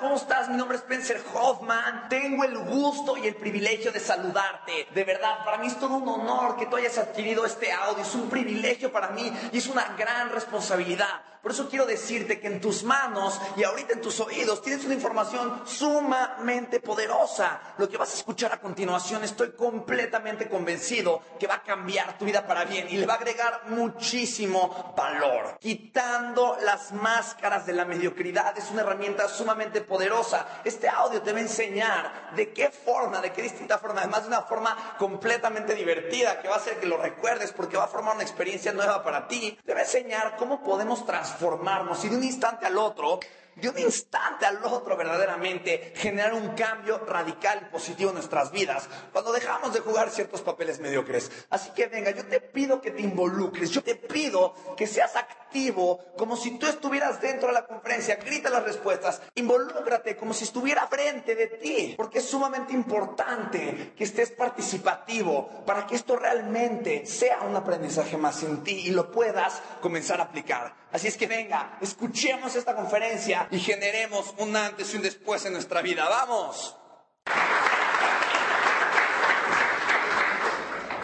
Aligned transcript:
¿Cómo 0.00 0.16
estás? 0.16 0.48
Mi 0.48 0.56
nombre 0.56 0.76
es 0.76 0.82
Spencer 0.82 1.22
Hoffman. 1.34 2.08
Tengo 2.08 2.44
el 2.44 2.56
gusto 2.58 3.16
y 3.18 3.26
el 3.26 3.36
privilegio 3.36 3.92
de 3.92 4.00
saludarte. 4.00 4.88
De 4.94 5.04
verdad, 5.04 5.44
para 5.44 5.58
mí 5.58 5.66
es 5.66 5.78
todo 5.78 5.96
un 5.96 6.08
honor 6.08 6.56
que 6.56 6.66
tú 6.66 6.76
hayas 6.76 6.96
adquirido 6.96 7.44
este 7.44 7.70
audio. 7.70 8.02
Es 8.02 8.14
un 8.14 8.28
privilegio 8.30 8.90
para 8.90 9.08
mí 9.08 9.30
y 9.52 9.58
es 9.58 9.66
una 9.66 9.94
gran 9.98 10.30
responsabilidad. 10.30 11.20
Por 11.42 11.52
eso 11.52 11.70
quiero 11.70 11.86
decirte 11.86 12.38
que 12.38 12.48
en 12.48 12.60
tus 12.60 12.84
manos 12.84 13.40
y 13.56 13.64
ahorita 13.64 13.94
en 13.94 14.02
tus 14.02 14.20
oídos 14.20 14.60
tienes 14.60 14.84
una 14.84 14.92
información 14.92 15.62
sumamente 15.64 16.80
poderosa. 16.80 17.74
Lo 17.78 17.88
que 17.88 17.96
vas 17.96 18.12
a 18.12 18.16
escuchar 18.16 18.52
a 18.52 18.60
continuación 18.60 19.24
estoy 19.24 19.52
completamente 19.52 20.50
convencido 20.50 21.22
que 21.38 21.46
va 21.46 21.54
a 21.54 21.62
cambiar 21.62 22.18
tu 22.18 22.26
vida 22.26 22.46
para 22.46 22.66
bien 22.66 22.88
y 22.90 22.98
le 22.98 23.06
va 23.06 23.14
a 23.14 23.16
agregar 23.16 23.62
muchísimo 23.68 24.92
valor. 24.94 25.56
Quitando 25.58 26.58
las 26.62 26.92
máscaras 26.92 27.64
de 27.64 27.72
la 27.72 27.86
mediocridad 27.86 28.58
es 28.58 28.70
una 28.70 28.82
herramienta 28.82 29.26
sumamente 29.26 29.80
poderosa. 29.80 30.60
Este 30.62 30.90
audio 30.90 31.22
te 31.22 31.32
va 31.32 31.38
a 31.38 31.42
enseñar 31.42 32.34
de 32.36 32.52
qué 32.52 32.70
forma, 32.70 33.22
de 33.22 33.32
qué 33.32 33.40
distinta 33.40 33.78
forma, 33.78 34.00
además 34.00 34.22
de 34.22 34.28
una 34.28 34.42
forma 34.42 34.96
completamente 34.98 35.74
divertida 35.74 36.42
que 36.42 36.48
va 36.48 36.56
a 36.56 36.58
hacer 36.58 36.78
que 36.78 36.86
lo 36.86 36.98
recuerdes 36.98 37.52
porque 37.52 37.78
va 37.78 37.84
a 37.84 37.88
formar 37.88 38.16
una 38.16 38.24
experiencia 38.24 38.74
nueva 38.74 39.02
para 39.02 39.26
ti. 39.26 39.58
Te 39.64 39.72
va 39.72 39.80
a 39.80 39.84
enseñar 39.84 40.36
cómo 40.36 40.62
podemos 40.62 41.06
transformar 41.06 41.29
transformarnos 41.30 42.04
y 42.04 42.08
de 42.08 42.16
un 42.16 42.24
instante 42.24 42.66
al 42.66 42.76
otro 42.76 43.20
de 43.56 43.68
un 43.68 43.78
instante 43.78 44.46
al 44.46 44.64
otro 44.64 44.96
verdaderamente 44.96 45.92
generar 45.96 46.34
un 46.34 46.50
cambio 46.54 46.98
radical 46.98 47.66
y 47.66 47.72
positivo 47.72 48.10
en 48.10 48.14
nuestras 48.14 48.50
vidas 48.50 48.88
cuando 49.12 49.32
dejamos 49.32 49.72
de 49.72 49.80
jugar 49.80 50.10
ciertos 50.10 50.40
papeles 50.40 50.80
mediocres. 50.80 51.30
Así 51.50 51.70
que 51.70 51.86
venga, 51.86 52.10
yo 52.10 52.24
te 52.26 52.40
pido 52.40 52.80
que 52.80 52.90
te 52.90 53.02
involucres, 53.02 53.70
yo 53.70 53.82
te 53.82 53.96
pido 53.96 54.54
que 54.76 54.86
seas 54.86 55.16
activo 55.16 56.00
como 56.16 56.36
si 56.36 56.58
tú 56.58 56.66
estuvieras 56.66 57.20
dentro 57.20 57.48
de 57.48 57.54
la 57.54 57.66
conferencia, 57.66 58.16
grita 58.16 58.50
las 58.50 58.62
respuestas, 58.62 59.20
involúcrate 59.34 60.16
como 60.16 60.32
si 60.32 60.44
estuviera 60.44 60.86
frente 60.86 61.34
de 61.34 61.46
ti, 61.48 61.94
porque 61.96 62.18
es 62.18 62.26
sumamente 62.26 62.72
importante 62.72 63.92
que 63.96 64.04
estés 64.04 64.30
participativo 64.30 65.64
para 65.66 65.86
que 65.86 65.96
esto 65.96 66.16
realmente 66.16 67.04
sea 67.04 67.40
un 67.40 67.56
aprendizaje 67.56 68.16
más 68.16 68.42
en 68.42 68.62
ti 68.62 68.86
y 68.86 68.90
lo 68.90 69.10
puedas 69.10 69.60
comenzar 69.80 70.20
a 70.20 70.24
aplicar. 70.24 70.80
Así 70.92 71.06
es 71.06 71.16
que 71.16 71.26
venga, 71.26 71.78
escuchemos 71.80 72.56
esta 72.56 72.74
conferencia 72.74 73.46
y 73.50 73.60
generemos 73.60 74.34
un 74.38 74.56
antes 74.56 74.92
y 74.92 74.96
un 74.96 75.02
después 75.02 75.44
en 75.46 75.52
nuestra 75.52 75.82
vida. 75.82 76.08
¡Vamos! 76.08 76.76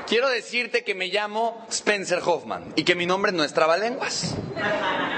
Quiero 0.07 0.29
decirte 0.29 0.85
que 0.85 0.95
me 0.95 1.09
llamo 1.09 1.67
Spencer 1.69 2.21
Hoffman 2.25 2.73
y 2.77 2.85
que 2.85 2.95
mi 2.95 3.07
nombre 3.07 3.33
no 3.33 3.43
es 3.43 3.53
Trabalenguas. 3.53 4.35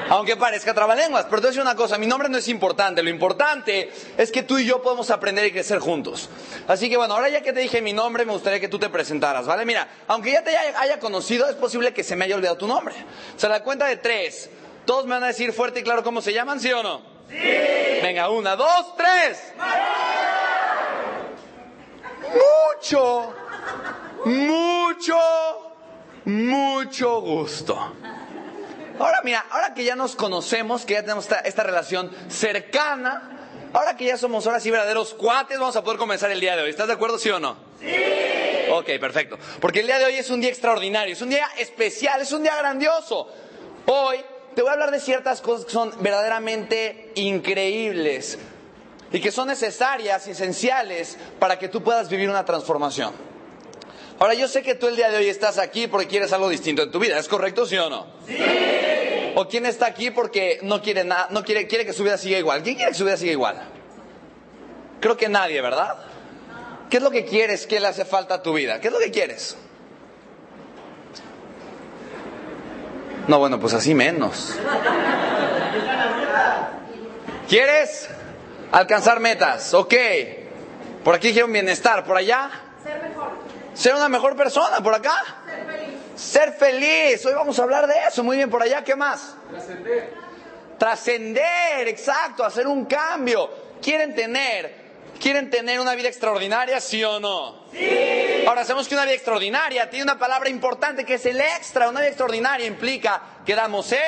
Aunque 0.08 0.36
parezca 0.36 0.72
Trabalenguas, 0.72 1.26
pero 1.26 1.36
te 1.36 1.40
voy 1.42 1.48
a 1.48 1.50
decir 1.50 1.62
una 1.62 1.76
cosa, 1.76 1.98
mi 1.98 2.06
nombre 2.06 2.30
no 2.30 2.38
es 2.38 2.48
importante, 2.48 3.02
lo 3.02 3.10
importante 3.10 3.90
es 4.16 4.32
que 4.32 4.42
tú 4.42 4.56
y 4.58 4.64
yo 4.64 4.80
podemos 4.82 5.10
aprender 5.10 5.44
y 5.44 5.52
crecer 5.52 5.78
juntos. 5.78 6.30
Así 6.66 6.88
que 6.88 6.96
bueno, 6.96 7.14
ahora 7.14 7.28
ya 7.28 7.42
que 7.42 7.52
te 7.52 7.60
dije 7.60 7.82
mi 7.82 7.92
nombre, 7.92 8.24
me 8.24 8.32
gustaría 8.32 8.60
que 8.60 8.68
tú 8.68 8.78
te 8.78 8.88
presentaras, 8.88 9.46
¿vale? 9.46 9.66
Mira, 9.66 9.86
aunque 10.06 10.32
ya 10.32 10.42
te 10.42 10.56
haya 10.56 10.98
conocido, 10.98 11.48
es 11.50 11.56
posible 11.56 11.92
que 11.92 12.02
se 12.02 12.16
me 12.16 12.24
haya 12.24 12.36
olvidado 12.36 12.56
tu 12.56 12.66
nombre. 12.66 12.94
Se 13.36 13.46
la 13.48 13.62
cuenta 13.62 13.86
de 13.86 13.98
tres. 13.98 14.48
Todos 14.86 15.04
me 15.04 15.10
van 15.10 15.24
a 15.24 15.26
decir 15.28 15.52
fuerte 15.52 15.80
y 15.80 15.82
claro 15.82 16.02
cómo 16.02 16.22
se 16.22 16.32
llaman, 16.32 16.60
¿sí 16.60 16.72
o 16.72 16.82
no? 16.82 17.02
Sí. 17.28 17.36
Venga, 17.36 18.30
una, 18.30 18.56
dos, 18.56 18.96
tres. 18.96 19.52
Mucho, 22.80 23.34
mucho, 24.24 25.16
mucho 26.24 27.20
gusto. 27.20 27.94
Ahora 28.98 29.20
mira, 29.22 29.44
ahora 29.50 29.74
que 29.74 29.84
ya 29.84 29.94
nos 29.94 30.16
conocemos, 30.16 30.84
que 30.84 30.94
ya 30.94 31.02
tenemos 31.02 31.28
esta, 31.44 31.62
relación 31.62 32.10
cercana, 32.28 33.70
ahora 33.72 33.96
que 33.96 34.06
ya 34.06 34.16
somos 34.16 34.46
ahora 34.46 34.58
sí 34.58 34.70
verdaderos 34.70 35.14
cuates, 35.14 35.58
vamos 35.58 35.76
a 35.76 35.84
poder 35.84 35.98
comenzar 35.98 36.30
el 36.30 36.40
día 36.40 36.56
de 36.56 36.62
hoy. 36.62 36.70
¿Estás 36.70 36.88
de 36.88 36.94
acuerdo, 36.94 37.18
sí 37.18 37.30
o 37.30 37.38
no? 37.38 37.56
Sí. 37.80 37.86
Ok, 38.72 38.86
perfecto. 39.00 39.38
Porque 39.60 39.80
el 39.80 39.86
día 39.86 39.98
de 39.98 40.06
hoy 40.06 40.14
es 40.14 40.30
un 40.30 40.40
día 40.40 40.50
extraordinario, 40.50 41.12
es 41.12 41.22
un 41.22 41.30
día 41.30 41.48
especial, 41.58 42.20
es 42.20 42.32
un 42.32 42.42
día 42.42 42.56
grandioso. 42.56 43.28
Hoy 43.86 44.18
te 44.54 44.62
voy 44.62 44.70
a 44.70 44.72
hablar 44.72 44.90
de 44.90 45.00
ciertas 45.00 45.40
cosas 45.40 45.66
que 45.66 45.72
son 45.72 45.92
verdaderamente 46.00 47.12
increíbles 47.14 48.38
y 49.12 49.20
que 49.20 49.30
son 49.30 49.48
necesarias 49.48 50.26
esenciales 50.26 51.16
para 51.38 51.58
que 51.58 51.68
tú 51.68 51.82
puedas 51.82 52.08
vivir 52.08 52.28
una 52.28 52.44
transformación. 52.44 53.27
Ahora, 54.18 54.34
yo 54.34 54.48
sé 54.48 54.62
que 54.62 54.74
tú 54.74 54.88
el 54.88 54.96
día 54.96 55.10
de 55.10 55.18
hoy 55.18 55.28
estás 55.28 55.58
aquí 55.58 55.86
porque 55.86 56.08
quieres 56.08 56.32
algo 56.32 56.48
distinto 56.48 56.82
en 56.82 56.90
tu 56.90 56.98
vida, 56.98 57.18
¿es 57.18 57.28
correcto, 57.28 57.66
sí 57.66 57.76
o 57.76 57.88
no? 57.88 58.06
Sí. 58.26 58.36
¿O 59.36 59.46
quién 59.46 59.66
está 59.66 59.86
aquí 59.86 60.10
porque 60.10 60.58
no 60.62 60.82
quiere 60.82 61.04
nada, 61.04 61.28
no 61.30 61.44
quiere, 61.44 61.68
quiere 61.68 61.86
que 61.86 61.92
su 61.92 62.02
vida 62.02 62.18
siga 62.18 62.38
igual? 62.38 62.62
¿Quién 62.64 62.74
quiere 62.74 62.90
que 62.90 62.98
su 62.98 63.04
vida 63.04 63.16
siga 63.16 63.30
igual? 63.30 63.62
Creo 65.00 65.16
que 65.16 65.28
nadie, 65.28 65.60
¿verdad? 65.60 65.96
¿Qué 66.90 66.96
es 66.96 67.02
lo 67.02 67.10
que 67.12 67.24
quieres 67.24 67.66
que 67.68 67.78
le 67.78 67.86
hace 67.86 68.04
falta 68.04 68.34
a 68.34 68.42
tu 68.42 68.54
vida? 68.54 68.80
¿Qué 68.80 68.88
es 68.88 68.92
lo 68.92 68.98
que 68.98 69.12
quieres? 69.12 69.56
No, 73.28 73.38
bueno, 73.38 73.60
pues 73.60 73.74
así 73.74 73.94
menos. 73.94 74.54
¿Quieres 77.48 78.08
alcanzar 78.72 79.20
metas? 79.20 79.72
Ok. 79.74 79.94
Por 81.04 81.14
aquí 81.14 81.30
quiero 81.32 81.46
un 81.46 81.52
bienestar. 81.52 82.04
¿Por 82.04 82.16
allá? 82.16 82.67
Ser 83.78 83.94
una 83.94 84.08
mejor 84.08 84.34
persona. 84.34 84.82
¿Por 84.82 84.92
acá? 84.92 85.22
Ser 85.46 85.64
feliz. 85.64 85.98
Ser 86.16 86.52
feliz. 86.52 87.26
Hoy 87.26 87.34
vamos 87.34 87.56
a 87.60 87.62
hablar 87.62 87.86
de 87.86 87.94
eso. 88.08 88.24
Muy 88.24 88.36
bien. 88.36 88.50
¿Por 88.50 88.60
allá 88.60 88.82
qué 88.82 88.96
más? 88.96 89.36
Trascender. 89.48 90.14
Trascender, 90.76 91.86
exacto. 91.86 92.44
Hacer 92.44 92.66
un 92.66 92.86
cambio. 92.86 93.48
Quieren 93.80 94.16
tener 94.16 94.88
¿Quieren 95.20 95.50
tener 95.50 95.80
una 95.80 95.96
vida 95.96 96.06
extraordinaria, 96.06 96.80
sí 96.80 97.02
o 97.02 97.18
no? 97.18 97.64
Sí. 97.72 98.44
Ahora, 98.46 98.64
sabemos 98.64 98.86
que 98.86 98.94
una 98.94 99.02
vida 99.02 99.14
extraordinaria 99.14 99.90
tiene 99.90 100.04
una 100.04 100.16
palabra 100.16 100.48
importante 100.48 101.04
que 101.04 101.14
es 101.14 101.26
el 101.26 101.40
extra. 101.40 101.88
Una 101.88 102.00
vida 102.00 102.10
extraordinaria 102.10 102.66
implica 102.66 103.20
que 103.44 103.56
damos 103.56 103.90
el 103.90 103.98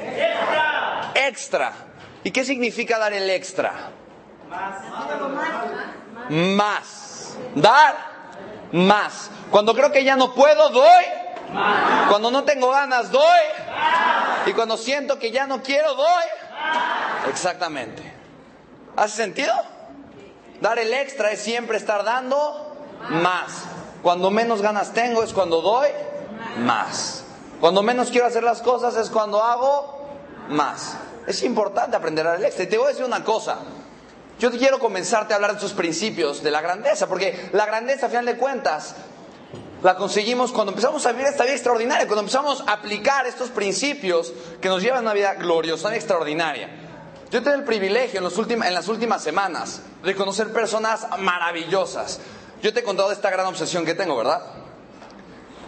extra. 0.00 1.12
Extra. 1.14 1.72
¿Y 2.24 2.32
qué 2.32 2.44
significa 2.44 2.98
dar 2.98 3.12
el 3.12 3.30
extra? 3.30 3.90
Más. 4.48 4.82
Más. 6.28 7.36
Dar 7.54 8.11
más. 8.72 9.30
Cuando 9.50 9.74
creo 9.74 9.92
que 9.92 10.04
ya 10.04 10.16
no 10.16 10.34
puedo, 10.34 10.70
doy. 10.70 11.04
Más. 11.52 12.08
Cuando 12.08 12.30
no 12.30 12.44
tengo 12.44 12.70
ganas, 12.70 13.10
doy. 13.10 13.22
Más. 13.68 14.48
Y 14.48 14.52
cuando 14.52 14.76
siento 14.76 15.18
que 15.18 15.30
ya 15.30 15.46
no 15.46 15.62
quiero, 15.62 15.94
doy. 15.94 16.24
Exactamente. 17.28 18.02
¿Hace 18.96 19.16
sentido? 19.16 19.54
Dar 20.60 20.78
el 20.78 20.92
extra 20.92 21.30
es 21.32 21.40
siempre 21.40 21.76
estar 21.76 22.04
dando 22.04 22.76
más. 23.10 23.64
Cuando 24.02 24.30
menos 24.30 24.62
ganas 24.62 24.92
tengo 24.92 25.22
es 25.22 25.32
cuando 25.32 25.60
doy 25.60 25.88
más. 26.58 27.24
Cuando 27.60 27.82
menos 27.82 28.10
quiero 28.10 28.26
hacer 28.26 28.42
las 28.42 28.60
cosas 28.60 28.96
es 28.96 29.10
cuando 29.10 29.42
hago 29.42 30.08
más. 30.48 30.96
Es 31.26 31.42
importante 31.42 31.96
aprender 31.96 32.26
a 32.26 32.30
dar 32.30 32.38
el 32.40 32.46
extra. 32.46 32.64
Y 32.64 32.68
te 32.68 32.78
voy 32.78 32.86
a 32.86 32.88
decir 32.90 33.04
una 33.04 33.22
cosa. 33.22 33.58
Yo 34.42 34.50
quiero 34.50 34.80
comenzarte 34.80 35.32
a 35.32 35.36
hablar 35.36 35.52
de 35.52 35.58
estos 35.58 35.72
principios 35.72 36.42
de 36.42 36.50
la 36.50 36.60
grandeza, 36.60 37.06
porque 37.06 37.48
la 37.52 37.64
grandeza, 37.64 38.06
a 38.06 38.08
final 38.08 38.26
de 38.26 38.36
cuentas, 38.36 38.96
la 39.84 39.94
conseguimos 39.94 40.50
cuando 40.50 40.72
empezamos 40.72 41.06
a 41.06 41.12
vivir 41.12 41.28
esta 41.28 41.44
vida 41.44 41.52
extraordinaria, 41.54 42.08
cuando 42.08 42.22
empezamos 42.22 42.64
a 42.66 42.72
aplicar 42.72 43.24
estos 43.24 43.50
principios 43.50 44.32
que 44.60 44.68
nos 44.68 44.82
llevan 44.82 44.98
a 44.98 45.02
una 45.02 45.12
vida 45.12 45.34
gloriosa, 45.34 45.82
una 45.82 45.90
vida 45.90 46.00
extraordinaria. 46.00 46.68
Yo 47.30 47.40
tengo 47.40 47.54
el 47.56 47.62
privilegio 47.62 48.18
en, 48.18 48.62
en 48.64 48.74
las 48.74 48.88
últimas 48.88 49.22
semanas 49.22 49.82
de 50.02 50.16
conocer 50.16 50.52
personas 50.52 51.06
maravillosas. 51.20 52.18
Yo 52.60 52.72
te 52.74 52.80
he 52.80 52.82
contado 52.82 53.12
esta 53.12 53.30
gran 53.30 53.46
obsesión 53.46 53.84
que 53.84 53.94
tengo, 53.94 54.16
¿verdad? 54.16 54.42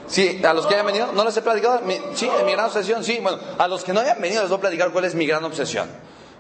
Sí, 0.09 0.43
a 0.45 0.53
los 0.53 0.67
que 0.67 0.75
hayan 0.75 0.87
venido, 0.87 1.13
¿no 1.13 1.25
les 1.25 1.37
he 1.37 1.43
platicado? 1.43 1.81
sí, 2.17 2.29
mi 2.45 2.51
gran 2.51 2.67
obsesión, 2.67 3.05
sí. 3.05 3.21
Bueno, 3.23 3.39
a 3.57 3.69
los 3.69 3.85
que 3.85 3.93
no 3.93 4.01
hayan 4.01 4.21
venido 4.21 4.43
les 4.43 4.51
voy 4.51 4.59
a 4.59 4.63
platicar 4.63 4.91
cuál 4.91 5.05
es 5.05 5.15
mi 5.15 5.27
gran 5.27 5.45
obsesión. 5.45 5.89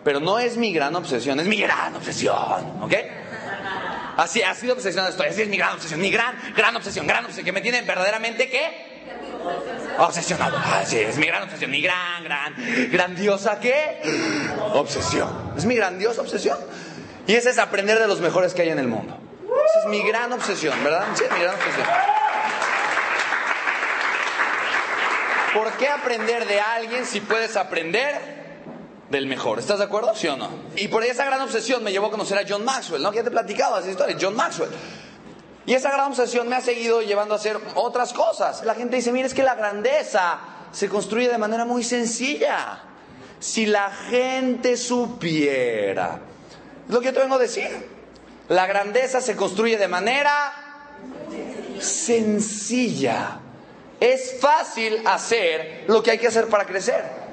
Pero 0.05 0.21
no 0.21 0.39
es 0.39 0.57
mi 0.57 0.73
gran 0.73 0.95
obsesión, 0.95 1.41
es 1.41 1.47
mi 1.47 1.61
gran 1.61 1.97
obsesión, 1.97 2.83
¿ok? 2.83 2.95
Así, 4.17 4.43
así 4.43 4.67
de 4.67 4.73
obsesionado 4.73 5.11
estoy, 5.11 5.29
así 5.29 5.43
es 5.43 5.49
mi 5.49 5.57
gran 5.57 5.75
obsesión, 5.75 6.01
mi 6.01 6.11
gran, 6.11 6.37
gran 6.55 6.77
obsesión, 6.77 7.07
gran 7.07 7.25
obsesión, 7.25 7.45
que 7.45 7.53
me 7.53 7.63
tiene 7.63 7.83
verdaderamente, 7.83 8.49
¿qué? 8.49 8.95
Obsesionado. 9.99 10.57
Así 10.57 10.99
es 10.99 11.17
mi 11.17 11.27
gran 11.27 11.43
obsesión, 11.43 11.71
mi 11.71 11.81
gran, 11.81 12.23
gran, 12.23 12.55
grandiosa, 12.91 13.59
¿qué? 13.59 14.01
Obsesión. 14.75 15.55
Es 15.57 15.65
mi 15.65 15.75
grandiosa 15.75 16.21
obsesión. 16.21 16.59
Y 17.27 17.35
esa 17.35 17.51
es 17.51 17.59
aprender 17.59 17.99
de 17.99 18.07
los 18.07 18.21
mejores 18.21 18.55
que 18.55 18.63
hay 18.63 18.69
en 18.69 18.79
el 18.79 18.87
mundo. 18.87 19.19
Esa 19.45 19.81
es 19.81 19.87
mi 19.87 20.03
gran 20.07 20.33
obsesión, 20.33 20.83
¿verdad? 20.85 21.07
Sí, 21.15 21.25
mi 21.35 21.41
gran 21.41 21.55
obsesión. 21.55 21.87
¿Por 25.55 25.73
qué 25.73 25.89
aprender 25.89 26.47
de 26.47 26.61
alguien 26.61 27.07
si 27.07 27.21
puedes 27.21 27.57
aprender 27.57 28.44
del 29.15 29.27
mejor? 29.27 29.59
¿Estás 29.59 29.79
de 29.79 29.85
acuerdo? 29.85 30.15
¿Sí 30.15 30.27
o 30.29 30.37
no? 30.37 30.49
Y 30.77 30.89
por 30.89 31.05
esa 31.05 31.25
gran 31.25 31.41
obsesión 31.41 31.83
me 31.83 31.93
llevó 31.93 32.07
a 32.07 32.11
conocer 32.11 32.39
a 32.39 32.43
John 32.47 32.65
Maxwell, 32.65 33.03
¿no? 33.03 33.13
Ya 33.13 33.23
te 33.23 33.29
he 33.29 33.33
platicado 33.33 33.79
esa 33.79 33.91
historia, 33.91 34.17
John 34.21 34.37
Maxwell. 34.37 34.71
Y 35.67 35.73
esa 35.73 35.91
gran 35.91 36.11
obsesión 36.11 36.49
me 36.49 36.57
ha 36.57 36.61
seguido 36.61 37.01
llevando 37.01 37.35
a 37.35 37.39
hacer 37.39 37.59
otras 37.75 38.13
cosas. 38.13 38.65
La 38.65 38.75
gente 38.75 38.97
dice, 38.97 39.13
mira, 39.13 39.27
es 39.27 39.35
que 39.35 39.43
la 39.43 39.55
grandeza 39.55 40.39
se 40.73 40.89
construye 40.89 41.29
de 41.29 41.39
manera 41.39 41.65
muy 41.65 41.83
sencilla. 41.83 42.81
Si 43.41 43.67
la 43.67 43.91
gente 43.91 44.77
supiera. 44.77 46.21
Es 46.87 46.93
lo 46.93 47.01
que 47.01 47.07
yo 47.07 47.15
te 47.15 47.21
vengo 47.21 47.37
a 47.37 47.39
decir. 47.39 47.69
La 48.49 48.67
grandeza 48.67 49.21
se 49.21 49.37
construye 49.37 49.79
de 49.79 49.89
manera 49.89 50.53
sencilla. 51.81 53.41
Es 54.01 54.39
fácil 54.41 55.07
hacer 55.07 55.85
lo 55.89 56.03
que 56.03 56.11
hay 56.11 56.19
que 56.19 56.27
hacer 56.27 56.49
para 56.49 56.67
crecer. 56.67 57.24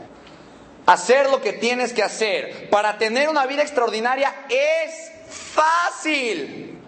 Hacer 0.86 1.30
lo 1.30 1.42
que 1.42 1.54
tienes 1.54 1.94
que 1.94 2.04
hacer 2.04 2.70
para 2.70 2.98
tener 2.98 3.30
una 3.30 3.46
vida 3.46 3.62
extraordinaria 3.62 4.34
es 4.50 5.12
fácil. 5.30 6.80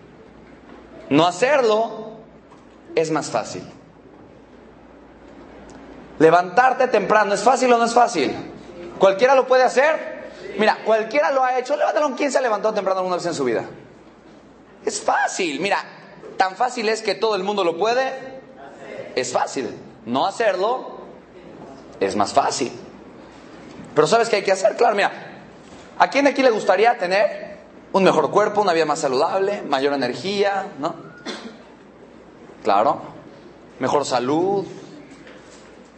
No 1.09 1.27
hacerlo 1.27 2.17
es 2.95 3.11
más 3.11 3.29
fácil. 3.29 3.63
Levantarte 6.19 6.87
temprano, 6.87 7.33
¿es 7.33 7.41
fácil 7.41 7.71
o 7.73 7.77
no 7.77 7.85
es 7.85 7.93
fácil? 7.93 8.33
¿Cualquiera 8.97 9.35
lo 9.35 9.47
puede 9.47 9.63
hacer? 9.63 10.13
Mira, 10.57 10.79
cualquiera 10.85 11.31
lo 11.31 11.43
ha 11.43 11.57
hecho. 11.57 11.75
Levántalo, 11.75 12.15
¿quién 12.15 12.31
se 12.31 12.37
ha 12.37 12.41
levantado 12.41 12.73
temprano 12.73 12.99
alguna 12.99 13.17
vez 13.17 13.25
en 13.25 13.33
su 13.33 13.43
vida? 13.43 13.65
Es 14.85 15.01
fácil. 15.01 15.59
Mira, 15.59 15.83
tan 16.37 16.55
fácil 16.55 16.89
es 16.89 17.01
que 17.01 17.15
todo 17.15 17.35
el 17.35 17.43
mundo 17.43 17.63
lo 17.63 17.77
puede. 17.77 18.41
Es 19.15 19.31
fácil. 19.31 19.75
No 20.05 20.25
hacerlo 20.25 20.99
es 21.99 22.15
más 22.15 22.33
fácil. 22.33 22.71
Pero 23.95 24.07
¿sabes 24.07 24.29
qué 24.29 24.37
hay 24.37 24.43
que 24.43 24.51
hacer? 24.51 24.75
Claro, 24.75 24.95
mira, 24.95 25.11
¿a 25.99 26.09
quién 26.09 26.27
aquí 26.27 26.41
le 26.41 26.49
gustaría 26.49 26.97
tener 26.97 27.57
un 27.91 28.03
mejor 28.03 28.31
cuerpo, 28.31 28.61
una 28.61 28.73
vida 28.73 28.85
más 28.85 28.99
saludable, 28.99 29.61
mayor 29.61 29.93
energía, 29.93 30.67
¿no? 30.79 30.95
Claro. 32.63 33.01
Mejor 33.79 34.05
salud. 34.05 34.65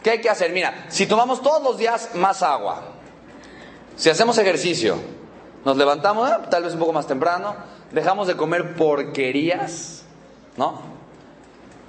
¿Qué 0.03 0.11
hay 0.11 0.21
que 0.21 0.29
hacer? 0.29 0.51
Mira, 0.51 0.85
si 0.89 1.07
tomamos 1.07 1.41
todos 1.41 1.63
los 1.63 1.77
días 1.77 2.11
más 2.15 2.43
agua, 2.43 2.81
si 3.95 4.09
hacemos 4.09 4.37
ejercicio, 4.37 4.97
nos 5.63 5.77
levantamos, 5.77 6.29
eh, 6.29 6.33
tal 6.49 6.63
vez 6.63 6.73
un 6.73 6.79
poco 6.79 6.93
más 6.93 7.07
temprano, 7.07 7.55
dejamos 7.91 8.27
de 8.27 8.35
comer 8.35 8.75
porquerías, 8.75 10.03
¿no? 10.57 10.81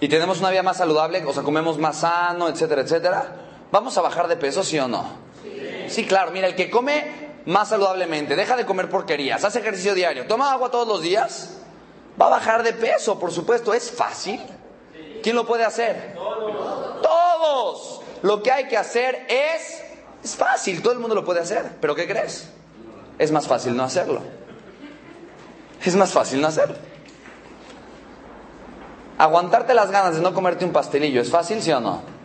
Y 0.00 0.08
tenemos 0.08 0.40
una 0.40 0.50
vida 0.50 0.62
más 0.62 0.76
saludable, 0.76 1.24
o 1.24 1.32
sea, 1.32 1.42
comemos 1.42 1.78
más 1.78 1.98
sano, 1.98 2.48
etcétera, 2.48 2.82
etcétera. 2.82 3.36
¿Vamos 3.72 3.96
a 3.98 4.02
bajar 4.02 4.28
de 4.28 4.36
peso, 4.36 4.62
sí 4.62 4.78
o 4.78 4.88
no? 4.88 5.25
Sí, 5.88 6.06
claro. 6.06 6.30
Mira, 6.30 6.46
el 6.46 6.54
que 6.54 6.70
come 6.70 7.26
más 7.46 7.68
saludablemente, 7.68 8.36
deja 8.36 8.56
de 8.56 8.66
comer 8.66 8.88
porquerías, 8.88 9.44
hace 9.44 9.60
ejercicio 9.60 9.94
diario, 9.94 10.26
toma 10.26 10.52
agua 10.52 10.70
todos 10.70 10.88
los 10.88 11.00
días, 11.00 11.58
va 12.20 12.26
a 12.26 12.30
bajar 12.30 12.62
de 12.62 12.72
peso, 12.72 13.18
por 13.18 13.32
supuesto. 13.32 13.72
¿Es 13.72 13.90
fácil? 13.90 14.40
¿Quién 15.22 15.36
lo 15.36 15.46
puede 15.46 15.64
hacer? 15.64 16.14
Todos. 16.14 17.02
Todos. 17.02 18.00
Lo 18.22 18.42
que 18.42 18.50
hay 18.50 18.68
que 18.68 18.76
hacer 18.76 19.26
es, 19.28 19.82
es 20.22 20.36
fácil, 20.36 20.82
todo 20.82 20.92
el 20.92 20.98
mundo 20.98 21.14
lo 21.14 21.24
puede 21.24 21.40
hacer. 21.40 21.72
¿Pero 21.80 21.94
qué 21.94 22.06
crees? 22.06 22.48
Es 23.18 23.30
más 23.32 23.46
fácil 23.46 23.76
no 23.76 23.84
hacerlo. 23.84 24.20
Es 25.84 25.94
más 25.94 26.12
fácil 26.12 26.40
no 26.40 26.48
hacerlo. 26.48 26.76
Aguantarte 29.18 29.72
las 29.72 29.90
ganas 29.90 30.16
de 30.16 30.20
no 30.20 30.34
comerte 30.34 30.64
un 30.64 30.72
pastelillo, 30.72 31.20
¿es 31.20 31.30
fácil, 31.30 31.62
sí 31.62 31.72
o 31.72 31.80
no? 31.80 32.15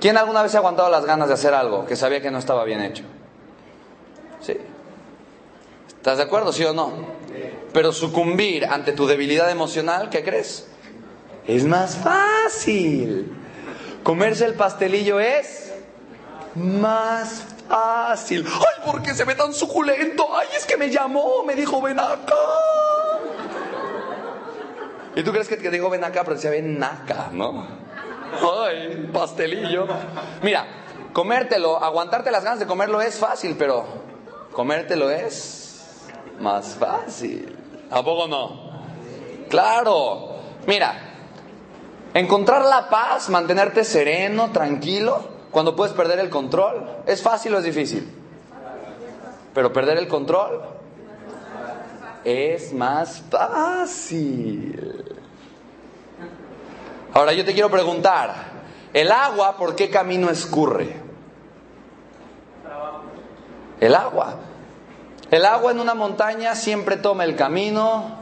¿Quién 0.00 0.16
alguna 0.16 0.42
vez 0.42 0.54
ha 0.54 0.58
aguantado 0.58 0.90
las 0.90 1.04
ganas 1.04 1.28
de 1.28 1.34
hacer 1.34 1.54
algo 1.54 1.86
que 1.86 1.96
sabía 1.96 2.20
que 2.20 2.30
no 2.30 2.38
estaba 2.38 2.64
bien 2.64 2.82
hecho? 2.82 3.04
Sí. 4.40 4.56
¿Estás 5.88 6.18
de 6.18 6.24
acuerdo, 6.24 6.52
sí 6.52 6.64
o 6.64 6.72
no? 6.72 6.92
Pero 7.72 7.92
sucumbir 7.92 8.66
ante 8.66 8.92
tu 8.92 9.06
debilidad 9.06 9.50
emocional, 9.50 10.08
¿qué 10.10 10.22
crees? 10.22 10.68
Es 11.46 11.64
más 11.64 11.96
fácil. 11.96 13.32
Comerse 14.02 14.44
el 14.44 14.54
pastelillo 14.54 15.18
es 15.18 15.72
más 16.54 17.44
fácil. 17.68 18.46
Ay, 18.46 18.84
¿por 18.84 19.02
qué 19.02 19.14
se 19.14 19.24
ve 19.24 19.34
tan 19.34 19.52
suculento? 19.52 20.28
Ay, 20.36 20.48
es 20.56 20.64
que 20.64 20.76
me 20.76 20.90
llamó, 20.90 21.42
me 21.44 21.54
dijo, 21.54 21.82
ven 21.82 21.98
acá. 21.98 22.34
¿Y 25.16 25.22
tú 25.22 25.32
crees 25.32 25.48
que 25.48 25.56
te 25.56 25.70
digo 25.70 25.88
ven 25.88 26.04
acá, 26.04 26.22
pero 26.22 26.36
decía 26.36 26.50
ven 26.50 26.82
acá, 26.82 27.30
no? 27.32 27.85
Ay, 28.64 29.08
pastelillo. 29.12 29.86
Mira, 30.42 30.66
comértelo, 31.12 31.82
aguantarte 31.82 32.30
las 32.30 32.44
ganas 32.44 32.58
de 32.58 32.66
comerlo 32.66 33.00
es 33.00 33.18
fácil, 33.18 33.56
pero 33.58 33.84
comértelo 34.52 35.10
es 35.10 36.06
más 36.40 36.74
fácil. 36.74 37.56
¿A 37.90 38.02
poco 38.02 38.26
no? 38.26 38.70
Claro. 39.48 40.36
Mira, 40.66 40.94
encontrar 42.14 42.64
la 42.64 42.88
paz, 42.88 43.28
mantenerte 43.28 43.84
sereno, 43.84 44.50
tranquilo, 44.50 45.36
cuando 45.50 45.76
puedes 45.76 45.94
perder 45.94 46.18
el 46.18 46.28
control, 46.28 46.86
¿es 47.06 47.22
fácil 47.22 47.54
o 47.54 47.58
es 47.58 47.64
difícil? 47.64 48.12
Pero 49.54 49.72
perder 49.72 49.96
el 49.98 50.08
control 50.08 50.60
es 52.24 52.72
más 52.72 53.22
fácil. 53.30 55.15
Ahora 57.16 57.32
yo 57.32 57.46
te 57.46 57.54
quiero 57.54 57.70
preguntar, 57.70 58.34
¿el 58.92 59.10
agua 59.10 59.56
por 59.56 59.74
qué 59.74 59.88
camino 59.88 60.28
escurre? 60.28 61.00
El 63.80 63.94
agua. 63.94 64.34
El 65.30 65.46
agua 65.46 65.72
en 65.72 65.80
una 65.80 65.94
montaña 65.94 66.54
siempre 66.54 66.98
toma 66.98 67.24
el 67.24 67.34
camino 67.34 68.18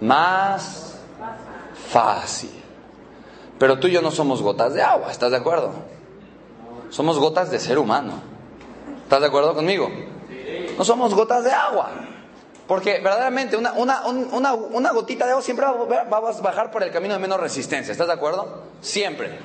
más 0.00 0.98
fácil. 1.88 2.60
Pero 3.56 3.78
tú 3.78 3.86
y 3.86 3.92
yo 3.92 4.02
no 4.02 4.10
somos 4.10 4.42
gotas 4.42 4.74
de 4.74 4.82
agua, 4.82 5.12
¿estás 5.12 5.30
de 5.30 5.36
acuerdo? 5.36 5.72
Somos 6.90 7.20
gotas 7.20 7.52
de 7.52 7.60
ser 7.60 7.78
humano. 7.78 8.14
¿Estás 9.04 9.20
de 9.20 9.28
acuerdo 9.28 9.54
conmigo? 9.54 9.88
No 10.76 10.84
somos 10.84 11.14
gotas 11.14 11.44
de 11.44 11.52
agua. 11.52 11.92
Porque 12.66 12.98
verdaderamente 12.98 13.56
una, 13.56 13.72
una, 13.74 14.90
gotita 14.90 15.24
de 15.24 15.32
agua 15.32 15.42
siempre 15.42 15.66
va 15.66 16.16
a 16.16 16.20
bajar 16.20 16.70
por 16.70 16.82
el 16.82 16.90
camino 16.90 17.14
de 17.14 17.20
menos 17.20 17.38
resistencia. 17.38 17.92
¿Estás 17.92 18.08
de 18.08 18.12
acuerdo? 18.12 18.64
Siempre. 18.80 19.38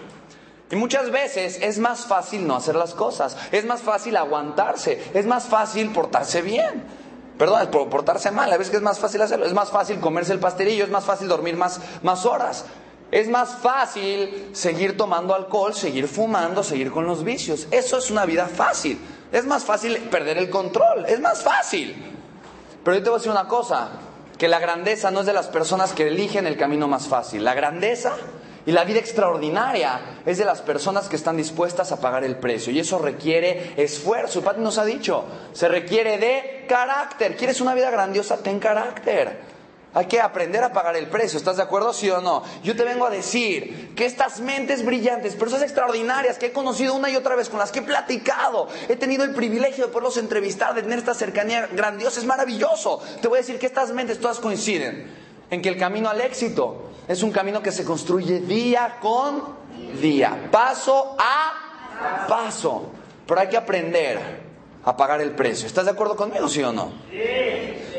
Y 0.72 0.76
muchas 0.76 1.12
veces 1.12 1.60
es 1.62 1.78
más 1.78 2.06
fácil 2.06 2.48
no 2.48 2.56
hacer 2.56 2.76
las 2.76 2.94
cosas. 2.94 3.38
Es 3.52 3.66
más 3.66 3.82
fácil 3.82 4.18
aguantarse. 4.18 5.04
Es 5.14 5.26
más 5.26 5.46
fácil 5.46 5.92
portarse 5.92 6.42
bien. 6.42 6.84
Perdón, 7.38 7.70
portarse 7.90 8.32
mal. 8.32 8.52
A 8.52 8.58
veces 8.58 8.74
es 8.74 8.82
más 8.82 8.98
fácil 8.98 9.22
hacerlo. 9.22 9.46
Es 9.46 9.54
más 9.54 9.70
fácil 9.70 10.00
comerse 10.00 10.32
el 10.32 10.40
pastelillo. 10.40 10.86
Es 10.86 10.90
más 10.90 11.04
fácil 11.04 11.28
dormir 11.28 11.58
más, 11.58 11.80
más 12.02 12.26
horas. 12.26 12.66
Es 13.12 13.28
más 13.28 13.58
fácil 13.58 14.50
seguir 14.54 14.96
tomando 14.96 15.36
alcohol, 15.36 15.76
seguir 15.76 16.08
fumando, 16.08 16.64
seguir 16.64 16.90
con 16.90 17.06
los 17.06 17.26
vicios. 17.26 17.68
Eso 17.70 17.98
es 17.98 18.10
una 18.10 18.26
vida 18.26 18.48
fácil. 18.48 18.98
Es 19.34 19.46
más 19.46 19.66
fácil 19.66 19.98
perder 20.10 20.38
el 20.38 20.50
control. 20.50 21.06
Es 21.06 21.20
más 21.20 21.44
fácil. 21.44 22.12
Pero 22.84 22.98
yo 22.98 23.04
te 23.04 23.10
voy 23.10 23.18
a 23.18 23.20
decir 23.20 23.32
una 23.32 23.48
cosa, 23.48 23.90
que 24.38 24.48
la 24.48 24.60
grandeza 24.60 25.12
no 25.12 25.20
es 25.20 25.28
de 25.28 25.34
las 25.34 25.48
personas 25.48 25.94
que 25.94 26.08
eligen 26.08 26.48
el 26.48 26.58
camino 26.58 26.88
más 26.88 27.08
fácil. 27.08 27.44
La 27.44 27.54
grandeza 27.54 28.14
y 28.66 28.72
la 28.72 28.84
vida 28.84 29.00
extraordinaria 29.00 30.00
es 30.26 30.40
de 30.40 30.46
las 30.46 30.62
personas 30.62 31.08
que 31.08 31.16
están 31.16 31.38
dispuestas 31.38 31.92
a 31.92 32.00
pagar 32.00 32.24
el 32.24 32.38
precio. 32.38 32.74
Y 32.74 32.80
eso 32.80 32.98
requiere 32.98 33.74
esfuerzo. 33.78 34.42
Padre 34.42 34.62
nos 34.62 34.80
ha 34.80 34.86
dicho, 34.86 35.26
se 35.54 35.68
requiere 35.68 36.18
de 36.18 36.66
carácter. 36.68 37.36
¿Quieres 37.38 37.62
una 37.62 37.76
vida 37.76 37.92
grandiosa? 37.92 38.38
Ten 38.38 38.60
carácter. 38.60 39.51
Hay 39.94 40.06
que 40.06 40.22
aprender 40.22 40.64
a 40.64 40.72
pagar 40.72 40.96
el 40.96 41.08
precio, 41.08 41.38
¿estás 41.38 41.58
de 41.58 41.64
acuerdo? 41.64 41.92
Sí 41.92 42.10
o 42.10 42.22
no. 42.22 42.44
Yo 42.64 42.78
te 42.78 42.86
vengo 42.86 43.06
a 43.06 43.10
decir 43.10 43.94
que 43.94 44.06
estas 44.06 44.40
mentes 44.40 44.86
brillantes, 44.86 45.36
personas 45.36 45.64
extraordinarias 45.64 46.38
que 46.38 46.48
he 46.48 46.52
conocido 46.54 46.94
una 46.94 47.10
y 47.10 47.18
otra 47.18 47.36
vez, 47.36 47.50
con 47.50 47.60
las 47.60 47.74
que 47.74 47.80
he 47.80 47.82
platicado, 47.84 48.70
he 48.88 48.96
tenido 48.96 49.26
el 49.26 49.34
privilegio 49.34 49.86
de 49.86 49.92
poderlos 49.92 50.16
entrevistar, 50.16 50.74
de 50.74 50.84
tener 50.84 51.00
esta 51.00 51.14
cercanía 51.14 51.68
grandiosa, 51.68 52.22
es 52.22 52.26
maravilloso. 52.26 53.02
Te 53.22 53.28
voy 53.28 53.40
a 53.40 53.42
decir 53.42 53.60
que 53.60 53.66
estas 53.66 53.92
mentes 53.92 54.20
todas 54.20 54.40
coinciden 54.40 55.14
en 55.50 55.62
que 55.62 55.68
el 55.68 55.78
camino 55.78 56.10
al 56.10 56.22
éxito 56.22 56.90
es 57.10 57.22
un 57.22 57.32
camino 57.32 57.62
que 57.62 57.74
se 57.74 57.84
construye 57.84 58.40
día 58.40 58.98
con 59.02 59.58
día, 60.02 60.48
paso 60.50 61.18
a 61.20 62.26
paso. 62.30 62.92
Pero 63.28 63.42
hay 63.42 63.50
que 63.50 63.58
aprender 63.58 64.41
a 64.84 64.98
pagar 64.98 65.22
el 65.22 65.32
precio. 65.32 65.68
¿Estás 65.68 65.86
de 65.86 65.92
acuerdo 65.92 66.16
conmigo, 66.16 66.48
sí 66.48 66.64
o 66.64 66.72
no? 66.72 66.92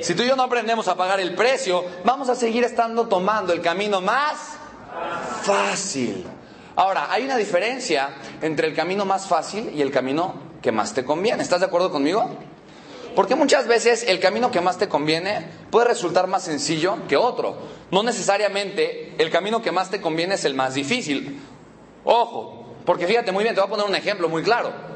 Si 0.00 0.14
tú 0.14 0.22
y 0.22 0.26
yo 0.26 0.36
no 0.36 0.42
aprendemos 0.42 0.88
a 0.88 0.96
pagar 0.96 1.20
el 1.20 1.34
precio, 1.34 1.84
vamos 2.04 2.28
a 2.28 2.34
seguir 2.34 2.64
estando 2.64 3.06
tomando 3.06 3.52
el 3.52 3.60
camino 3.60 4.00
más 4.00 4.56
fácil. 5.42 6.26
Ahora, 6.74 7.12
hay 7.12 7.24
una 7.24 7.36
diferencia 7.36 8.10
entre 8.40 8.66
el 8.66 8.74
camino 8.74 9.04
más 9.04 9.26
fácil 9.26 9.70
y 9.74 9.82
el 9.82 9.90
camino 9.90 10.34
que 10.60 10.72
más 10.72 10.94
te 10.94 11.04
conviene. 11.04 11.42
¿Estás 11.42 11.60
de 11.60 11.66
acuerdo 11.66 11.90
conmigo? 11.90 12.30
Porque 13.14 13.34
muchas 13.34 13.68
veces 13.68 14.04
el 14.08 14.20
camino 14.20 14.50
que 14.50 14.62
más 14.62 14.78
te 14.78 14.88
conviene 14.88 15.46
puede 15.70 15.88
resultar 15.88 16.26
más 16.26 16.44
sencillo 16.44 17.06
que 17.08 17.16
otro. 17.16 17.58
No 17.90 18.02
necesariamente 18.02 19.14
el 19.18 19.30
camino 19.30 19.60
que 19.60 19.70
más 19.70 19.90
te 19.90 20.00
conviene 20.00 20.34
es 20.34 20.44
el 20.46 20.54
más 20.54 20.74
difícil. 20.74 21.40
Ojo, 22.04 22.74
porque 22.86 23.06
fíjate 23.06 23.30
muy 23.30 23.44
bien, 23.44 23.54
te 23.54 23.60
voy 23.60 23.68
a 23.68 23.70
poner 23.70 23.86
un 23.86 23.94
ejemplo 23.94 24.28
muy 24.28 24.42
claro. 24.42 24.91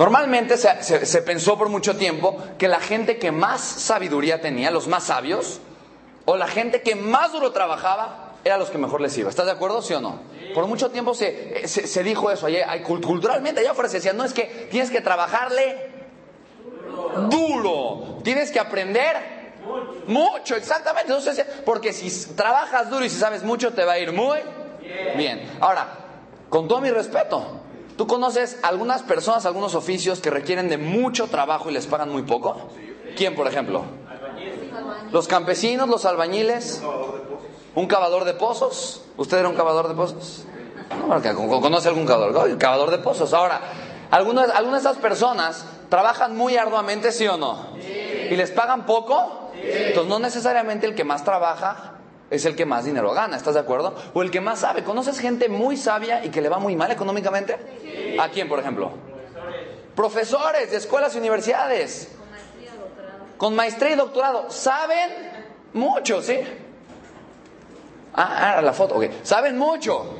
Normalmente 0.00 0.56
se, 0.56 1.20
pensó 1.20 1.58
por 1.58 1.68
mucho 1.68 1.94
tiempo 1.94 2.42
que 2.56 2.68
la 2.68 2.80
gente 2.80 3.18
que 3.18 3.32
más 3.32 3.60
sabiduría 3.60 4.40
tenía, 4.40 4.70
los 4.70 4.88
más 4.88 5.04
sabios, 5.04 5.60
o 6.24 6.38
la 6.38 6.46
gente 6.48 6.80
que 6.80 6.94
más 6.94 7.32
duro 7.32 7.52
trabajaba, 7.52 8.32
eran 8.42 8.58
los 8.60 8.70
que 8.70 8.78
mejor 8.78 9.02
les 9.02 9.18
iba. 9.18 9.28
¿Estás 9.28 9.44
de 9.44 9.52
acuerdo, 9.52 9.82
sí 9.82 9.92
o 9.92 10.00
no? 10.00 10.20
Por 10.54 10.66
mucho 10.66 10.90
tiempo 10.90 11.12
se, 11.12 12.02
dijo 12.02 12.30
eso. 12.30 12.46
Hay, 12.46 12.80
culturalmente 12.80 13.60
allá 13.60 13.72
afuera 13.72 13.90
se 13.90 13.98
decía, 13.98 14.14
no 14.14 14.24
es 14.24 14.32
que 14.32 14.68
tienes 14.70 14.90
que 14.90 15.02
trabajarle 15.02 15.90
duro. 17.28 18.20
Tienes 18.24 18.50
que 18.50 18.58
aprender 18.58 19.16
mucho, 20.06 20.56
exactamente. 20.56 21.12
Entonces, 21.12 21.44
porque 21.66 21.92
si 21.92 22.10
trabajas 22.34 22.88
duro 22.88 23.04
y 23.04 23.10
si 23.10 23.18
sabes 23.18 23.42
mucho, 23.42 23.74
te 23.74 23.84
va 23.84 23.92
a 23.92 23.98
ir 23.98 24.14
muy 24.14 24.38
bien. 25.18 25.58
Ahora, 25.60 25.88
con 26.48 26.68
todo 26.68 26.80
mi 26.80 26.90
respeto, 26.90 27.59
¿tú 28.00 28.06
conoces 28.06 28.58
algunas 28.62 29.02
personas, 29.02 29.44
algunos 29.44 29.74
oficios 29.74 30.20
que 30.20 30.30
requieren 30.30 30.70
de 30.70 30.78
mucho 30.78 31.26
trabajo 31.26 31.68
y 31.68 31.74
les 31.74 31.86
pagan 31.86 32.08
muy 32.10 32.22
poco? 32.22 32.56
¿Quién, 33.14 33.34
por 33.34 33.46
ejemplo? 33.46 33.84
Los 35.12 35.28
campesinos, 35.28 35.86
los 35.86 36.06
albañiles, 36.06 36.80
un 37.74 37.86
cavador 37.86 38.24
de 38.24 38.32
pozos. 38.32 39.02
¿Usted 39.18 39.40
era 39.40 39.50
un 39.50 39.54
cavador 39.54 39.86
de 39.88 39.94
pozos? 39.94 40.46
No, 41.10 41.60
¿Conoce 41.60 41.88
algún 41.88 42.06
cavador? 42.06 42.56
cavador 42.56 42.90
de 42.90 42.96
pozos. 43.00 43.34
Ahora, 43.34 43.60
algunas, 44.10 44.48
algunas 44.48 44.82
de 44.82 44.88
esas 44.88 45.02
personas 45.02 45.66
trabajan 45.90 46.34
muy 46.34 46.56
arduamente, 46.56 47.12
¿sí 47.12 47.28
o 47.28 47.36
no? 47.36 47.66
¿Y 47.76 48.34
les 48.34 48.50
pagan 48.50 48.86
poco? 48.86 49.50
Entonces 49.62 50.08
no 50.08 50.18
necesariamente 50.20 50.86
el 50.86 50.94
que 50.94 51.04
más 51.04 51.22
trabaja 51.22 51.99
es 52.30 52.44
el 52.44 52.54
que 52.54 52.64
más 52.64 52.84
dinero 52.84 53.12
gana, 53.12 53.36
¿estás 53.36 53.54
de 53.54 53.60
acuerdo? 53.60 53.94
O 54.14 54.22
el 54.22 54.30
que 54.30 54.40
más 54.40 54.60
sabe. 54.60 54.84
¿Conoces 54.84 55.18
gente 55.18 55.48
muy 55.48 55.76
sabia 55.76 56.24
y 56.24 56.30
que 56.30 56.40
le 56.40 56.48
va 56.48 56.58
muy 56.58 56.76
mal 56.76 56.90
económicamente? 56.92 57.56
¿A 58.18 58.28
quién, 58.28 58.48
por 58.48 58.60
ejemplo? 58.60 58.92
Profesores 59.96 60.70
de 60.70 60.76
escuelas 60.76 61.14
y 61.16 61.18
universidades. 61.18 62.08
Con 63.36 63.56
maestría 63.56 63.92
y 63.92 63.96
doctorado. 63.96 64.50
Saben 64.50 65.10
mucho, 65.72 66.22
¿sí? 66.22 66.38
Ah, 68.14 68.54
ah 68.58 68.62
la 68.62 68.72
foto, 68.72 68.96
ok. 68.96 69.06
Saben 69.24 69.58
mucho. 69.58 70.14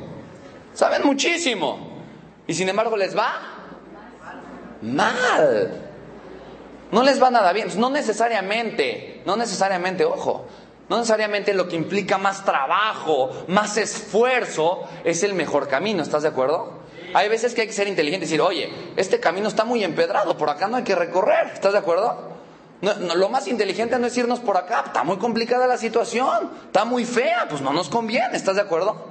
Saben 0.73 1.03
muchísimo. 1.05 1.91
Y 2.45 2.53
sin 2.53 2.67
embargo 2.67 2.97
les 2.97 3.17
va 3.17 3.33
mal. 4.81 5.87
No 6.91 7.03
les 7.03 7.21
va 7.21 7.31
nada 7.31 7.53
bien. 7.53 7.69
No 7.79 7.89
necesariamente, 7.89 9.21
no 9.25 9.37
necesariamente, 9.37 10.03
ojo, 10.03 10.45
no 10.91 10.97
necesariamente 10.97 11.53
lo 11.53 11.69
que 11.69 11.77
implica 11.77 12.17
más 12.17 12.43
trabajo, 12.43 13.45
más 13.47 13.77
esfuerzo, 13.77 14.81
es 15.05 15.23
el 15.23 15.33
mejor 15.33 15.69
camino. 15.69 16.03
¿Estás 16.03 16.23
de 16.23 16.27
acuerdo? 16.27 16.81
Hay 17.13 17.29
veces 17.29 17.53
que 17.53 17.61
hay 17.61 17.67
que 17.67 17.73
ser 17.73 17.87
inteligente 17.87 18.25
y 18.25 18.27
decir, 18.27 18.41
oye, 18.41 18.69
este 18.97 19.21
camino 19.21 19.47
está 19.47 19.63
muy 19.63 19.85
empedrado, 19.85 20.37
por 20.37 20.49
acá 20.49 20.67
no 20.67 20.75
hay 20.75 20.83
que 20.83 20.93
recorrer. 20.93 21.47
¿Estás 21.53 21.71
de 21.71 21.79
acuerdo? 21.79 22.29
lo 23.15 23.29
más 23.29 23.47
inteligente 23.47 23.97
no 23.99 24.07
es 24.07 24.17
irnos 24.17 24.39
por 24.39 24.57
acá, 24.57 24.83
está 24.87 25.03
muy 25.03 25.17
complicada 25.17 25.65
la 25.67 25.77
situación, 25.77 26.49
está 26.65 26.83
muy 26.83 27.05
fea, 27.05 27.45
pues 27.47 27.61
no 27.61 27.71
nos 27.71 27.87
conviene, 27.87 28.35
¿estás 28.35 28.55
de 28.55 28.63
acuerdo? 28.63 29.05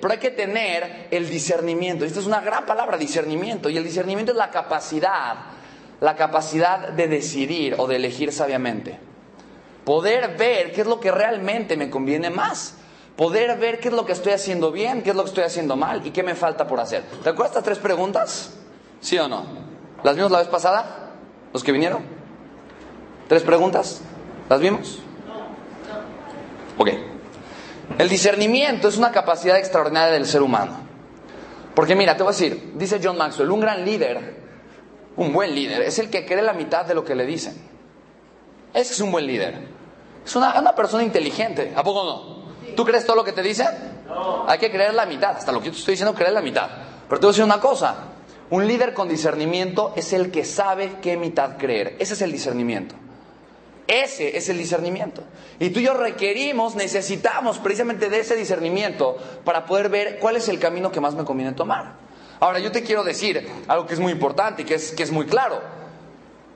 Pero 0.00 0.12
hay 0.12 0.20
que 0.20 0.30
tener 0.30 1.08
el 1.10 1.28
discernimiento. 1.28 2.04
Esta 2.04 2.20
es 2.20 2.26
una 2.26 2.42
gran 2.42 2.64
palabra, 2.64 2.96
discernimiento. 2.96 3.68
Y 3.70 3.76
el 3.76 3.82
discernimiento 3.82 4.30
es 4.30 4.38
la 4.38 4.50
capacidad, 4.50 5.34
la 6.00 6.14
capacidad 6.14 6.90
de 6.90 7.08
decidir 7.08 7.74
o 7.78 7.88
de 7.88 7.96
elegir 7.96 8.30
sabiamente. 8.30 9.13
Poder 9.84 10.36
ver 10.36 10.72
qué 10.72 10.80
es 10.80 10.86
lo 10.86 11.00
que 11.00 11.10
realmente 11.10 11.76
me 11.76 11.90
conviene 11.90 12.30
más. 12.30 12.74
Poder 13.16 13.58
ver 13.58 13.78
qué 13.78 13.88
es 13.88 13.94
lo 13.94 14.04
que 14.04 14.12
estoy 14.12 14.32
haciendo 14.32 14.72
bien, 14.72 15.02
qué 15.02 15.10
es 15.10 15.16
lo 15.16 15.22
que 15.22 15.28
estoy 15.28 15.44
haciendo 15.44 15.76
mal 15.76 16.04
y 16.06 16.10
qué 16.10 16.22
me 16.22 16.34
falta 16.34 16.66
por 16.66 16.80
hacer. 16.80 17.02
¿Te 17.22 17.28
acuerdas 17.28 17.52
estas 17.52 17.64
tres 17.64 17.78
preguntas? 17.78 18.54
¿Sí 19.00 19.18
o 19.18 19.28
no? 19.28 19.44
¿Las 20.02 20.16
vimos 20.16 20.30
la 20.30 20.38
vez 20.38 20.48
pasada? 20.48 21.12
¿Los 21.52 21.62
que 21.62 21.70
vinieron? 21.70 22.02
¿Tres 23.28 23.42
preguntas? 23.42 24.00
¿Las 24.48 24.60
vimos? 24.60 24.98
No. 25.26 26.82
Ok. 26.82 26.90
El 27.98 28.08
discernimiento 28.08 28.88
es 28.88 28.96
una 28.96 29.12
capacidad 29.12 29.58
extraordinaria 29.58 30.12
del 30.12 30.26
ser 30.26 30.42
humano. 30.42 30.78
Porque 31.74 31.94
mira, 31.94 32.16
te 32.16 32.22
voy 32.22 32.32
a 32.32 32.36
decir, 32.36 32.72
dice 32.74 33.00
John 33.02 33.16
Maxwell, 33.16 33.50
un 33.50 33.60
gran 33.60 33.84
líder, 33.84 34.36
un 35.16 35.32
buen 35.32 35.54
líder, 35.54 35.82
es 35.82 35.98
el 35.98 36.10
que 36.10 36.24
cree 36.24 36.42
la 36.42 36.52
mitad 36.52 36.84
de 36.84 36.94
lo 36.94 37.04
que 37.04 37.14
le 37.14 37.26
dicen. 37.26 37.73
Ese 38.74 38.92
es 38.92 39.00
un 39.00 39.12
buen 39.12 39.26
líder. 39.26 39.54
Es 40.26 40.34
una, 40.36 40.74
persona 40.74 41.04
inteligente, 41.04 41.72
¿a 41.76 41.84
poco 41.84 42.04
no? 42.04 42.74
¿Tú 42.74 42.84
crees 42.84 43.06
todo 43.06 43.16
lo 43.16 43.24
que 43.24 43.32
te 43.32 43.42
dicen? 43.42 43.68
No. 44.06 44.44
Hay 44.48 44.58
que 44.58 44.70
creer 44.70 44.94
la 44.94 45.06
mitad, 45.06 45.36
hasta 45.36 45.52
lo 45.52 45.60
que 45.60 45.66
yo 45.66 45.72
te 45.72 45.78
estoy 45.78 45.92
diciendo, 45.92 46.14
creer 46.14 46.32
la 46.32 46.42
mitad. 46.42 46.68
Pero 47.08 47.20
te 47.20 47.26
voy 47.26 47.30
a 47.30 47.32
decir 47.32 47.44
una 47.44 47.60
cosa, 47.60 47.96
un 48.50 48.66
líder 48.66 48.94
con 48.94 49.08
discernimiento 49.08 49.92
es 49.96 50.12
el 50.12 50.30
que 50.30 50.44
sabe 50.44 50.96
qué 51.00 51.16
mitad 51.16 51.56
creer. 51.56 51.96
Ese 51.98 52.14
es 52.14 52.22
el 52.22 52.32
discernimiento. 52.32 52.96
Ese 53.86 54.36
es 54.36 54.48
el 54.48 54.58
discernimiento. 54.58 55.22
Y 55.60 55.70
tú 55.70 55.80
y 55.80 55.84
yo 55.84 55.94
requerimos, 55.94 56.74
necesitamos 56.74 57.58
precisamente 57.58 58.08
de 58.08 58.20
ese 58.20 58.34
discernimiento 58.34 59.16
para 59.44 59.66
poder 59.66 59.88
ver 59.88 60.18
cuál 60.18 60.36
es 60.36 60.48
el 60.48 60.58
camino 60.58 60.90
que 60.90 61.00
más 61.00 61.14
me 61.14 61.24
conviene 61.24 61.52
tomar. 61.52 61.92
Ahora, 62.40 62.58
yo 62.58 62.72
te 62.72 62.82
quiero 62.82 63.04
decir 63.04 63.46
algo 63.68 63.86
que 63.86 63.94
es 63.94 64.00
muy 64.00 64.12
importante 64.12 64.62
y 64.62 64.64
que 64.64 64.74
es, 64.74 64.92
que 64.92 65.02
es 65.02 65.12
muy 65.12 65.26
claro. 65.26 65.60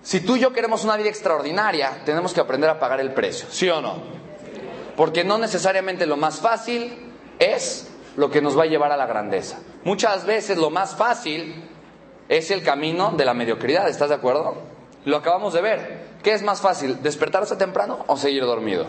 Si 0.02 0.21
tú 0.21 0.37
y 0.37 0.40
yo 0.40 0.52
queremos 0.52 0.85
una 0.85 0.97
vida 0.97 1.09
extraordinaria, 1.09 2.02
tenemos 2.05 2.33
que 2.33 2.40
aprender 2.40 2.71
a 2.71 2.78
pagar 2.78 3.00
el 3.00 3.12
precio, 3.12 3.47
¿sí 3.50 3.69
o 3.69 3.81
no? 3.81 3.97
Porque 4.97 5.25
no 5.25 5.38
necesariamente 5.38 6.07
lo 6.07 6.17
más 6.17 6.40
fácil 6.40 7.12
es 7.38 7.88
lo 8.17 8.31
que 8.31 8.40
nos 8.43 8.59
va 8.59 8.64
a 8.64 8.67
llevar 8.67 8.90
a 8.93 8.97
la 8.97 9.07
grandeza. 9.07 9.59
Muchas 9.85 10.25
veces 10.25 10.59
lo 10.59 10.71
más 10.71 10.97
fácil 10.97 11.69
es 12.28 12.50
el 12.50 12.62
camino 12.62 13.12
de 13.17 13.25
la 13.25 13.35
mediocridad, 13.35 13.88
¿estás 13.88 14.09
de 14.09 14.17
acuerdo? 14.17 14.57
Lo 15.05 15.17
acabamos 15.17 15.55
de 15.55 15.62
ver. 15.62 16.09
¿Qué 16.23 16.33
es 16.33 16.43
más 16.43 16.61
fácil, 16.61 17.02
despertarse 17.02 17.57
temprano 17.57 18.05
o 18.07 18.17
seguir 18.17 18.43
dormido? 18.43 18.87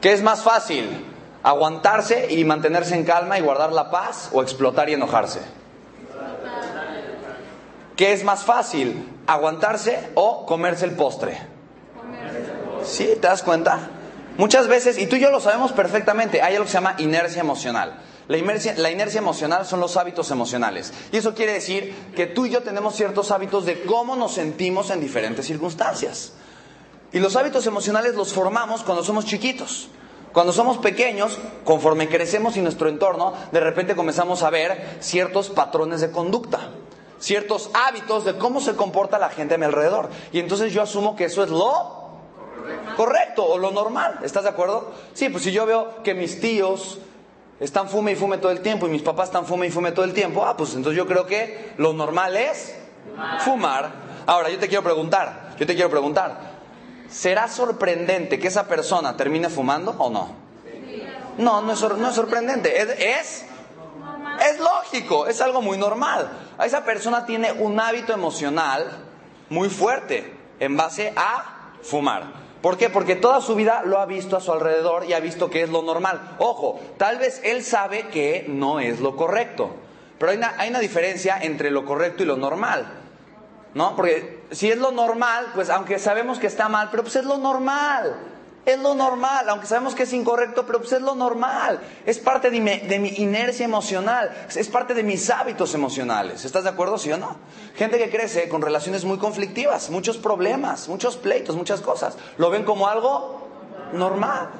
¿Qué 0.00 0.12
es 0.12 0.22
más 0.22 0.42
fácil, 0.42 1.04
aguantarse 1.42 2.32
y 2.32 2.44
mantenerse 2.44 2.94
en 2.94 3.04
calma 3.04 3.38
y 3.38 3.42
guardar 3.42 3.72
la 3.72 3.90
paz 3.90 4.30
o 4.32 4.42
explotar 4.42 4.88
y 4.88 4.94
enojarse? 4.94 5.40
¿Qué 7.98 8.12
es 8.12 8.22
más 8.22 8.44
fácil, 8.44 9.08
aguantarse 9.26 10.10
o 10.14 10.46
comerse 10.46 10.84
el 10.84 10.92
postre? 10.92 11.36
¿Sí? 12.84 13.08
¿Te 13.20 13.26
das 13.26 13.42
cuenta? 13.42 13.90
Muchas 14.36 14.68
veces, 14.68 14.98
y 14.98 15.08
tú 15.08 15.16
y 15.16 15.20
yo 15.20 15.32
lo 15.32 15.40
sabemos 15.40 15.72
perfectamente, 15.72 16.40
hay 16.40 16.54
algo 16.54 16.66
que 16.66 16.70
se 16.70 16.76
llama 16.76 16.94
inercia 16.98 17.40
emocional. 17.40 17.98
La 18.28 18.38
inercia, 18.38 19.18
emocional 19.18 19.66
son 19.66 19.80
los 19.80 19.96
hábitos 19.96 20.30
emocionales. 20.30 20.92
Y 21.10 21.16
eso 21.16 21.34
quiere 21.34 21.54
decir 21.54 21.92
que 22.14 22.26
tú 22.26 22.46
y 22.46 22.50
yo 22.50 22.62
tenemos 22.62 22.94
ciertos 22.94 23.32
hábitos 23.32 23.66
de 23.66 23.82
cómo 23.82 24.14
nos 24.14 24.34
sentimos 24.34 24.90
en 24.90 25.00
diferentes 25.00 25.46
circunstancias. 25.46 26.34
Y 27.10 27.18
los 27.18 27.34
hábitos 27.34 27.66
emocionales 27.66 28.14
los 28.14 28.32
formamos 28.32 28.84
cuando 28.84 29.02
somos 29.02 29.24
chiquitos. 29.24 29.88
Cuando 30.32 30.52
somos 30.52 30.78
pequeños, 30.78 31.36
conforme 31.64 32.08
crecemos 32.08 32.56
y 32.56 32.60
nuestro 32.60 32.88
entorno, 32.88 33.34
de 33.50 33.58
repente 33.58 33.96
comenzamos 33.96 34.44
a 34.44 34.50
ver 34.50 34.98
ciertos 35.00 35.50
patrones 35.50 36.00
de 36.00 36.12
conducta, 36.12 36.70
ciertos 37.18 37.70
hábitos 37.74 38.24
de 38.24 38.36
cómo 38.36 38.60
se 38.60 38.76
comporta 38.76 39.18
la 39.18 39.30
gente 39.30 39.54
a 39.54 39.58
mi 39.58 39.64
alrededor. 39.64 40.10
Y 40.32 40.40
entonces 40.40 40.72
yo 40.72 40.82
asumo 40.82 41.16
que 41.16 41.24
eso 41.24 41.42
es 41.42 41.50
lo 41.50 41.98
correcto 42.96 43.44
o 43.44 43.58
lo 43.58 43.70
normal. 43.70 44.18
¿Estás 44.22 44.44
de 44.44 44.50
acuerdo? 44.50 44.92
Sí, 45.14 45.28
pues 45.28 45.44
si 45.44 45.52
yo 45.52 45.66
veo 45.66 46.02
que 46.02 46.14
mis 46.14 46.40
tíos, 46.40 46.98
están 47.60 47.88
fume 47.88 48.12
y 48.12 48.16
fume 48.16 48.38
todo 48.38 48.52
el 48.52 48.60
tiempo 48.60 48.86
y 48.86 48.90
mis 48.90 49.02
papás 49.02 49.28
están 49.28 49.44
fume 49.46 49.66
y 49.66 49.70
fume 49.70 49.92
todo 49.92 50.04
el 50.04 50.12
tiempo, 50.12 50.44
ah, 50.44 50.56
pues 50.56 50.74
entonces 50.74 50.96
yo 50.96 51.06
creo 51.06 51.26
que 51.26 51.72
lo 51.76 51.92
normal 51.92 52.36
es 52.36 52.74
fumar. 53.40 53.92
Ahora, 54.26 54.50
yo 54.50 54.58
te 54.58 54.68
quiero 54.68 54.84
preguntar, 54.84 55.54
yo 55.58 55.66
te 55.66 55.74
quiero 55.74 55.90
preguntar, 55.90 56.38
¿será 57.08 57.48
sorprendente 57.48 58.38
que 58.38 58.48
esa 58.48 58.68
persona 58.68 59.16
termine 59.16 59.48
fumando 59.48 59.94
o 59.98 60.10
no? 60.10 60.48
No, 61.38 61.62
no 61.62 61.72
es, 61.72 61.80
no 61.80 62.08
es 62.08 62.14
sorprendente, 62.14 62.80
es, 62.80 62.88
es, 62.98 63.44
es 64.40 64.58
lógico, 64.58 65.26
es 65.26 65.40
algo 65.40 65.62
muy 65.62 65.78
normal. 65.78 66.30
Esa 66.64 66.84
persona 66.84 67.26
tiene 67.26 67.52
un 67.52 67.78
hábito 67.78 68.12
emocional 68.12 68.86
muy 69.48 69.68
fuerte 69.68 70.36
en 70.60 70.76
base 70.76 71.12
a 71.16 71.72
fumar. 71.82 72.48
¿Por 72.62 72.76
qué? 72.76 72.90
Porque 72.90 73.14
toda 73.14 73.40
su 73.40 73.54
vida 73.54 73.82
lo 73.84 73.98
ha 74.00 74.06
visto 74.06 74.36
a 74.36 74.40
su 74.40 74.52
alrededor 74.52 75.04
y 75.04 75.12
ha 75.12 75.20
visto 75.20 75.48
que 75.48 75.62
es 75.62 75.70
lo 75.70 75.82
normal. 75.82 76.36
Ojo, 76.38 76.80
tal 76.96 77.18
vez 77.18 77.40
él 77.44 77.62
sabe 77.62 78.08
que 78.08 78.46
no 78.48 78.80
es 78.80 79.00
lo 79.00 79.16
correcto, 79.16 79.70
pero 80.18 80.32
hay 80.32 80.68
una, 80.68 80.80
diferencia 80.80 81.38
entre 81.40 81.70
lo 81.70 81.84
correcto 81.84 82.22
y 82.22 82.26
lo 82.26 82.36
normal. 82.36 82.94
¿No? 83.74 83.94
Porque 83.94 84.44
si 84.50 84.70
es 84.70 84.78
lo 84.78 84.90
normal, 84.90 85.52
pues 85.54 85.70
aunque 85.70 85.98
sabemos 85.98 86.38
que 86.38 86.48
está 86.48 86.68
mal, 86.68 86.88
pero 86.90 87.04
pues 87.04 87.16
es 87.16 87.24
lo 87.24 87.36
normal. 87.36 88.16
Es 88.64 88.78
lo 88.78 88.94
normal, 88.94 89.48
aunque 89.48 89.66
sabemos 89.66 89.94
que 89.94 90.02
es 90.02 90.12
incorrecto, 90.12 90.66
pero 90.66 90.80
pues 90.80 90.92
es 90.92 91.00
lo 91.00 91.14
normal. 91.14 91.80
Es 92.04 92.18
parte 92.18 92.50
de 92.50 92.60
mi, 92.60 93.08
inercia 93.16 93.64
emocional, 93.64 94.30
es 94.54 94.68
parte 94.68 94.92
de 94.92 95.02
mis 95.02 95.30
hábitos 95.30 95.74
emocionales. 95.74 96.44
¿Estás 96.44 96.64
de 96.64 96.70
acuerdo, 96.70 96.98
sí 96.98 97.10
o 97.10 97.16
no? 97.16 97.36
Gente 97.76 97.96
que 97.96 98.10
crece 98.10 98.48
con 98.48 98.60
relaciones 98.60 99.04
muy 99.06 99.16
conflictivas, 99.16 99.88
muchos 99.88 100.18
problemas, 100.18 100.88
muchos 100.88 101.16
pleitos, 101.16 101.56
muchas 101.56 101.80
cosas. 101.80 102.18
Lo 102.36 102.50
ven 102.50 102.64
como 102.64 102.88
algo 102.88 103.48
normal. 103.94 104.50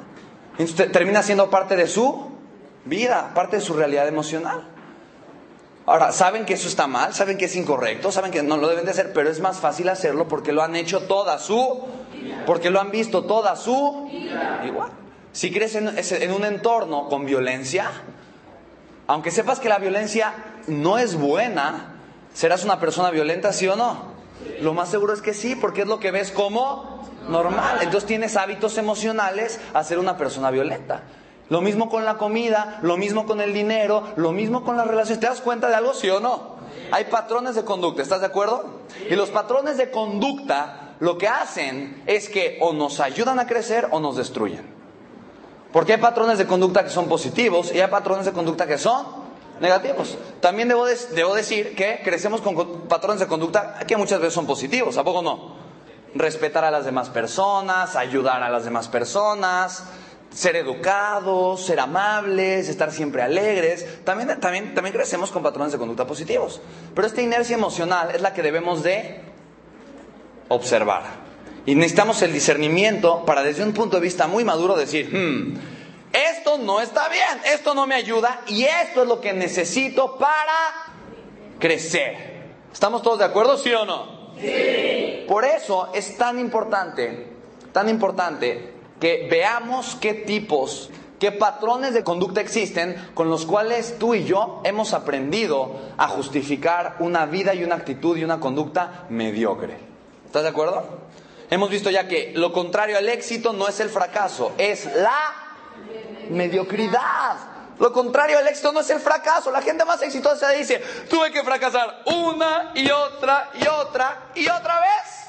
Termina 0.91 1.23
siendo 1.23 1.51
parte 1.51 1.77
de 1.77 1.87
su 1.87 2.31
vida, 2.87 3.33
parte 3.35 3.57
de 3.57 3.63
su 3.63 3.75
realidad 3.75 4.09
emocional. 4.09 4.67
Ahora, 5.89 6.13
saben 6.13 6.45
que 6.45 6.55
eso 6.55 6.69
está 6.69 6.87
mal, 6.87 7.15
saben 7.15 7.39
que 7.39 7.47
es 7.47 7.57
incorrecto, 7.57 8.13
saben 8.13 8.31
que 8.31 8.43
no 8.43 8.59
lo 8.59 8.69
deben 8.69 8.85
de 8.85 8.91
hacer, 8.91 9.13
pero 9.15 9.31
es 9.31 9.41
más 9.41 9.59
fácil 9.59 9.89
hacerlo 9.89 10.29
porque 10.29 10.53
lo 10.53 10.63
han 10.63 10.77
hecho 10.77 11.01
toda 11.01 11.39
su 11.39 11.83
porque 12.47 12.71
lo 12.71 12.81
han 12.81 12.91
visto 12.91 13.25
toda 13.25 13.57
su 13.57 14.09
igual. 14.65 14.91
Si 15.33 15.53
crees 15.53 15.75
en, 15.77 16.33
un 16.33 16.45
entorno 16.45 17.09
con 17.09 17.25
violencia, 17.27 17.91
aunque 19.07 19.31
sepas 19.31 19.61
que 19.61 19.69
la 19.69 19.79
violencia 19.79 20.33
no 20.67 20.99
es 20.99 21.15
buena, 21.17 21.97
¿serás 22.33 22.65
una 22.65 22.81
persona 22.81 23.11
violenta, 23.11 23.53
sí 23.53 23.69
o 23.69 23.77
no? 23.77 24.19
Lo 24.61 24.75
más 24.75 24.89
seguro 24.89 25.13
es 25.13 25.23
que 25.23 25.35
sí, 25.35 25.55
porque 25.55 25.83
es 25.83 25.87
lo 25.87 26.01
que 26.01 26.11
ves 26.11 26.33
como 26.33 27.03
normal. 27.29 27.79
Entonces 27.83 28.07
tienes 28.07 28.37
hábitos 28.37 28.79
emocionales 28.79 29.61
a 29.75 29.85
ser 29.85 29.99
una 29.99 30.17
persona 30.17 30.51
violenta. 30.51 31.03
Lo 31.51 31.61
mismo 31.61 31.89
con 31.89 32.05
la 32.05 32.17
comida, 32.19 32.79
lo 32.83 32.97
mismo 32.97 33.25
con 33.27 33.41
el 33.41 33.55
dinero, 33.55 34.09
lo 34.17 34.33
mismo 34.33 34.65
con 34.65 34.77
las 34.77 34.87
relaciones. 34.87 35.21
¿Te 35.21 35.27
das 35.27 35.41
cuenta 35.41 35.69
de 35.69 35.77
algo, 35.77 35.95
sí 35.95 36.11
o 36.11 36.21
no? 36.21 36.57
Hay 36.91 37.05
patrones 37.05 37.55
de 37.55 37.65
conducta, 37.65 38.03
¿estás 38.03 38.21
de 38.21 38.27
acuerdo? 38.27 38.81
Y 39.09 39.15
los 39.15 39.31
patrones 39.31 39.77
de 39.77 39.91
conducta 39.91 40.88
lo 41.01 41.17
que 41.19 41.29
hacen 41.29 42.03
es 42.07 42.29
que 42.29 42.59
o 42.61 42.73
nos 42.73 43.01
ayudan 43.01 43.39
a 43.39 43.47
crecer 43.47 43.89
o 43.91 44.01
nos 44.01 44.17
destruyen. 44.17 44.79
Porque 45.73 45.95
hay 45.95 46.01
patrones 46.01 46.39
de 46.39 46.47
conducta 46.47 46.83
que 46.83 46.91
son 46.91 47.09
positivos 47.09 47.73
y 47.75 47.81
hay 47.81 47.89
patrones 47.89 48.27
de 48.27 48.33
conducta 48.33 48.67
que 48.67 48.79
son 48.79 49.07
negativos. 49.61 50.17
También 50.41 50.69
debo, 50.69 50.87
decir 50.87 51.75
que 51.75 52.01
crecemos 52.03 52.41
con 52.41 52.89
patrones 52.89 53.21
de 53.21 53.27
conducta 53.27 53.79
que 53.87 53.97
muchas 53.97 54.21
veces 54.21 54.35
son 54.35 54.47
positivos, 54.47 54.97
¿a 54.97 55.05
poco 55.05 55.23
no? 55.23 55.57
Respetar 56.15 56.65
a 56.65 56.71
las 56.71 56.85
demás 56.85 57.11
personas, 57.11 57.95
ayudar 57.95 58.43
a 58.43 58.49
las 58.49 58.65
demás 58.65 58.89
personas, 58.89 59.85
ser 60.31 60.57
educados, 60.57 61.65
ser 61.65 61.81
amables, 61.81 62.69
estar 62.69 62.91
siempre 62.91 63.23
alegres. 63.23 64.05
También, 64.05 64.41
también 64.41 64.93
crecemos 64.93 65.31
con 65.31 65.43
patrones 65.43 65.73
de 65.73 65.79
conducta 65.79 66.07
positivos. 66.07 66.63
Pero 66.95 67.07
esta 67.07 67.21
inercia 67.21 67.57
emocional 67.57 68.11
es 68.15 68.23
la 68.23 68.33
que 68.33 68.43
debemos 68.43 68.83
de 68.83 69.28
observar. 70.49 71.29
Y 71.67 71.75
necesitamos 71.75 72.23
el 72.23 72.33
discernimiento 72.33 73.25
para 73.25 73.43
desde 73.43 73.63
un 73.63 73.73
punto 73.73 73.97
de 73.97 74.03
vista 74.03 74.27
muy 74.27 74.45
maduro 74.45 74.75
decir, 74.75 75.15
hmm, 75.15 75.59
esto 76.13 76.57
no 76.59 76.81
está 76.81 77.09
bien, 77.09 77.43
esto 77.53 77.75
no 77.75 77.87
me 77.87 77.95
ayuda 77.95 78.41
y 78.47 78.65
esto 78.65 79.03
es 79.03 79.09
lo 79.09 79.21
que 79.21 79.33
necesito 79.33 80.17
para 80.17 80.95
crecer. 81.59 82.39
¿Estamos 82.73 83.03
todos 83.03 83.19
de 83.19 83.27
acuerdo, 83.27 83.59
sí 83.59 83.73
o 83.73 83.85
no? 83.85 84.33
Sí. 84.41 85.25
Por 85.29 85.45
eso 85.45 85.91
es 85.93 86.17
tan 86.17 86.39
importante, 86.39 87.33
tan 87.73 87.89
importante 87.89 88.73
que 88.99 89.29
veamos 89.31 89.97
qué 90.01 90.15
tipos, 90.15 90.91
qué 91.19 91.33
patrones 91.33 91.93
de 91.93 92.05
conducta 92.05 92.41
existen 92.41 92.97
con 93.15 93.29
los 93.29 93.45
cuales 93.45 93.99
tú 93.99 94.15
y 94.15 94.25
yo 94.25 94.63
hemos 94.65 94.95
aprendido 94.95 95.79
a 95.99 96.09
justificar 96.09 96.97
una 97.01 97.27
vida 97.27 97.55
y 97.55 97.65
una 97.65 97.75
actitud 97.75 98.17
y 98.17 98.25
una 98.25 98.41
conducta 98.41 99.05
mediocre. 99.11 99.88
¿Estás 100.29 100.43
de 100.43 100.51
acuerdo? 100.51 100.85
Hemos 101.49 101.71
visto 101.71 101.89
ya 101.89 102.07
que 102.07 102.33
lo 102.35 102.53
contrario 102.53 102.99
al 102.99 103.09
éxito 103.09 103.55
no 103.55 103.67
es 103.67 103.81
el 103.81 103.89
fracaso, 103.89 104.53
es 104.59 104.85
la 104.95 105.33
mediocridad. 106.29 107.37
Lo 107.79 107.95
contrario 107.95 108.37
al 108.37 108.47
éxito 108.47 108.71
no 108.73 108.81
es 108.81 108.91
el 108.91 109.01
fracaso. 109.01 109.51
La 109.51 109.63
gente 109.63 109.87
más 109.87 110.03
exitosa 110.03 110.51
dice, 110.51 110.83
tuve 111.09 111.33
que 111.33 111.43
fracasar 111.43 112.03
una 112.05 112.73
y 112.75 112.91
otra 112.91 113.49
y 113.55 113.67
otra 113.67 114.25
y 114.35 114.47
otra 114.47 114.81
vez. 114.81 115.29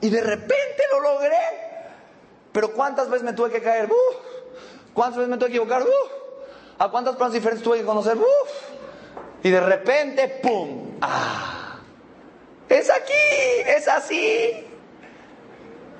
Y 0.00 0.10
de 0.10 0.20
repente 0.20 0.82
lo 0.90 1.00
logré. 1.00 1.38
Pero 2.50 2.72
¿cuántas 2.72 3.08
veces 3.08 3.22
me 3.22 3.32
tuve 3.32 3.52
que 3.52 3.62
caer? 3.62 3.88
¿Cuántas 4.92 5.18
veces 5.18 5.30
me 5.30 5.36
tuve 5.36 5.50
que 5.50 5.58
equivocar? 5.58 5.84
¿A 6.76 6.88
cuántas 6.88 7.12
personas 7.12 7.34
diferentes 7.34 7.62
tuve 7.62 7.78
que 7.78 7.84
conocer? 7.84 8.18
Y 9.44 9.50
de 9.50 9.60
repente, 9.60 10.40
¡pum! 10.42 10.96
¡Ah! 11.00 11.59
Es 12.70 12.88
aquí, 12.88 13.12
es 13.66 13.88
así. 13.88 14.64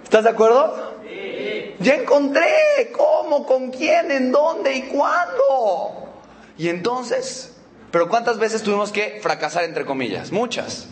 ¿Estás 0.05 0.23
de 0.23 0.31
acuerdo? 0.31 0.95
Sí. 1.03 1.75
Ya 1.81 1.95
encontré 1.95 2.93
cómo, 2.97 3.45
con 3.45 3.71
quién, 3.73 4.13
en 4.13 4.31
dónde 4.31 4.75
y 4.75 4.83
cuándo. 4.83 6.09
Y 6.57 6.69
entonces, 6.69 7.57
pero 7.91 8.09
¿cuántas 8.09 8.39
veces 8.39 8.63
tuvimos 8.63 8.93
que 8.93 9.19
fracasar 9.21 9.65
entre 9.65 9.85
comillas? 9.85 10.31
Muchas. 10.31 10.87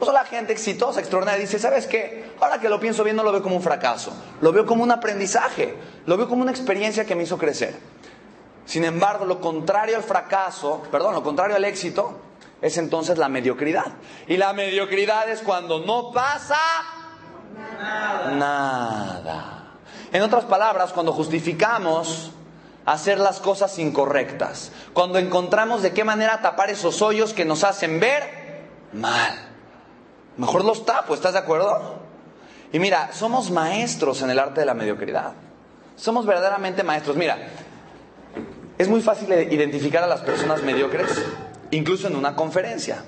Pues 0.00 0.12
la 0.12 0.24
gente 0.24 0.52
exitosa, 0.52 0.98
extraordinaria, 0.98 1.40
dice, 1.40 1.60
¿sabes 1.60 1.86
qué? 1.86 2.24
Ahora 2.40 2.58
que 2.58 2.68
lo 2.68 2.80
pienso 2.80 3.04
bien, 3.04 3.14
no 3.14 3.22
lo 3.22 3.30
veo 3.30 3.42
como 3.42 3.54
un 3.54 3.62
fracaso, 3.62 4.12
lo 4.40 4.50
veo 4.50 4.66
como 4.66 4.82
un 4.82 4.90
aprendizaje, 4.90 5.76
lo 6.06 6.16
veo 6.16 6.28
como 6.28 6.42
una 6.42 6.50
experiencia 6.50 7.04
que 7.04 7.14
me 7.14 7.22
hizo 7.22 7.38
crecer. 7.38 7.76
Sin 8.64 8.84
embargo, 8.84 9.26
lo 9.26 9.40
contrario 9.40 9.96
al 9.96 10.02
fracaso, 10.02 10.82
perdón, 10.90 11.14
lo 11.14 11.22
contrario 11.22 11.54
al 11.54 11.64
éxito, 11.64 12.18
es 12.62 12.76
entonces 12.76 13.18
la 13.18 13.28
mediocridad. 13.28 13.86
Y 14.26 14.36
la 14.36 14.52
mediocridad 14.52 15.28
es 15.28 15.40
cuando 15.40 15.80
no 15.80 16.12
pasa 16.12 16.58
nada. 18.32 19.64
En 20.12 20.22
otras 20.22 20.44
palabras, 20.44 20.92
cuando 20.92 21.12
justificamos 21.12 22.32
hacer 22.84 23.18
las 23.18 23.40
cosas 23.40 23.78
incorrectas, 23.78 24.72
cuando 24.92 25.18
encontramos 25.18 25.82
de 25.82 25.92
qué 25.92 26.04
manera 26.04 26.40
tapar 26.40 26.70
esos 26.70 27.00
hoyos 27.02 27.32
que 27.32 27.44
nos 27.44 27.64
hacen 27.64 28.00
ver 28.00 28.68
mal. 28.92 29.34
Mejor 30.36 30.64
los 30.64 30.84
tapo, 30.84 31.14
¿estás 31.14 31.34
de 31.34 31.38
acuerdo? 31.38 32.00
Y 32.72 32.78
mira, 32.78 33.12
somos 33.12 33.50
maestros 33.50 34.22
en 34.22 34.30
el 34.30 34.38
arte 34.38 34.60
de 34.60 34.66
la 34.66 34.74
mediocridad. 34.74 35.32
Somos 35.96 36.24
verdaderamente 36.26 36.82
maestros. 36.82 37.16
Mira, 37.16 37.36
es 38.78 38.88
muy 38.88 39.02
fácil 39.02 39.30
identificar 39.32 40.02
a 40.02 40.06
las 40.06 40.20
personas 40.20 40.62
mediocres 40.62 41.22
incluso 41.70 42.08
en 42.08 42.16
una 42.16 42.34
conferencia. 42.34 43.04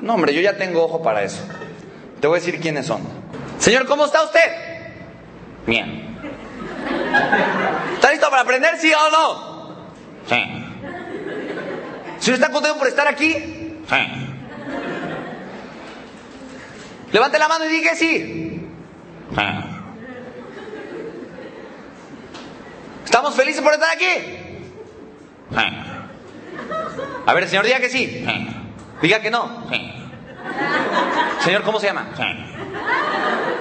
No, 0.00 0.14
hombre, 0.14 0.34
yo 0.34 0.40
ya 0.40 0.56
tengo 0.56 0.84
ojo 0.84 1.02
para 1.02 1.22
eso. 1.22 1.42
Te 2.20 2.26
voy 2.26 2.38
a 2.38 2.40
decir 2.40 2.60
quiénes 2.60 2.86
son. 2.86 3.02
Señor, 3.58 3.86
¿cómo 3.86 4.04
está 4.04 4.22
usted? 4.22 4.40
Bien. 5.66 6.18
¿Está 7.94 8.10
listo 8.10 8.30
para 8.30 8.42
aprender, 8.42 8.76
sí 8.78 8.92
o 8.92 9.10
no? 9.10 9.50
Sí. 10.26 10.42
¿Señor 12.18 12.40
está 12.40 12.50
contento 12.50 12.78
por 12.78 12.88
estar 12.88 13.08
aquí? 13.08 13.32
Sí. 13.32 13.96
Levante 17.12 17.38
la 17.38 17.48
mano 17.48 17.64
y 17.64 17.68
diga 17.68 17.94
sí. 17.94 18.68
Sí. 19.34 19.42
¿Estamos 23.04 23.34
felices 23.34 23.62
por 23.62 23.72
estar 23.74 23.90
aquí? 23.94 24.04
Sí. 25.50 25.89
A 27.26 27.34
ver, 27.34 27.48
señor, 27.48 27.64
diga 27.64 27.78
que 27.80 27.88
sí. 27.90 28.26
Diga 29.02 29.20
que 29.20 29.30
no. 29.30 29.64
Señor, 31.40 31.62
¿cómo 31.62 31.80
se 31.80 31.86
llama? 31.86 32.08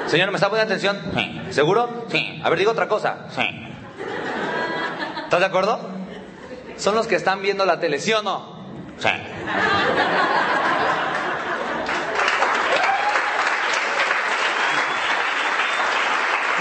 Señor, 0.08 0.32
¿me 0.32 0.36
está 0.36 0.50
poniendo 0.50 0.74
atención? 0.74 1.00
¿Seguro? 1.52 2.06
Sí. 2.10 2.42
A 2.44 2.50
ver, 2.50 2.60
diga 2.60 2.72
otra 2.72 2.88
cosa. 2.88 3.28
¿Estás 5.24 5.40
de 5.40 5.46
acuerdo? 5.46 5.80
Son 6.78 6.96
los 6.96 7.08
que 7.08 7.16
están 7.16 7.42
viendo 7.42 7.66
la 7.66 7.80
tele, 7.80 8.00
¿sí 8.00 8.12
o 8.14 8.22
no? 8.22 8.66
Sí. 8.98 9.10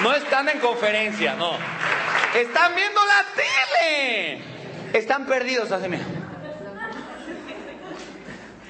No 0.03 0.15
están 0.15 0.49
en 0.49 0.61
conferencia, 0.61 1.35
no. 1.35 1.53
Están 2.35 2.75
viendo 2.75 3.01
la 3.05 3.25
tele. 3.35 4.43
Están 4.93 5.27
perdidos, 5.27 5.73
así 5.73 5.89
mira. 5.89 6.05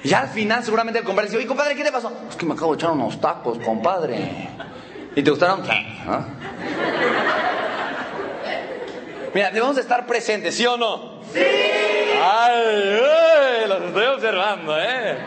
Ya 0.03 0.19
al 0.19 0.29
final 0.29 0.63
seguramente 0.63 0.99
el 0.99 1.05
compadre 1.05 1.27
dice, 1.27 1.37
oye 1.37 1.47
compadre, 1.47 1.75
¿qué 1.75 1.83
te 1.83 1.91
pasó? 1.91 2.11
Es 2.29 2.35
que 2.35 2.45
me 2.45 2.53
acabo 2.53 2.71
de 2.71 2.77
echar 2.77 2.91
unos 2.91 3.19
tacos, 3.19 3.59
compadre. 3.59 4.49
¿Y 5.15 5.21
te 5.21 5.29
gustaron? 5.29 5.63
¿Ah? 6.07 6.25
Mira, 9.33 9.51
debemos 9.51 9.77
estar 9.77 10.07
presentes, 10.07 10.55
¿sí 10.55 10.65
o 10.65 10.77
no? 10.77 11.21
¡Sí! 11.33 11.39
¡Ay, 11.39 13.67
los 13.67 13.81
estoy 13.83 14.05
observando, 14.05 14.75
eh! 14.79 15.17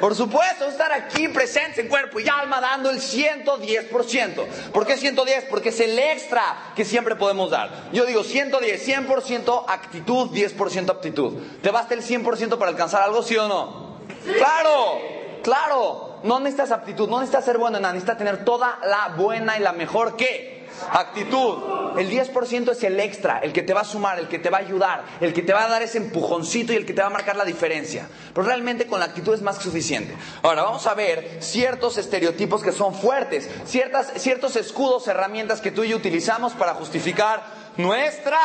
Por 0.00 0.14
supuesto, 0.14 0.68
estar 0.68 0.92
aquí 0.92 1.28
presentes 1.28 1.78
en 1.78 1.88
cuerpo 1.88 2.20
y 2.20 2.28
alma 2.28 2.60
dando 2.60 2.90
el 2.90 3.00
110%. 3.00 4.46
¿Por 4.72 4.86
qué 4.86 4.96
110? 4.96 5.46
Porque 5.50 5.70
es 5.70 5.80
el 5.80 5.98
extra 5.98 6.72
que 6.76 6.84
siempre 6.84 7.16
podemos 7.16 7.50
dar. 7.50 7.88
Yo 7.92 8.06
digo 8.06 8.22
110, 8.22 8.88
100% 8.88 9.64
actitud, 9.66 10.30
10% 10.30 10.90
aptitud. 10.90 11.42
¿Te 11.62 11.70
basta 11.70 11.94
el 11.94 12.02
100% 12.02 12.58
para 12.58 12.70
alcanzar 12.70 13.02
algo, 13.02 13.24
sí 13.24 13.36
o 13.36 13.48
no? 13.48 13.87
Claro, 14.36 15.00
claro. 15.42 16.08
No 16.24 16.40
necesitas 16.40 16.72
aptitud, 16.72 17.08
no 17.08 17.20
necesitas 17.20 17.44
ser 17.44 17.58
bueno 17.58 17.76
en 17.76 17.82
nada, 17.82 17.94
necesitas 17.94 18.18
tener 18.18 18.44
toda 18.44 18.78
la 18.84 19.14
buena 19.16 19.56
y 19.56 19.60
la 19.60 19.72
mejor 19.72 20.16
qué? 20.16 20.66
Actitud. 20.90 21.98
El 21.98 22.10
10% 22.10 22.72
es 22.72 22.82
el 22.84 22.98
extra, 23.00 23.38
el 23.38 23.52
que 23.52 23.62
te 23.62 23.74
va 23.74 23.80
a 23.82 23.84
sumar, 23.84 24.18
el 24.18 24.28
que 24.28 24.38
te 24.38 24.50
va 24.50 24.58
a 24.58 24.60
ayudar, 24.60 25.04
el 25.20 25.32
que 25.32 25.42
te 25.42 25.52
va 25.52 25.64
a 25.64 25.68
dar 25.68 25.82
ese 25.82 25.98
empujoncito 25.98 26.72
y 26.72 26.76
el 26.76 26.86
que 26.86 26.92
te 26.92 27.00
va 27.00 27.08
a 27.08 27.10
marcar 27.10 27.36
la 27.36 27.44
diferencia. 27.44 28.08
Pero 28.34 28.46
realmente 28.46 28.86
con 28.86 29.00
la 29.00 29.06
actitud 29.06 29.34
es 29.34 29.42
más 29.42 29.58
que 29.58 29.64
suficiente. 29.64 30.14
Ahora 30.42 30.62
vamos 30.62 30.86
a 30.86 30.94
ver 30.94 31.38
ciertos 31.40 31.98
estereotipos 31.98 32.62
que 32.62 32.72
son 32.72 32.94
fuertes, 32.94 33.48
ciertas, 33.64 34.12
ciertos 34.16 34.56
escudos, 34.56 35.08
herramientas 35.08 35.60
que 35.60 35.70
tú 35.70 35.84
y 35.84 35.88
yo 35.88 35.96
utilizamos 35.96 36.52
para 36.52 36.74
justificar 36.74 37.42
nuestra 37.76 38.38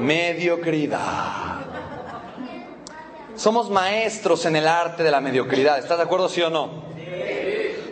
mediocridad. 0.00 1.75
Somos 3.36 3.70
maestros 3.70 4.44
en 4.46 4.56
el 4.56 4.66
arte 4.66 5.02
de 5.02 5.10
la 5.10 5.20
mediocridad. 5.20 5.78
¿Estás 5.78 5.98
de 5.98 6.04
acuerdo, 6.04 6.28
sí 6.28 6.42
o 6.42 6.50
no? 6.50 6.86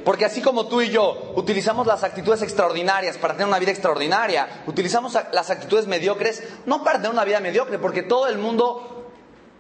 Porque 0.04 0.24
así 0.24 0.42
como 0.42 0.66
tú 0.66 0.83
y 0.83 0.90
yo 0.90 1.33
utilizamos 1.35 1.87
las 1.87 2.04
actitudes 2.04 2.42
extraordinarias 2.42 3.16
para 3.16 3.35
tener 3.35 3.48
una 3.48 3.59
vida 3.59 3.70
extraordinaria, 3.70 4.62
utilizamos 4.66 5.16
las 5.33 5.50
actitudes 5.50 5.87
mediocres 5.87 6.42
no 6.66 6.85
para 6.85 6.98
tener 6.98 7.12
una 7.12 7.24
vida 7.24 7.40
mediocre, 7.40 7.78
porque 7.78 8.02
todo 8.02 8.26
el 8.26 8.38
mundo 8.38 8.90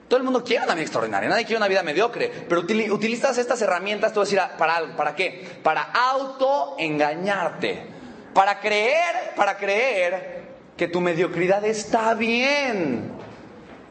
todo 0.08 0.18
el 0.18 0.24
mundo 0.24 0.44
quiere 0.44 0.64
una 0.64 0.74
vida 0.74 0.82
extraordinaria, 0.82 1.30
nadie 1.30 1.46
quiere 1.46 1.56
una 1.56 1.68
vida 1.68 1.82
mediocre, 1.82 2.30
pero 2.46 2.60
utilizas 2.60 3.38
estas 3.38 3.62
herramientas, 3.62 4.12
tú 4.12 4.20
vas 4.20 4.28
a 4.28 4.30
decir, 4.30 4.42
¿para, 4.58 4.94
¿para 4.96 5.14
qué? 5.14 5.60
Para 5.62 5.82
autoengañarte, 5.82 7.86
para 8.34 8.60
creer, 8.60 9.32
para 9.34 9.56
creer 9.56 10.44
que 10.76 10.88
tu 10.88 11.00
mediocridad 11.00 11.64
está 11.64 12.12
bien. 12.12 13.12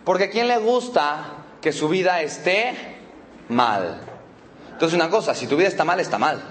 Porque 0.05 0.25
a 0.25 0.29
quién 0.29 0.47
le 0.47 0.57
gusta 0.57 1.42
que 1.63 1.71
su 1.71 1.87
vida 1.87 2.21
esté 2.21 2.73
mal. 3.47 4.01
Entonces 4.73 4.93
una 4.93 5.09
cosa, 5.09 5.33
si 5.33 5.47
tu 5.47 5.55
vida 5.55 5.69
está 5.69 5.85
mal, 5.85 6.01
está 6.01 6.17
mal. 6.17 6.41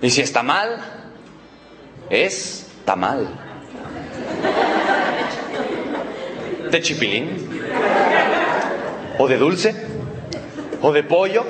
Y 0.00 0.08
si 0.08 0.20
está 0.20 0.44
mal, 0.44 0.78
está 2.08 2.94
mal. 2.94 3.26
¿De 6.70 6.80
chipilín? 6.80 7.60
¿O 9.18 9.26
de 9.26 9.36
dulce? 9.36 9.74
¿O 10.80 10.92
de 10.92 11.02
pollo? 11.02 11.44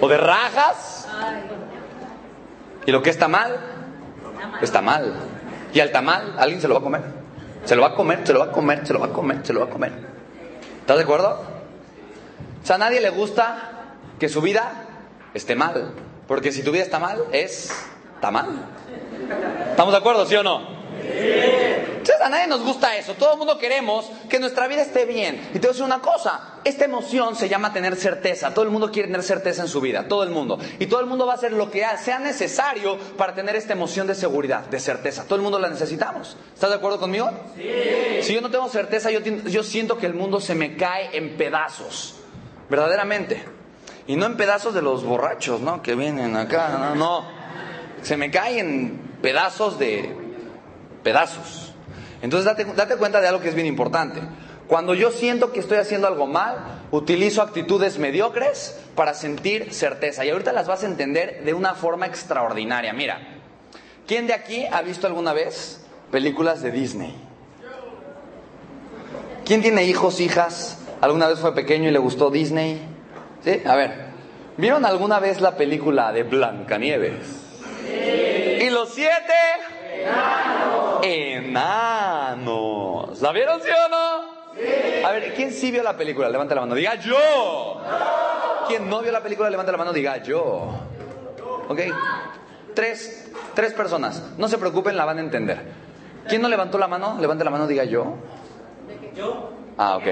¿O 0.00 0.08
de 0.08 0.16
rajas? 0.16 1.06
Y 2.86 2.92
lo 2.92 3.02
que 3.02 3.10
está 3.10 3.28
mal, 3.28 3.60
está 4.62 4.80
mal. 4.80 5.12
Y 5.74 5.80
al 5.80 5.92
tamal, 5.92 6.34
alguien 6.38 6.62
se 6.62 6.68
lo 6.68 6.74
va 6.74 6.80
a 6.80 6.82
comer. 6.82 7.17
Se 7.64 7.76
lo 7.76 7.82
va 7.82 7.88
a 7.88 7.94
comer, 7.94 8.26
se 8.26 8.32
lo 8.32 8.40
va 8.40 8.46
a 8.46 8.52
comer, 8.52 8.86
se 8.86 8.92
lo 8.92 9.00
va 9.00 9.06
a 9.06 9.10
comer, 9.10 9.40
se 9.44 9.52
lo 9.52 9.60
va 9.60 9.66
a 9.66 9.70
comer. 9.70 9.92
¿Estás 10.80 10.96
de 10.96 11.02
acuerdo? 11.02 11.40
O 12.62 12.66
sea, 12.66 12.76
a 12.76 12.78
nadie 12.78 13.00
le 13.00 13.10
gusta 13.10 13.96
que 14.18 14.28
su 14.28 14.40
vida 14.40 14.86
esté 15.34 15.54
mal. 15.54 15.92
Porque 16.26 16.52
si 16.52 16.62
tu 16.62 16.72
vida 16.72 16.82
está 16.82 16.98
mal, 16.98 17.24
es. 17.32 17.70
está 18.14 18.30
mal. 18.30 18.48
¿Estamos 19.70 19.92
de 19.92 19.98
acuerdo, 19.98 20.26
sí 20.26 20.36
o 20.36 20.42
no? 20.42 20.62
Entonces 21.98 22.20
a 22.20 22.28
nadie 22.28 22.46
nos 22.46 22.62
gusta 22.62 22.96
eso. 22.96 23.14
Todo 23.14 23.32
el 23.32 23.38
mundo 23.38 23.58
queremos 23.58 24.10
que 24.28 24.38
nuestra 24.38 24.66
vida 24.66 24.82
esté 24.82 25.04
bien. 25.04 25.50
Y 25.50 25.58
te 25.58 25.60
voy 25.60 25.68
a 25.68 25.70
decir 25.70 25.84
una 25.84 26.00
cosa. 26.00 26.54
Esta 26.64 26.84
emoción 26.84 27.36
se 27.36 27.48
llama 27.48 27.72
tener 27.72 27.96
certeza. 27.96 28.54
Todo 28.54 28.64
el 28.64 28.70
mundo 28.70 28.90
quiere 28.90 29.08
tener 29.08 29.22
certeza 29.22 29.62
en 29.62 29.68
su 29.68 29.80
vida. 29.80 30.08
Todo 30.08 30.22
el 30.22 30.30
mundo. 30.30 30.58
Y 30.78 30.86
todo 30.86 31.00
el 31.00 31.06
mundo 31.06 31.26
va 31.26 31.32
a 31.34 31.36
hacer 31.36 31.52
lo 31.52 31.70
que 31.70 31.84
sea 32.02 32.18
necesario 32.18 32.98
para 33.16 33.34
tener 33.34 33.56
esta 33.56 33.72
emoción 33.72 34.06
de 34.06 34.14
seguridad, 34.14 34.64
de 34.66 34.80
certeza. 34.80 35.24
Todo 35.24 35.36
el 35.36 35.42
mundo 35.42 35.58
la 35.58 35.68
necesitamos. 35.68 36.36
¿Estás 36.54 36.70
de 36.70 36.76
acuerdo 36.76 36.98
conmigo? 36.98 37.30
Sí. 37.56 38.22
Si 38.22 38.34
yo 38.34 38.40
no 38.40 38.50
tengo 38.50 38.68
certeza, 38.68 39.10
yo, 39.10 39.20
yo 39.20 39.62
siento 39.62 39.98
que 39.98 40.06
el 40.06 40.14
mundo 40.14 40.40
se 40.40 40.54
me 40.54 40.76
cae 40.76 41.16
en 41.16 41.36
pedazos 41.36 42.14
verdaderamente. 42.68 43.44
Y 44.06 44.16
no 44.16 44.26
en 44.26 44.36
pedazos 44.36 44.74
de 44.74 44.82
los 44.82 45.04
borrachos, 45.04 45.60
¿no? 45.60 45.82
Que 45.82 45.94
vienen 45.94 46.36
acá, 46.36 46.76
no, 46.78 46.94
no. 46.94 47.24
Se 48.02 48.16
me 48.16 48.30
caen 48.30 49.18
pedazos 49.20 49.78
de 49.78 50.14
pedazos. 51.02 51.67
Entonces 52.22 52.44
date, 52.44 52.64
date 52.76 52.96
cuenta 52.96 53.20
de 53.20 53.28
algo 53.28 53.40
que 53.40 53.48
es 53.48 53.54
bien 53.54 53.66
importante. 53.66 54.20
Cuando 54.66 54.94
yo 54.94 55.10
siento 55.10 55.52
que 55.52 55.60
estoy 55.60 55.78
haciendo 55.78 56.06
algo 56.06 56.26
mal, 56.26 56.82
utilizo 56.90 57.40
actitudes 57.40 57.98
mediocres 57.98 58.78
para 58.94 59.14
sentir 59.14 59.72
certeza. 59.72 60.24
Y 60.24 60.30
ahorita 60.30 60.52
las 60.52 60.66
vas 60.66 60.82
a 60.82 60.86
entender 60.86 61.42
de 61.44 61.54
una 61.54 61.74
forma 61.74 62.06
extraordinaria. 62.06 62.92
Mira, 62.92 63.20
¿quién 64.06 64.26
de 64.26 64.34
aquí 64.34 64.66
ha 64.70 64.82
visto 64.82 65.06
alguna 65.06 65.32
vez 65.32 65.84
películas 66.10 66.62
de 66.62 66.70
Disney? 66.70 67.14
¿Quién 69.44 69.62
tiene 69.62 69.84
hijos, 69.84 70.20
hijas 70.20 70.78
¿Alguna 71.00 71.28
vez 71.28 71.38
fue 71.38 71.54
pequeño 71.54 71.88
y 71.88 71.92
le 71.92 71.98
gustó 71.98 72.28
Disney? 72.30 72.80
¿Sí? 73.44 73.62
A 73.64 73.76
ver, 73.76 74.08
¿vieron 74.56 74.84
alguna 74.84 75.20
vez 75.20 75.40
la 75.40 75.56
película 75.56 76.12
de 76.12 76.24
Blancanieves? 76.24 77.24
Sí. 77.86 78.64
¿Y 78.64 78.70
los 78.70 78.92
siete? 78.92 79.12
Enanos. 80.02 81.04
Enanos. 81.04 83.22
¿La 83.22 83.32
vieron, 83.32 83.60
sí 83.60 83.68
o 83.68 83.88
no? 83.88 84.38
Sí. 84.54 85.02
A 85.04 85.12
ver, 85.12 85.34
¿quién 85.34 85.52
sí 85.52 85.70
vio 85.70 85.82
la 85.82 85.96
película? 85.96 86.28
Levanta 86.28 86.54
la 86.54 86.62
mano, 86.62 86.74
diga 86.74 86.94
yo. 86.96 87.80
¿Quién 88.66 88.88
no 88.88 89.00
vio 89.00 89.12
la 89.12 89.22
película? 89.22 89.50
Levanta 89.50 89.72
la 89.72 89.78
mano, 89.78 89.92
diga 89.92 90.16
yo. 90.18 90.70
¿Ok? 91.68 91.80
Tres, 92.74 93.30
tres 93.54 93.72
personas. 93.72 94.22
No 94.36 94.48
se 94.48 94.58
preocupen, 94.58 94.96
la 94.96 95.04
van 95.04 95.18
a 95.18 95.20
entender. 95.20 95.62
¿Quién 96.28 96.42
no 96.42 96.48
levantó 96.48 96.78
la 96.78 96.88
mano? 96.88 97.16
Levanta 97.20 97.44
la 97.44 97.50
mano, 97.50 97.66
diga 97.66 97.84
yo. 97.84 98.14
¿Yo? 99.14 99.52
Ah, 99.76 99.96
ok. 99.96 100.04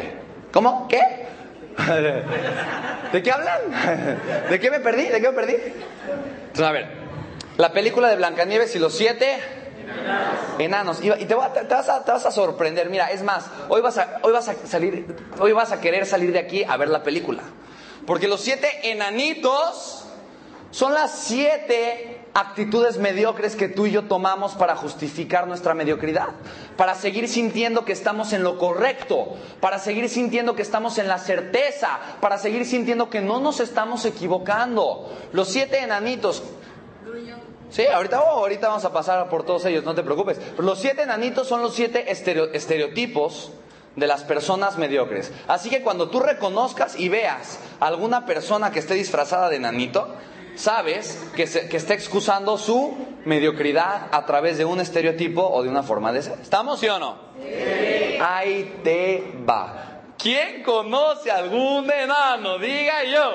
¿Cómo? 0.53 0.87
¿Qué? 0.89 1.27
¿De 3.13 3.23
qué 3.23 3.31
hablan? 3.31 3.61
¿De 4.51 4.59
qué 4.59 4.71
me 4.71 4.81
perdí? 4.81 5.05
¿De 5.05 5.21
qué 5.21 5.29
me 5.29 5.35
perdí? 5.35 5.55
Entonces, 5.55 6.67
a 6.67 6.73
ver, 6.73 6.89
la 7.59 7.73
película 7.73 8.09
de 8.09 8.17
Blancanieves 8.17 8.75
y 8.75 8.79
los 8.79 8.97
siete 8.97 9.39
enanos. 10.59 11.01
Y 11.03 11.25
te, 11.25 11.35
vas 11.35 12.27
a, 12.27 12.31
sorprender. 12.31 12.91
Mira, 12.91 13.11
es 13.11 13.23
más, 13.23 13.47
hoy 13.69 13.81
vas, 13.81 13.99
a, 13.99 14.19
hoy 14.23 14.33
vas 14.33 14.49
a 14.49 14.55
salir, 14.67 15.07
hoy 15.39 15.53
vas 15.53 15.73
a 15.73 15.81
querer 15.81 16.07
salir 16.07 16.33
de 16.33 16.39
aquí 16.39 16.65
a 16.65 16.77
ver 16.77 16.89
la 16.89 17.03
película. 17.03 17.43
Porque 18.07 18.29
los 18.29 18.41
siete 18.41 18.91
enanitos 18.91 20.05
son 20.71 20.95
las 20.95 21.11
siete 21.13 22.21
actitudes 22.35 22.99
mediocres 22.99 23.57
que 23.57 23.69
tú 23.69 23.87
y 23.87 23.93
yo 23.93 24.05
tomamos 24.05 24.53
para 24.53 24.77
justificar 24.77 25.49
nuestra 25.49 25.73
mediocridad, 25.73 26.29
para 26.77 26.95
seguir 26.95 27.29
sintiendo 27.29 27.87
que 27.87 27.93
estamos 27.93 28.35
en 28.35 28.43
lo 28.43 28.59
correcto, 28.59 29.37
para 29.61 29.79
seguir 29.79 30.11
sintiendo 30.11 30.55
que 30.55 30.61
estamos 30.61 30.99
en 30.99 31.09
la 31.09 31.19
certeza, 31.19 31.99
para 32.21 32.37
seguir 32.37 32.67
sintiendo 32.67 33.09
que 33.09 33.23
no 33.23 33.41
nos 33.41 33.61
estamos 33.61 34.05
equivocando. 34.05 35.11
Los 35.33 35.49
siete 35.49 35.79
enanitos. 35.79 36.43
Sí, 37.77 37.87
ahorita, 37.87 38.23
oh, 38.23 38.39
ahorita 38.39 38.69
vamos 38.69 38.87
a 38.87 38.93
pasar 38.95 39.29
por 39.29 39.45
todos 39.45 39.67
ellos, 39.67 39.85
no 39.85 39.95
te 39.95 40.03
preocupes. 40.03 40.41
Los 40.57 40.79
siete 40.79 41.03
enanitos 41.03 41.47
son 41.47 41.61
los 41.61 41.75
siete 41.75 42.11
estereotipos 42.11 43.53
de 43.97 44.07
las 44.07 44.25
personas 44.25 44.79
mediocres. 44.79 45.31
Así 45.47 45.69
que 45.69 45.83
cuando 45.83 46.09
tú 46.09 46.21
reconozcas 46.21 46.99
y 46.99 47.11
veas 47.11 47.59
a 47.79 47.89
alguna 47.89 48.25
persona 48.25 48.71
que 48.71 48.79
esté 48.79 48.95
disfrazada 48.95 49.51
de 49.51 49.57
enanito, 49.57 50.09
sabes 50.55 51.23
que, 51.37 51.43
está 51.43 51.93
excusando 51.93 52.57
su 52.57 52.97
mediocridad 53.27 54.07
a 54.11 54.25
través 54.25 54.57
de 54.57 54.65
un 54.65 54.81
estereotipo 54.81 55.47
o 55.47 55.63
de 55.63 55.69
una 55.69 55.83
forma 55.83 56.15
de 56.15 56.23
ser. 56.23 56.39
¿Estamos, 56.41 56.81
sí 56.81 56.89
o 56.89 56.99
no? 56.99 57.19
Sí. 57.43 58.19
Ahí 58.23 58.81
te 58.85 59.35
va. 59.47 60.01
¿Quién 60.17 60.63
conoce 60.63 61.31
algún 61.31 61.91
enano? 61.91 62.59
Diga 62.59 63.05
yo. 63.05 63.35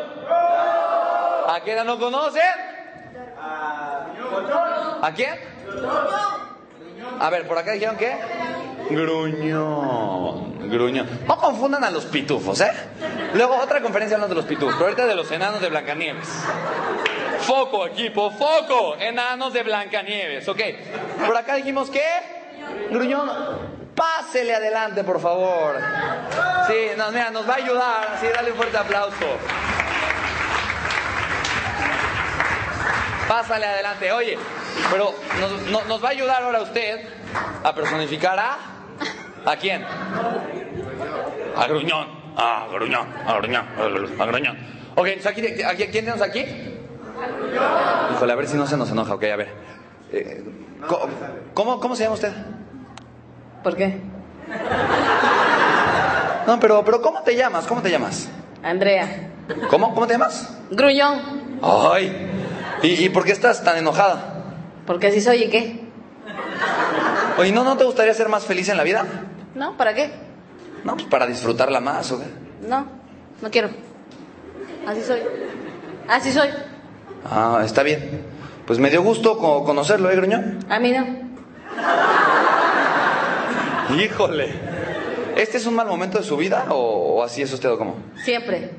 ¿A 1.47 1.62
quién 1.63 1.77
enano 1.77 1.99
conocen? 1.99 2.81
¿A 5.01 5.12
quién? 5.15 5.39
A 7.19 7.30
ver, 7.30 7.47
por 7.47 7.58
acá 7.58 7.71
dijeron 7.71 7.97
qué? 7.97 8.17
Gruñón, 8.89 10.69
gruñón. 10.69 11.08
No 11.27 11.38
confundan 11.38 11.84
a 11.84 11.91
los 11.91 12.06
pitufos, 12.06 12.62
¿eh? 12.62 12.71
Luego 13.34 13.58
otra 13.58 13.82
conferencia 13.82 14.15
hablando 14.15 14.36
de 14.36 14.41
los 14.41 14.49
pitufos, 14.49 14.73
pero 14.75 14.86
ahorita 14.86 15.06
de 15.06 15.15
los 15.15 15.32
enanos 15.32 15.62
de 15.62 15.69
Blancanieves. 15.69 16.27
Foco, 17.41 17.88
equipo, 17.88 18.32
foco. 18.32 18.95
Enanos 18.97 19.54
de 19.54 19.63
Blancanieves, 19.63 20.47
ok. 20.47 20.62
Por 21.25 21.36
acá 21.38 21.56
dijimos 21.56 21.89
que. 21.89 22.04
Gruñón. 22.89 23.30
Pásele 23.95 24.56
adelante, 24.56 25.04
por 25.04 25.19
favor. 25.19 25.77
Sí, 26.67 26.73
mira, 27.12 27.30
nos 27.30 27.47
va 27.47 27.54
a 27.54 27.58
ayudar. 27.58 28.17
Sí, 28.21 28.27
dale 28.34 28.51
un 28.51 28.58
fuerte 28.58 28.77
aplauso. 28.77 29.25
Pásale 33.32 33.65
adelante. 33.65 34.12
Oye, 34.12 34.38
pero 34.91 35.15
nos, 35.72 35.88
nos 35.88 36.04
va 36.04 36.10
a 36.10 36.12
ayudar 36.12 36.44
ahora 36.44 36.63
usted 36.63 37.00
a 37.63 37.74
personificar 37.74 38.38
a. 38.38 38.58
¿A 39.46 39.56
quién? 39.56 39.86
A 41.56 41.65
Gruñón. 41.65 42.08
A 42.36 42.67
Gruñón. 42.74 43.08
A 43.26 43.36
Gruñón. 43.38 43.65
A 44.20 44.26
Gruñón. 44.26 44.58
Ok, 44.96 45.08
aquí, 45.26 45.41
¿quién 45.41 46.04
tenemos 46.04 46.22
aquí? 46.22 46.46
Híjole, 48.12 48.34
a 48.34 48.36
ver 48.36 48.48
si 48.50 48.58
no 48.58 48.67
se 48.67 48.76
nos 48.76 48.91
enoja. 48.91 49.13
Ok, 49.13 49.24
a 49.24 49.38
ver. 49.38 49.54
Eh, 50.12 50.44
¿cómo, 51.54 51.80
¿Cómo 51.80 51.96
se 51.96 52.04
llama 52.04 52.15
usted? 52.15 52.34
¿Por 53.63 53.78
qué? 53.78 53.98
No, 56.46 56.60
pero, 56.60 56.84
pero 56.84 57.02
¿cómo 57.02 57.22
te 57.22 57.38
llamas? 57.38 57.65
¿Cómo 57.65 57.82
te 57.82 57.89
llamas? 57.89 58.28
Andrea. 58.62 59.30
¿Cómo? 59.70 59.94
¿Cómo 59.94 60.06
te 60.06 60.15
llamas? 60.15 60.54
Gruñón. 60.70 61.60
Ay, 61.62 62.31
¿Y, 62.84 63.06
¿Y 63.06 63.10
por 63.10 63.24
qué 63.26 63.32
estás 63.32 63.63
tan 63.63 63.78
enojada? 63.78 64.36
Porque 64.86 65.08
así 65.08 65.22
soy 65.22 65.44
y 65.44 65.50
qué. 65.50 65.82
Oye, 67.38 67.52
¿no, 67.52 67.63
¿no 67.63 67.78
te 67.78 67.84
gustaría 67.84 68.13
ser 68.13 68.30
más 68.30 68.46
feliz 68.46 68.70
en 68.70 68.78
la 68.78 68.84
vida? 68.84 69.06
¿No? 69.56 69.78
¿Para 69.78 69.94
qué? 69.94 70.12
No, 70.84 70.94
pues 70.96 71.08
para 71.08 71.26
disfrutarla 71.28 71.80
más, 71.80 72.12
¿o 72.12 72.20
qué? 72.20 72.26
No, 72.67 72.86
no 73.41 73.52
quiero. 73.52 73.70
Así 74.88 75.02
soy. 75.04 75.20
Así 76.08 76.32
soy. 76.32 76.50
Ah, 77.30 77.62
está 77.63 77.84
bien. 77.84 78.22
Pues 78.65 78.80
me 78.80 78.89
dio 78.89 79.02
gusto 79.04 79.38
co- 79.38 79.63
conocerlo, 79.63 80.10
¿eh, 80.10 80.15
Gruñón? 80.15 80.60
A 80.70 80.80
mí 80.80 80.91
no. 80.91 81.06
Híjole. 84.00 84.50
¿Este 85.36 85.58
es 85.58 85.65
un 85.65 85.76
mal 85.76 85.88
momento 85.88 86.17
de 86.17 86.24
su 86.24 86.38
vida 86.38 86.65
o, 86.70 86.76
o 87.20 87.24
así 87.24 87.41
es 87.41 87.52
usted 87.54 87.70
o 87.70 87.78
cómo? 87.78 87.96
Siempre. 88.24 88.72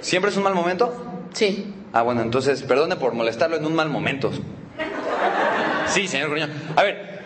¿Siempre 0.00 0.30
es 0.30 0.36
un 0.36 0.42
mal 0.42 0.54
momento? 0.54 1.26
Sí. 1.32 1.74
Ah, 1.92 2.02
bueno, 2.02 2.22
entonces 2.22 2.62
perdone 2.62 2.96
por 2.96 3.12
molestarlo 3.14 3.56
en 3.56 3.66
un 3.66 3.74
mal 3.74 3.88
momento. 3.88 4.30
Sí, 5.86 6.08
señor 6.08 6.30
Gruñón. 6.30 6.50
A 6.76 6.82
ver, 6.82 7.20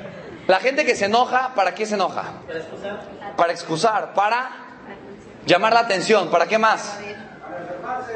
la 0.48 0.58
gente 0.58 0.84
que 0.84 0.96
se 0.96 1.04
enoja, 1.04 1.54
¿para 1.54 1.74
qué 1.74 1.86
se 1.86 1.94
enoja? 1.94 2.32
Para 2.46 2.58
excusar. 2.58 3.00
Para 3.36 3.52
excusar, 3.52 4.14
para 4.14 4.50
llamar 5.46 5.72
la 5.72 5.80
atención, 5.80 6.28
¿para 6.28 6.46
qué 6.46 6.58
más? 6.58 6.98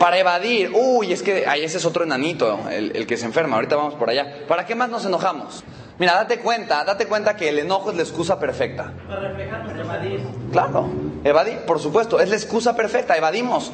Para 0.01 0.19
evadir. 0.19 0.73
Uy, 0.75 1.13
es 1.13 1.23
que 1.23 1.47
ay, 1.47 1.63
ese 1.63 1.79
es 1.79 1.85
otro 1.85 2.03
enanito, 2.03 2.59
el, 2.71 2.97
el 2.97 3.07
que 3.07 3.17
se 3.17 3.27
enferma. 3.27 3.57
Ahorita 3.57 3.77
vamos 3.77 3.95
por 3.95 4.11
allá. 4.11 4.47
¿Para 4.49 4.67
qué 4.67 4.75
más 4.75 4.89
nos 4.89 5.05
enojamos? 5.05 5.63
Mira, 5.99 6.15
date 6.15 6.41
cuenta, 6.41 6.83
date 6.83 7.07
cuenta 7.07 7.37
que 7.37 7.49
el 7.51 7.59
enojo 7.59 7.91
es 7.91 7.97
la 7.97 8.03
excusa 8.03 8.41
perfecta. 8.41 8.93
Para 9.07 9.21
reflejarnos, 9.29 9.79
evadir. 9.79 10.21
Claro, 10.51 10.89
evadir, 11.23 11.59
por 11.61 11.79
supuesto, 11.79 12.19
es 12.19 12.29
la 12.31 12.37
excusa 12.37 12.75
perfecta, 12.75 13.17
evadimos. 13.17 13.71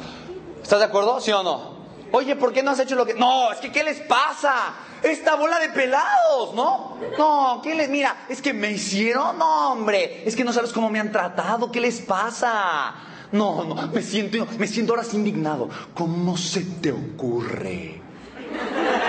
¿Estás 0.61 0.79
de 0.79 0.85
acuerdo? 0.85 1.21
¿Sí 1.21 1.31
o 1.31 1.41
no? 1.41 1.76
Oye, 2.11 2.35
¿por 2.35 2.53
qué 2.53 2.63
no 2.63 2.71
has 2.71 2.79
hecho 2.79 2.95
lo 2.95 3.05
que.? 3.05 3.13
No, 3.13 3.51
es 3.51 3.59
que 3.59 3.71
¿qué 3.71 3.83
les 3.83 3.99
pasa? 3.99 4.73
Esta 5.03 5.35
bola 5.35 5.59
de 5.59 5.69
pelados, 5.69 6.53
¿no? 6.55 6.97
No, 7.17 7.61
¿qué 7.63 7.75
les.? 7.75 7.89
Mira, 7.89 8.25
es 8.29 8.41
que 8.41 8.53
me 8.53 8.71
hicieron, 8.71 9.37
no, 9.37 9.73
hombre. 9.73 10.23
Es 10.25 10.35
que 10.35 10.43
no 10.43 10.53
sabes 10.53 10.71
cómo 10.71 10.89
me 10.89 10.99
han 10.99 11.11
tratado, 11.11 11.71
¿qué 11.71 11.79
les 11.79 12.01
pasa? 12.01 12.95
No, 13.31 13.63
no, 13.65 13.87
me 13.87 14.01
siento, 14.01 14.47
me 14.57 14.67
siento 14.67 14.93
ahora 14.93 15.05
indignado. 15.11 15.69
¿Cómo 15.93 16.37
se 16.37 16.61
te 16.61 16.91
ocurre? 16.91 18.01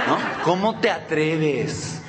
¿No? 0.08 0.18
¿Cómo 0.44 0.80
te 0.80 0.90
atreves? 0.90 2.02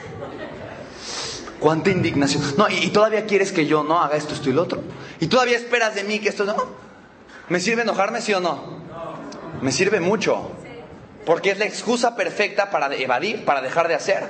¿Cuánta 1.59 1.89
indignación? 1.91 2.41
No, 2.57 2.69
y, 2.69 2.75
y 2.85 2.87
todavía 2.89 3.25
quieres 3.25 3.51
que 3.51 3.65
yo 3.65 3.83
no 3.83 3.99
haga 3.99 4.15
esto, 4.15 4.33
esto 4.33 4.49
y 4.49 4.53
lo 4.53 4.63
otro. 4.63 4.81
Y 5.19 5.27
todavía 5.27 5.57
esperas 5.57 5.93
de 5.93 6.03
mí 6.03 6.19
que 6.19 6.29
esto 6.29 6.45
no. 6.45 6.55
¿Me 7.49 7.59
sirve 7.59 7.81
enojarme, 7.81 8.21
sí 8.21 8.33
o 8.33 8.39
no? 8.39 8.79
Me 9.61 9.71
sirve 9.71 9.99
mucho. 9.99 10.51
Porque 11.25 11.51
es 11.51 11.59
la 11.59 11.65
excusa 11.65 12.15
perfecta 12.15 12.69
para 12.69 12.93
evadir, 12.95 13.45
para 13.45 13.61
dejar 13.61 13.87
de 13.87 13.95
hacer. 13.95 14.29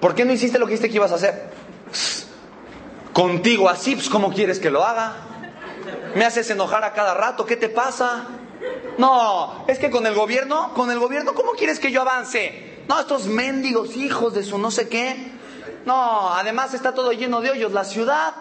¿Por 0.00 0.14
qué 0.14 0.24
no 0.24 0.32
hiciste 0.32 0.58
lo 0.58 0.66
que 0.66 0.72
dijiste 0.72 0.90
que 0.90 0.96
ibas 0.96 1.12
a 1.12 1.16
hacer? 1.16 1.50
Contigo 3.12 3.68
así, 3.68 3.94
pues 3.94 4.08
¿cómo 4.08 4.32
quieres 4.32 4.58
que 4.58 4.70
lo 4.70 4.84
haga? 4.84 5.14
Me 6.14 6.24
haces 6.24 6.50
enojar 6.50 6.84
a 6.84 6.92
cada 6.92 7.14
rato, 7.14 7.46
¿qué 7.46 7.56
te 7.56 7.68
pasa? 7.68 8.26
No, 8.98 9.64
es 9.66 9.78
que 9.78 9.90
con 9.90 10.06
el 10.06 10.14
gobierno, 10.14 10.72
con 10.74 10.90
el 10.90 10.98
gobierno, 10.98 11.34
¿cómo 11.34 11.52
quieres 11.52 11.78
que 11.80 11.90
yo 11.90 12.02
avance? 12.02 12.82
No, 12.88 13.00
estos 13.00 13.26
mendigos 13.26 13.96
hijos 13.96 14.34
de 14.34 14.42
su 14.42 14.58
no 14.58 14.70
sé 14.70 14.88
qué. 14.88 15.32
No, 15.86 16.32
además 16.32 16.74
está 16.74 16.94
todo 16.94 17.12
lleno 17.12 17.40
de 17.40 17.50
hoyos, 17.50 17.72
la 17.72 17.84
ciudad. 17.84 18.34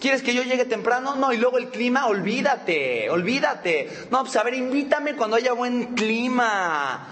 ¿Quieres 0.00 0.22
que 0.22 0.34
yo 0.34 0.42
llegue 0.42 0.64
temprano? 0.64 1.14
No, 1.16 1.32
y 1.32 1.36
luego 1.36 1.58
el 1.58 1.68
clima, 1.68 2.06
olvídate, 2.06 3.08
olvídate. 3.10 4.06
No, 4.10 4.22
pues 4.22 4.34
a 4.36 4.42
ver, 4.42 4.54
invítame 4.54 5.14
cuando 5.16 5.36
haya 5.36 5.52
buen 5.52 5.94
clima. 5.94 7.06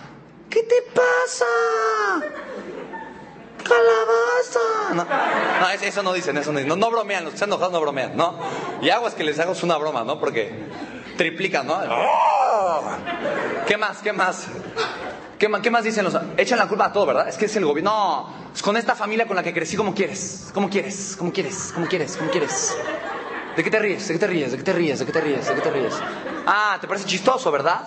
¿Qué 0.48 0.62
te 0.64 0.82
pasa? 0.92 1.44
Calabaza. 3.62 4.94
No, 5.60 5.70
eso- 5.70 6.02
no 6.02 6.12
dicen, 6.12 6.36
eso 6.38 6.52
no 6.52 6.58
dicen. 6.58 6.78
No, 6.78 6.90
bromean, 6.90 7.22
los 7.24 7.32
que 7.32 7.36
están 7.36 7.50
enojados 7.50 7.72
no 7.72 7.80
bromean, 7.80 8.16
¿no? 8.16 8.38
Y 8.82 8.90
aguas 8.90 9.14
que 9.14 9.22
les 9.24 9.38
hago 9.38 9.54
una 9.62 9.76
broma, 9.76 10.02
¿no? 10.02 10.18
Porque 10.18 10.52
triplican, 11.16 11.66
¿no? 11.66 11.74
¡Oh! 11.88 12.82
¿Qué 13.66 13.76
más? 13.76 13.98
¿Qué 13.98 14.12
más? 14.12 14.46
¿Qué 15.40 15.48
¿Qué 15.62 15.70
más 15.70 15.82
dicen 15.82 16.04
los.? 16.04 16.14
Echan 16.36 16.58
la 16.58 16.68
culpa 16.68 16.84
a 16.84 16.92
todo, 16.92 17.06
¿verdad? 17.06 17.26
Es 17.26 17.38
que 17.38 17.46
es 17.46 17.56
el 17.56 17.64
gobierno. 17.64 17.90
No, 17.90 18.52
es 18.54 18.60
con 18.60 18.76
esta 18.76 18.94
familia 18.94 19.26
con 19.26 19.34
la 19.34 19.42
que 19.42 19.54
crecí, 19.54 19.74
¿cómo 19.74 19.94
quieres? 19.94 20.50
¿Cómo 20.52 20.68
quieres? 20.68 21.16
¿Cómo 21.18 21.32
quieres? 21.32 21.72
¿Cómo 21.74 21.86
quieres? 21.86 22.16
¿Cómo 22.18 22.30
quieres? 22.30 22.76
¿De 23.56 23.64
qué 23.64 23.70
te 23.70 23.78
ríes? 23.78 24.06
¿De 24.06 24.12
qué 24.12 24.20
te 24.20 24.26
ríes? 24.26 24.50
¿De 24.50 24.58
qué 24.58 24.62
te 24.62 24.72
ríes? 24.74 24.98
¿De 24.98 25.06
qué 25.06 25.12
te 25.12 25.20
ríes? 25.22 25.48
¿De 25.48 25.54
qué 25.54 25.60
te 25.62 25.70
ríes? 25.70 25.94
Ah, 26.46 26.76
¿te 26.78 26.86
parece 26.86 27.06
chistoso, 27.06 27.50
verdad? 27.50 27.80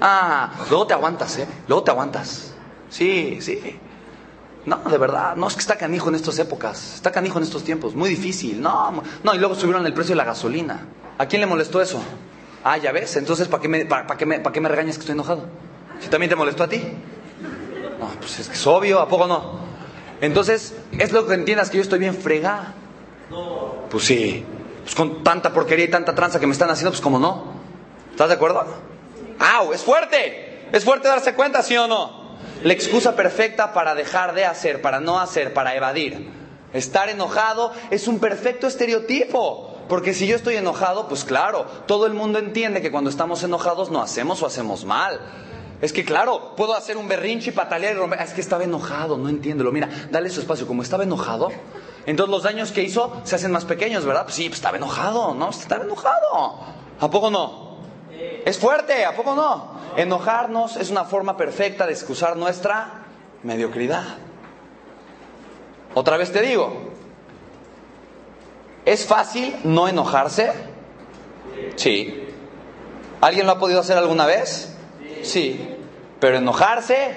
Ah, 0.00 0.50
luego 0.68 0.88
te 0.88 0.94
aguantas, 0.94 1.38
¿eh? 1.38 1.46
Luego 1.68 1.84
te 1.84 1.92
aguantas. 1.92 2.52
Sí, 2.90 3.38
sí. 3.40 3.78
No, 4.64 4.78
de 4.78 4.98
verdad, 4.98 5.36
no 5.36 5.46
es 5.46 5.54
que 5.54 5.60
está 5.60 5.78
canijo 5.78 6.08
en 6.08 6.16
estas 6.16 6.36
épocas, 6.40 6.96
está 6.96 7.12
canijo 7.12 7.38
en 7.38 7.44
estos 7.44 7.62
tiempos, 7.62 7.94
muy 7.94 8.10
difícil. 8.10 8.60
No, 8.60 9.00
no, 9.22 9.32
y 9.32 9.38
luego 9.38 9.54
subieron 9.54 9.86
el 9.86 9.94
precio 9.94 10.14
de 10.14 10.16
la 10.16 10.24
gasolina. 10.24 10.88
¿A 11.18 11.26
quién 11.26 11.40
le 11.40 11.46
molestó 11.46 11.80
eso? 11.80 12.02
Ah, 12.64 12.76
ya 12.78 12.90
ves, 12.90 13.14
entonces 13.14 13.46
¿para 13.46 13.62
qué 13.62 13.68
me, 13.68 13.86
para, 13.86 14.08
para 14.08 14.18
qué 14.18 14.26
me, 14.26 14.40
para 14.40 14.52
qué 14.52 14.60
me 14.60 14.68
regañas 14.68 14.96
que 14.96 15.02
estoy 15.02 15.12
enojado? 15.12 15.46
Si 16.00 16.08
también 16.08 16.30
te 16.30 16.36
molestó 16.36 16.64
a 16.64 16.68
ti. 16.68 16.82
No, 17.98 18.08
pues 18.20 18.38
es 18.38 18.48
que 18.48 18.54
es 18.54 18.66
obvio, 18.66 19.00
¿a 19.00 19.08
poco 19.08 19.26
no? 19.26 19.60
Entonces, 20.20 20.74
es 20.98 21.12
lo 21.12 21.26
que 21.26 21.34
entiendas 21.34 21.70
que 21.70 21.78
yo 21.78 21.82
estoy 21.82 21.98
bien 21.98 22.14
fregada. 22.14 22.74
Pues 23.90 24.04
sí, 24.04 24.44
pues 24.82 24.94
con 24.94 25.22
tanta 25.22 25.52
porquería 25.52 25.86
y 25.86 25.88
tanta 25.88 26.14
tranza 26.14 26.40
que 26.40 26.46
me 26.46 26.52
están 26.52 26.70
haciendo, 26.70 26.90
pues 26.90 27.00
como 27.00 27.18
no. 27.18 27.54
¿Estás 28.10 28.28
de 28.28 28.34
acuerdo? 28.34 28.64
¡Au! 29.38 29.72
Es 29.72 29.82
fuerte. 29.82 30.68
Es 30.72 30.84
fuerte 30.84 31.08
darse 31.08 31.34
cuenta, 31.34 31.62
¿sí 31.62 31.76
o 31.76 31.86
no? 31.86 32.26
La 32.62 32.72
excusa 32.72 33.14
perfecta 33.14 33.72
para 33.72 33.94
dejar 33.94 34.34
de 34.34 34.44
hacer, 34.44 34.80
para 34.80 35.00
no 35.00 35.20
hacer, 35.20 35.52
para 35.52 35.74
evadir. 35.74 36.30
Estar 36.72 37.08
enojado 37.08 37.72
es 37.90 38.08
un 38.08 38.18
perfecto 38.18 38.66
estereotipo. 38.66 39.72
Porque 39.88 40.14
si 40.14 40.26
yo 40.26 40.34
estoy 40.34 40.56
enojado, 40.56 41.06
pues 41.06 41.24
claro, 41.24 41.66
todo 41.86 42.06
el 42.06 42.14
mundo 42.14 42.38
entiende 42.38 42.82
que 42.82 42.90
cuando 42.90 43.08
estamos 43.08 43.42
enojados 43.44 43.90
no 43.90 44.02
hacemos 44.02 44.42
o 44.42 44.46
hacemos 44.46 44.84
mal. 44.84 45.20
Es 45.82 45.92
que 45.92 46.04
claro, 46.04 46.54
puedo 46.56 46.74
hacer 46.74 46.96
un 46.96 47.06
berrinche 47.06 47.50
y 47.50 47.52
patalear 47.52 47.94
y 47.94 47.98
romper. 47.98 48.20
Es 48.20 48.32
que 48.32 48.40
estaba 48.40 48.64
enojado, 48.64 49.18
no 49.18 49.28
entiéndelo. 49.28 49.72
Mira, 49.72 49.88
dale 50.10 50.30
su 50.30 50.40
espacio. 50.40 50.66
Como 50.66 50.82
estaba 50.82 51.04
enojado, 51.04 51.50
entonces 52.06 52.30
los 52.30 52.42
daños 52.44 52.72
que 52.72 52.82
hizo 52.82 53.20
se 53.24 53.36
hacen 53.36 53.52
más 53.52 53.64
pequeños, 53.64 54.04
¿verdad? 54.04 54.24
Pues 54.24 54.36
sí, 54.36 54.48
pues 54.48 54.58
estaba 54.58 54.76
enojado, 54.76 55.34
¿no? 55.34 55.50
Estaba 55.50 55.84
enojado. 55.84 56.60
¿A 56.98 57.10
poco 57.10 57.30
no? 57.30 57.76
Es 58.44 58.58
fuerte, 58.58 59.04
¿a 59.04 59.14
poco 59.14 59.34
no? 59.34 59.76
Enojarnos 59.96 60.76
es 60.76 60.90
una 60.90 61.04
forma 61.04 61.36
perfecta 61.36 61.86
de 61.86 61.92
excusar 61.92 62.36
nuestra 62.36 63.04
mediocridad. 63.42 64.04
Otra 65.94 66.16
vez 66.16 66.32
te 66.32 66.42
digo, 66.42 66.90
¿es 68.84 69.04
fácil 69.04 69.56
no 69.64 69.88
enojarse? 69.88 70.52
Sí. 71.76 72.28
¿Alguien 73.20 73.46
lo 73.46 73.52
ha 73.52 73.58
podido 73.58 73.80
hacer 73.80 73.96
alguna 73.98 74.26
vez? 74.26 74.75
Sí. 75.22 75.76
Pero 76.20 76.38
enojarse 76.38 77.10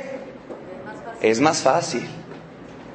es 1.22 1.40
más 1.40 1.62
fácil. 1.62 2.08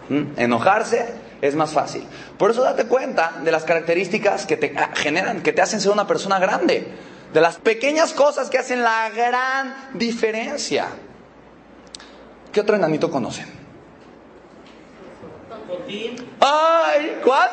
¿Mm? 0.09 0.39
Enojarse 0.39 1.15
es 1.41 1.55
más 1.55 1.73
fácil. 1.73 2.07
Por 2.39 2.51
eso 2.51 2.63
date 2.63 2.87
cuenta 2.87 3.35
de 3.43 3.53
las 3.53 3.65
características 3.65 4.47
que 4.47 4.57
te 4.57 4.75
generan, 4.95 5.43
que 5.43 5.53
te 5.53 5.63
hacen 5.63 5.81
ser 5.81 5.93
una 5.93 6.07
persona 6.07 6.39
grande. 6.39 6.87
De 7.33 7.41
las 7.41 7.57
pequeñas 7.57 8.13
cosas 8.13 8.49
que 8.49 8.59
hacen 8.59 8.83
la 8.83 9.11
gran 9.11 9.75
diferencia. 9.95 10.87
¿Qué 12.53 12.61
otro 12.61 12.77
enanito 12.77 13.11
conocen? 13.11 13.47
¡Ay! 16.41 17.19
¿Cuál? 17.25 17.51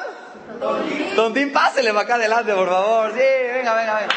Tontín. 0.59 1.15
Tontín, 1.15 1.53
pásele 1.53 1.89
acá 1.89 2.15
adelante, 2.15 2.53
por 2.53 2.69
favor. 2.69 3.11
Sí, 3.11 3.19
venga, 3.53 3.73
venga, 3.73 3.99
venga. 3.99 4.13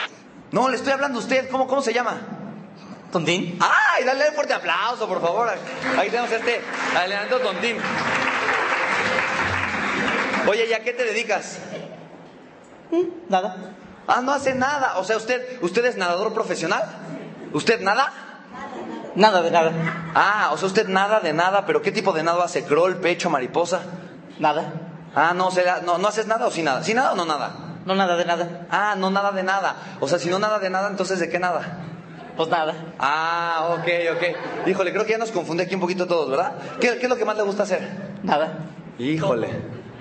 No, 0.53 0.69
le 0.69 0.77
estoy 0.77 0.93
hablando 0.93 1.19
a 1.19 1.23
usted. 1.23 1.49
¿Cómo, 1.49 1.67
cómo 1.67 1.81
se 1.81 1.93
llama? 1.93 2.21
¿Tontín? 3.15 3.57
¡Ay! 3.61 4.03
Dale 4.03 4.31
un 4.31 4.35
fuerte 4.35 4.55
aplauso, 4.55 5.07
por 5.07 5.21
favor. 5.21 5.49
Ahí 5.97 6.11
tenemos 6.11 6.33
a 6.33 6.35
este 6.35 6.61
adelante 6.97 7.37
Tontín. 7.37 7.77
Oye, 10.49 10.67
¿y 10.69 10.73
a 10.73 10.83
qué 10.83 10.93
te 10.95 11.05
dedicas? 11.05 11.61
Nada. 13.29 13.77
Ah, 14.09 14.21
no 14.21 14.33
hace 14.33 14.57
nada. 14.57 14.99
O 14.99 15.05
sea, 15.05 15.17
usted, 15.17 15.63
usted 15.63 15.85
es 15.85 15.97
nadador 15.97 16.35
profesional. 16.35 16.83
¿Usted 17.53 17.83
nada? 17.83 18.13
Nada 19.15 19.43
de 19.43 19.53
nada. 19.53 19.71
Ah, 20.17 20.51
o 20.53 20.57
sea, 20.57 20.67
usted 20.67 20.89
nada 20.89 21.21
de 21.21 21.33
nada, 21.33 21.67
pero 21.67 21.83
¿qué 21.83 21.93
tipo 21.93 22.13
de 22.13 22.25
nado 22.25 22.43
hace? 22.43 22.65
¿Crawl, 22.65 22.97
pecho, 22.97 23.31
mariposa? 23.31 23.83
Nada. 24.41 24.73
Ah, 25.15 25.35
no, 25.37 25.47
o 25.47 25.51
sea, 25.53 25.83
no, 25.85 25.99
no 25.99 26.09
haces 26.09 26.27
nada 26.27 26.49
o 26.49 26.51
sin 26.51 26.65
nada. 26.65 26.83
¿Sin 26.83 26.97
nada 26.97 27.13
o 27.13 27.15
no 27.15 27.25
nada? 27.25 27.55
No 27.87 27.95
nada 27.95 28.17
de 28.17 28.25
nada. 28.25 28.67
Ah, 28.73 28.97
no 28.99 29.09
nada 29.11 29.31
de 29.31 29.45
nada. 29.45 29.77
O 30.01 30.09
sea, 30.09 30.19
si 30.19 30.29
no 30.29 30.41
nada 30.41 30.59
de 30.59 30.69
nada, 30.69 30.89
entonces 30.89 31.21
¿de 31.21 31.29
qué 31.29 31.39
nada? 31.39 31.79
pues 32.37 32.49
nada. 32.49 32.75
Ah, 32.99 33.69
ok, 33.79 33.89
ok. 34.17 34.69
Híjole, 34.69 34.93
creo 34.93 35.05
que 35.05 35.13
ya 35.13 35.19
nos 35.19 35.31
confundí 35.31 35.63
aquí 35.63 35.75
un 35.75 35.81
poquito 35.81 36.07
todos, 36.07 36.31
¿verdad? 36.31 36.55
¿Qué, 36.81 36.97
qué 36.99 37.05
es 37.05 37.09
lo 37.09 37.17
que 37.17 37.25
más 37.25 37.37
le 37.37 37.43
gusta 37.43 37.63
hacer? 37.65 37.89
Nada. 38.23 38.59
Híjole. 38.99 39.49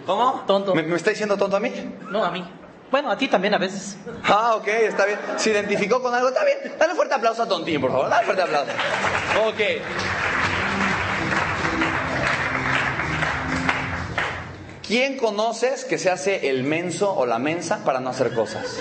¿Cómo? 0.05 0.43
Tonto. 0.47 0.75
¿Me, 0.75 0.83
¿Me 0.83 0.95
está 0.95 1.11
diciendo 1.11 1.37
tonto 1.37 1.57
a 1.57 1.59
mí? 1.59 1.71
No, 2.09 2.23
a 2.23 2.31
mí. 2.31 2.45
Bueno, 2.91 3.09
a 3.09 3.17
ti 3.17 3.27
también 3.27 3.53
a 3.55 3.57
veces. 3.57 3.97
Ah, 4.23 4.53
ok, 4.55 4.67
está 4.67 5.05
bien. 5.05 5.17
Se 5.37 5.49
identificó 5.51 6.01
con 6.01 6.13
algo, 6.13 6.27
está 6.27 6.43
bien. 6.45 6.57
Dale 6.77 6.93
fuerte 6.93 7.15
aplauso 7.15 7.41
a 7.43 7.47
Tontín, 7.47 7.81
por 7.81 7.91
favor. 7.91 8.09
Dale 8.09 8.23
fuerte 8.25 8.43
aplauso. 8.43 8.71
Ok. 9.47 9.59
¿Quién 14.85 15.17
conoces 15.17 15.85
que 15.85 15.97
se 15.97 16.11
hace 16.11 16.49
el 16.49 16.63
menso 16.63 17.13
o 17.15 17.25
la 17.25 17.39
mensa 17.39 17.83
para 17.85 17.99
no 17.99 18.09
hacer 18.09 18.33
cosas? 18.33 18.77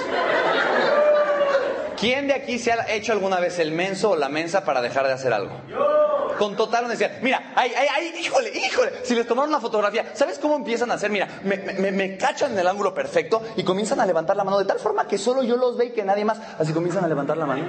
¿Quién 2.02 2.26
de 2.26 2.34
aquí 2.34 2.58
se 2.58 2.72
ha 2.72 2.90
hecho 2.92 3.12
alguna 3.12 3.38
vez 3.38 3.60
el 3.60 3.70
menso 3.70 4.10
o 4.10 4.16
la 4.16 4.28
mensa 4.28 4.64
para 4.64 4.82
dejar 4.82 5.06
de 5.06 5.12
hacer 5.12 5.32
algo? 5.32 5.52
Con 6.36 6.56
total 6.56 6.86
honestidad. 6.86 7.12
Mira, 7.20 7.52
ay, 7.54 7.72
ay, 7.78 7.86
ay, 7.94 8.12
híjole, 8.20 8.50
híjole. 8.50 8.90
Si 9.04 9.14
les 9.14 9.24
tomaron 9.24 9.50
una 9.50 9.60
fotografía, 9.60 10.10
¿sabes 10.14 10.40
cómo 10.40 10.56
empiezan 10.56 10.90
a 10.90 10.94
hacer? 10.94 11.10
Mira, 11.12 11.28
me, 11.44 11.58
me- 11.58 11.92
me 11.92 12.16
cachan 12.16 12.50
en 12.54 12.58
el 12.58 12.66
ángulo 12.66 12.92
perfecto 12.92 13.40
y 13.56 13.62
comienzan 13.62 14.00
a 14.00 14.06
levantar 14.06 14.36
la 14.36 14.42
mano 14.42 14.58
de 14.58 14.64
tal 14.64 14.80
forma 14.80 15.06
que 15.06 15.16
solo 15.16 15.44
yo 15.44 15.56
los 15.56 15.76
ve 15.76 15.84
y 15.86 15.90
que 15.92 16.02
nadie 16.02 16.24
más. 16.24 16.40
Así 16.58 16.72
comienzan 16.72 17.04
a 17.04 17.06
levantar 17.06 17.36
la 17.36 17.46
mano. 17.46 17.64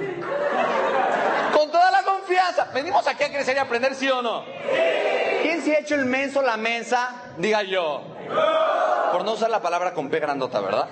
Con 1.56 1.70
toda 1.70 1.92
la 1.92 2.02
confianza. 2.02 2.66
Venimos 2.74 3.06
aquí 3.06 3.22
a 3.22 3.28
crecer 3.30 3.54
y 3.54 3.60
aprender, 3.60 3.94
¿sí 3.94 4.10
o 4.10 4.20
no? 4.20 4.44
¿Quién 5.42 5.62
se 5.62 5.76
ha 5.76 5.78
hecho 5.78 5.94
el 5.94 6.06
menso 6.06 6.40
o 6.40 6.42
la 6.42 6.56
mensa? 6.56 7.10
Diga 7.38 7.62
yo. 7.62 8.02
Por 9.12 9.24
no 9.24 9.34
usar 9.34 9.50
la 9.50 9.62
palabra 9.62 9.92
con 9.92 10.08
P 10.10 10.18
grandota, 10.18 10.58
¿verdad? 10.60 10.88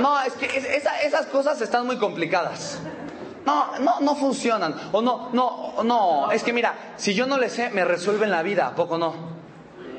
No, 0.00 0.20
es 0.22 0.32
que 0.34 0.46
es- 0.46 0.64
esa- 0.64 1.00
esas 1.02 1.26
cosas 1.26 1.60
están 1.60 1.86
muy 1.86 1.98
complicadas. 1.98 2.78
No, 3.46 3.78
no, 3.78 4.00
no 4.00 4.16
funcionan. 4.16 4.74
O 4.92 5.02
no, 5.02 5.28
no, 5.32 5.82
no. 5.82 6.30
Es 6.32 6.42
que 6.42 6.52
mira, 6.52 6.74
si 6.96 7.14
yo 7.14 7.26
no 7.26 7.36
le 7.38 7.50
sé, 7.50 7.70
me 7.70 7.84
resuelven 7.84 8.30
la 8.30 8.42
vida, 8.42 8.66
¿a 8.68 8.74
poco 8.74 8.96
no? 8.98 9.14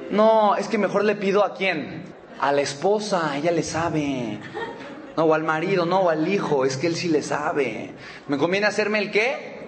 No, 0.10 0.56
es 0.56 0.68
que 0.68 0.78
mejor 0.78 1.04
le 1.04 1.16
pido 1.16 1.44
a 1.44 1.54
quién? 1.54 2.06
A 2.40 2.52
la 2.52 2.62
esposa, 2.62 3.36
ella 3.38 3.52
le 3.52 3.64
sabe. 3.64 4.40
No, 5.16 5.24
o 5.26 5.34
al 5.34 5.44
marido, 5.44 5.86
no, 5.86 6.02
o 6.02 6.10
al 6.10 6.28
hijo, 6.28 6.66
es 6.66 6.76
que 6.78 6.88
él 6.88 6.96
sí 6.96 7.08
le 7.08 7.22
sabe. 7.24 7.94
¿Me 8.28 8.38
conviene 8.38 8.68
hacerme 8.68 9.00
el 9.00 9.12
qué? 9.12 9.68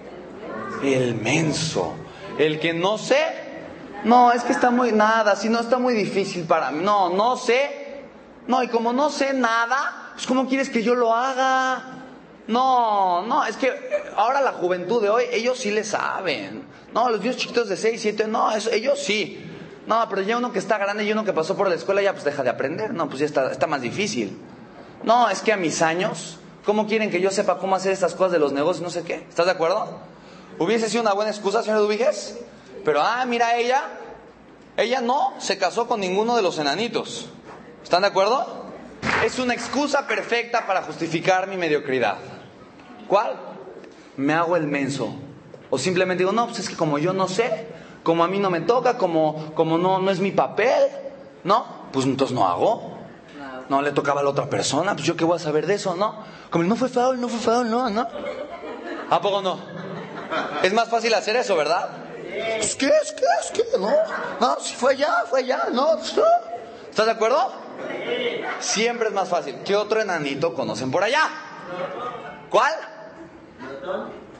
El 0.82 1.14
menso. 1.14 1.94
El 2.38 2.60
que 2.60 2.72
no 2.74 2.98
sé. 2.98 3.18
No, 4.04 4.30
es 4.32 4.44
que 4.44 4.52
está 4.52 4.70
muy 4.70 4.92
nada, 4.92 5.34
si 5.36 5.48
no 5.48 5.60
está 5.60 5.78
muy 5.78 5.94
difícil 5.94 6.44
para 6.44 6.70
mí. 6.70 6.84
No, 6.84 7.08
no 7.10 7.36
sé. 7.36 8.02
No, 8.46 8.62
y 8.62 8.68
como 8.68 8.92
no 8.92 9.10
sé 9.10 9.32
nada, 9.34 10.07
pues 10.18 10.26
¿cómo 10.26 10.48
quieres 10.48 10.68
que 10.68 10.82
yo 10.82 10.96
lo 10.96 11.14
haga? 11.14 11.80
No, 12.48 13.22
no, 13.22 13.44
es 13.44 13.56
que 13.56 13.72
ahora 14.16 14.40
la 14.40 14.50
juventud 14.50 15.00
de 15.00 15.08
hoy, 15.08 15.26
ellos 15.30 15.60
sí 15.60 15.70
le 15.70 15.84
saben. 15.84 16.64
No, 16.92 17.08
los 17.08 17.20
niños 17.20 17.36
chiquitos 17.36 17.68
de 17.68 17.76
6, 17.76 18.02
7, 18.02 18.26
no, 18.26 18.50
eso, 18.50 18.68
ellos 18.72 18.98
sí. 18.98 19.48
No, 19.86 20.04
pero 20.10 20.22
ya 20.22 20.36
uno 20.36 20.50
que 20.50 20.58
está 20.58 20.76
grande 20.76 21.04
y 21.04 21.12
uno 21.12 21.22
que 21.22 21.32
pasó 21.32 21.56
por 21.56 21.68
la 21.68 21.76
escuela 21.76 22.02
ya 22.02 22.14
pues 22.14 22.24
deja 22.24 22.42
de 22.42 22.50
aprender. 22.50 22.92
No, 22.92 23.08
pues 23.08 23.20
ya 23.20 23.26
está, 23.26 23.52
está 23.52 23.68
más 23.68 23.80
difícil. 23.80 24.36
No, 25.04 25.30
es 25.30 25.40
que 25.40 25.52
a 25.52 25.56
mis 25.56 25.82
años, 25.82 26.40
¿cómo 26.64 26.88
quieren 26.88 27.12
que 27.12 27.20
yo 27.20 27.30
sepa 27.30 27.58
cómo 27.58 27.76
hacer 27.76 27.92
estas 27.92 28.16
cosas 28.16 28.32
de 28.32 28.40
los 28.40 28.52
negocios? 28.52 28.82
No 28.82 28.90
sé 28.90 29.04
qué. 29.04 29.24
¿Estás 29.28 29.46
de 29.46 29.52
acuerdo? 29.52 30.00
Hubiese 30.58 30.90
sido 30.90 31.02
una 31.02 31.12
buena 31.12 31.30
excusa, 31.30 31.62
señor 31.62 31.78
Dubiges. 31.78 32.40
Pero, 32.84 33.02
ah, 33.02 33.24
mira, 33.24 33.56
ella, 33.56 33.84
ella 34.76 35.00
no 35.00 35.34
se 35.38 35.58
casó 35.58 35.86
con 35.86 36.00
ninguno 36.00 36.34
de 36.34 36.42
los 36.42 36.58
enanitos. 36.58 37.28
¿Están 37.84 38.02
de 38.02 38.08
acuerdo? 38.08 38.57
Es 39.24 39.38
una 39.38 39.54
excusa 39.54 40.06
perfecta 40.06 40.66
para 40.66 40.82
justificar 40.82 41.46
mi 41.48 41.56
mediocridad. 41.56 42.16
¿Cuál? 43.08 43.36
Me 44.16 44.34
hago 44.34 44.56
el 44.56 44.66
menso. 44.66 45.14
O 45.70 45.78
simplemente 45.78 46.22
digo, 46.22 46.32
no, 46.32 46.46
pues 46.46 46.60
es 46.60 46.68
que 46.68 46.76
como 46.76 46.98
yo 46.98 47.12
no 47.12 47.28
sé, 47.28 47.68
como 48.02 48.24
a 48.24 48.28
mí 48.28 48.38
no 48.38 48.50
me 48.50 48.60
toca, 48.60 48.96
como, 48.96 49.54
como 49.54 49.76
no, 49.76 49.98
no 49.98 50.10
es 50.10 50.20
mi 50.20 50.30
papel, 50.30 50.88
¿no? 51.44 51.66
Pues 51.92 52.06
entonces 52.06 52.34
no 52.34 52.46
hago. 52.46 52.96
No 53.68 53.82
le 53.82 53.92
tocaba 53.92 54.20
a 54.20 54.24
la 54.24 54.30
otra 54.30 54.48
persona, 54.48 54.94
pues 54.94 55.06
yo 55.06 55.14
qué 55.14 55.24
voy 55.24 55.36
a 55.36 55.38
saber 55.38 55.66
de 55.66 55.74
eso, 55.74 55.94
¿no? 55.94 56.24
Como 56.48 56.64
no 56.64 56.74
fue 56.74 56.88
foul, 56.88 57.20
no 57.20 57.28
fue 57.28 57.38
foul, 57.38 57.70
no, 57.70 57.90
¿no? 57.90 58.08
¿A 59.10 59.20
poco 59.20 59.42
no? 59.42 59.58
Es 60.62 60.72
más 60.72 60.88
fácil 60.88 61.12
hacer 61.12 61.36
eso, 61.36 61.54
¿verdad? 61.54 61.88
Es 62.32 62.76
que, 62.76 62.86
es 62.86 63.12
que, 63.12 63.24
es 63.42 63.50
que, 63.50 63.78
no. 63.78 63.90
No, 64.40 64.60
si 64.60 64.74
fue 64.74 64.96
ya, 64.96 65.24
fue 65.28 65.44
ya, 65.44 65.68
no. 65.70 65.96
no. 65.96 66.24
¿Estás 66.88 67.06
de 67.06 67.12
acuerdo? 67.12 67.52
Siempre 68.60 69.08
es 69.08 69.14
más 69.14 69.28
fácil. 69.28 69.56
¿Qué 69.64 69.76
otro 69.76 70.00
enanito 70.00 70.54
conocen 70.54 70.90
por 70.90 71.02
allá? 71.04 71.22
¿Cuál? 72.50 72.72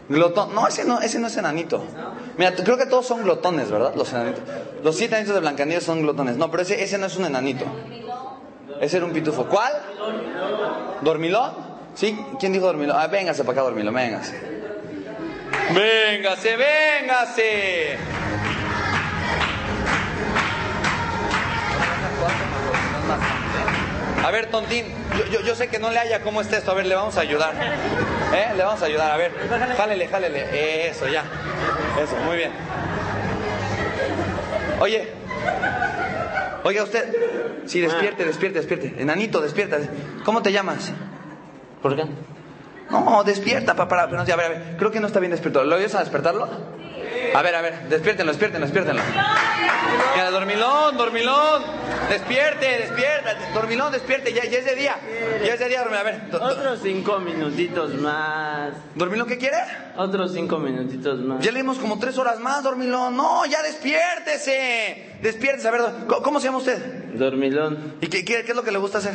Glotón. 0.08 0.54
No, 0.54 0.66
ese 0.66 0.84
no, 0.84 1.00
ese 1.00 1.18
no 1.18 1.26
es 1.26 1.36
enanito. 1.36 1.84
Mira, 2.36 2.54
creo 2.54 2.78
que 2.78 2.86
todos 2.86 3.06
son 3.06 3.22
glotones, 3.22 3.70
¿verdad? 3.70 3.94
Los 3.94 4.12
enanitos. 4.12 4.42
Los 4.82 4.96
siete 4.96 5.14
enanitos 5.14 5.34
de 5.34 5.40
Blancanieves 5.40 5.84
son 5.84 6.02
glotones. 6.02 6.36
No, 6.36 6.50
pero 6.50 6.62
ese, 6.62 6.82
ese 6.82 6.98
no 6.98 7.06
es 7.06 7.16
un 7.16 7.26
enanito. 7.26 7.64
Ese 8.80 8.96
era 8.96 9.06
un 9.06 9.12
pitufo. 9.12 9.46
¿Cuál? 9.46 9.72
¿Dormilón? 11.02 11.52
¿Sí? 11.94 12.18
¿Quién 12.38 12.52
dijo 12.52 12.66
dormilón? 12.66 12.96
Ah, 12.98 13.08
véngase 13.08 13.42
para 13.42 13.52
acá, 13.52 13.62
dormilón, 13.62 13.94
véngase. 13.94 14.40
Véngase, 15.74 16.56
véngase. 16.56 17.98
A 24.28 24.30
ver, 24.30 24.50
Tontín, 24.50 24.84
yo, 25.16 25.24
yo, 25.32 25.40
yo 25.40 25.54
sé 25.54 25.68
que 25.68 25.78
no 25.78 25.90
le 25.90 25.98
haya 25.98 26.20
cómo 26.20 26.42
está 26.42 26.58
esto. 26.58 26.70
A 26.70 26.74
ver, 26.74 26.84
le 26.84 26.94
vamos 26.94 27.16
a 27.16 27.22
ayudar. 27.22 27.54
¿Eh? 28.34 28.52
Le 28.54 28.62
vamos 28.62 28.82
a 28.82 28.84
ayudar. 28.84 29.10
A 29.10 29.16
ver, 29.16 29.32
jálele, 29.74 30.06
jálele. 30.06 30.90
Eso, 30.90 31.08
ya. 31.08 31.24
Eso, 31.98 32.14
muy 32.26 32.36
bien. 32.36 32.50
Oye. 34.80 35.08
Oiga 36.62 36.82
usted. 36.82 37.08
Sí, 37.64 37.80
despierte, 37.80 38.26
despierte, 38.26 38.58
despierte. 38.58 38.96
Enanito, 38.98 39.40
despierta. 39.40 39.78
¿Cómo 40.26 40.42
te 40.42 40.52
llamas? 40.52 40.92
¿Por 41.80 41.96
qué? 41.96 42.04
No, 42.90 43.24
despierta, 43.24 43.76
papá. 43.76 43.88
Para, 43.88 44.10
pero 44.10 44.22
no, 44.22 44.30
a 44.30 44.36
ver, 44.36 44.44
a 44.44 44.48
ver. 44.50 44.76
Creo 44.76 44.90
que 44.90 45.00
no 45.00 45.06
está 45.06 45.20
bien 45.20 45.32
despierto. 45.32 45.64
¿Lo 45.64 45.76
oyes 45.76 45.94
a 45.94 46.00
despertarlo? 46.00 46.50
A 47.34 47.42
ver, 47.42 47.54
a 47.54 47.60
ver. 47.62 47.88
Despiértenlo, 47.88 48.32
despiértenlo, 48.32 48.66
despiértenlo. 48.66 49.02
Mira, 50.14 50.30
dormilón, 50.30 50.96
dormilón. 50.96 51.62
Despierte, 52.08 52.66
despierte. 52.78 53.30
Dormilón, 53.54 53.92
despierte. 53.92 54.32
Ya, 54.32 54.44
ya 54.44 54.58
es 54.58 54.64
de 54.64 54.74
día. 54.74 54.96
Ya 55.44 55.54
es 55.54 55.60
de 55.60 55.68
día, 55.68 55.80
dormilón. 55.80 56.00
A 56.00 56.10
ver. 56.10 56.30
do- 56.30 56.38
do- 56.38 56.44
Otros 56.46 56.80
cinco 56.82 57.18
minutitos 57.20 57.94
más. 57.94 58.72
¿Dormilón 58.94 59.26
qué 59.28 59.38
quiere? 59.38 59.56
Otros 59.96 60.32
cinco 60.32 60.58
minutitos 60.58 61.18
más. 61.20 61.40
Ya 61.44 61.52
le 61.52 61.58
dimos 61.60 61.78
como 61.78 61.98
tres 61.98 62.16
horas 62.18 62.38
más, 62.40 62.62
dormilón. 62.64 63.16
No, 63.16 63.44
ya 63.46 63.62
despiértese. 63.62 65.18
Despiértese. 65.22 65.68
A 65.68 65.70
ver, 65.70 65.80
¿cómo 66.22 66.40
se 66.40 66.46
llama 66.46 66.58
usted? 66.58 67.14
Dormilón. 67.14 67.94
¿Y 68.00 68.06
qué, 68.08 68.24
qué, 68.24 68.42
qué 68.44 68.50
es 68.50 68.56
lo 68.56 68.62
que 68.62 68.72
le 68.72 68.78
gusta 68.78 68.98
hacer? 68.98 69.14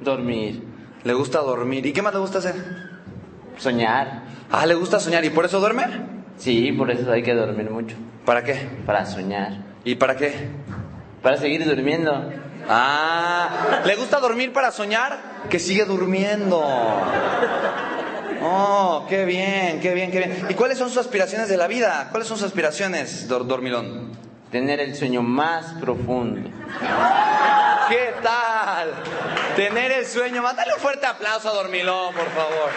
Dormir. 0.00 0.62
Le 1.04 1.14
gusta 1.14 1.38
dormir. 1.40 1.84
¿Y 1.86 1.92
qué 1.92 2.02
más 2.02 2.12
le 2.12 2.20
gusta 2.20 2.38
hacer? 2.38 2.54
Soñar. 3.58 4.22
Ah, 4.50 4.66
le 4.66 4.74
gusta 4.74 4.98
soñar. 5.00 5.24
¿Y 5.24 5.30
por 5.30 5.44
eso 5.44 5.60
duerme? 5.60 6.19
Sí, 6.40 6.72
por 6.72 6.90
eso 6.90 7.12
hay 7.12 7.22
que 7.22 7.34
dormir 7.34 7.70
mucho. 7.70 7.94
¿Para 8.24 8.42
qué? 8.42 8.68
Para 8.86 9.06
soñar. 9.06 9.52
¿Y 9.84 9.94
para 9.94 10.16
qué? 10.16 10.48
Para 11.22 11.36
seguir 11.36 11.64
durmiendo. 11.64 12.32
Ah, 12.68 13.80
¿le 13.84 13.94
gusta 13.96 14.18
dormir 14.20 14.52
para 14.52 14.70
soñar? 14.72 15.18
Que 15.48 15.58
sigue 15.58 15.84
durmiendo. 15.84 16.60
Oh, 18.42 19.06
qué 19.08 19.24
bien, 19.26 19.80
qué 19.80 19.92
bien, 19.92 20.10
qué 20.10 20.18
bien. 20.18 20.46
¿Y 20.48 20.54
cuáles 20.54 20.78
son 20.78 20.88
sus 20.88 20.98
aspiraciones 20.98 21.48
de 21.48 21.56
la 21.58 21.66
vida? 21.66 22.08
¿Cuáles 22.10 22.26
son 22.26 22.38
sus 22.38 22.46
aspiraciones, 22.46 23.28
dor- 23.28 23.46
dormilón? 23.46 24.12
Tener 24.50 24.80
el 24.80 24.96
sueño 24.96 25.22
más 25.22 25.74
profundo. 25.74 26.50
¿Qué 27.88 28.14
tal? 28.22 28.92
Tener 29.56 29.92
el 29.92 30.06
sueño. 30.06 30.42
Mándale 30.42 30.72
un 30.74 30.80
fuerte 30.80 31.06
aplauso 31.06 31.50
a 31.50 31.54
Dormilón, 31.54 32.14
por 32.14 32.28
favor. 32.30 32.70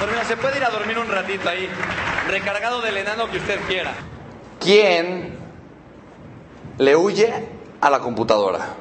Dormilón, 0.00 0.24
se 0.26 0.36
puede 0.36 0.58
ir 0.58 0.64
a 0.64 0.68
dormir 0.70 0.98
un 0.98 1.08
ratito 1.08 1.48
ahí, 1.48 1.68
recargado 2.26 2.80
del 2.80 2.96
enano 2.96 3.30
que 3.30 3.38
usted 3.38 3.60
quiera. 3.66 3.94
¿Quién 4.60 5.36
le 6.78 6.96
huye 6.96 7.32
a 7.80 7.90
la 7.90 8.00
computadora? 8.00 8.74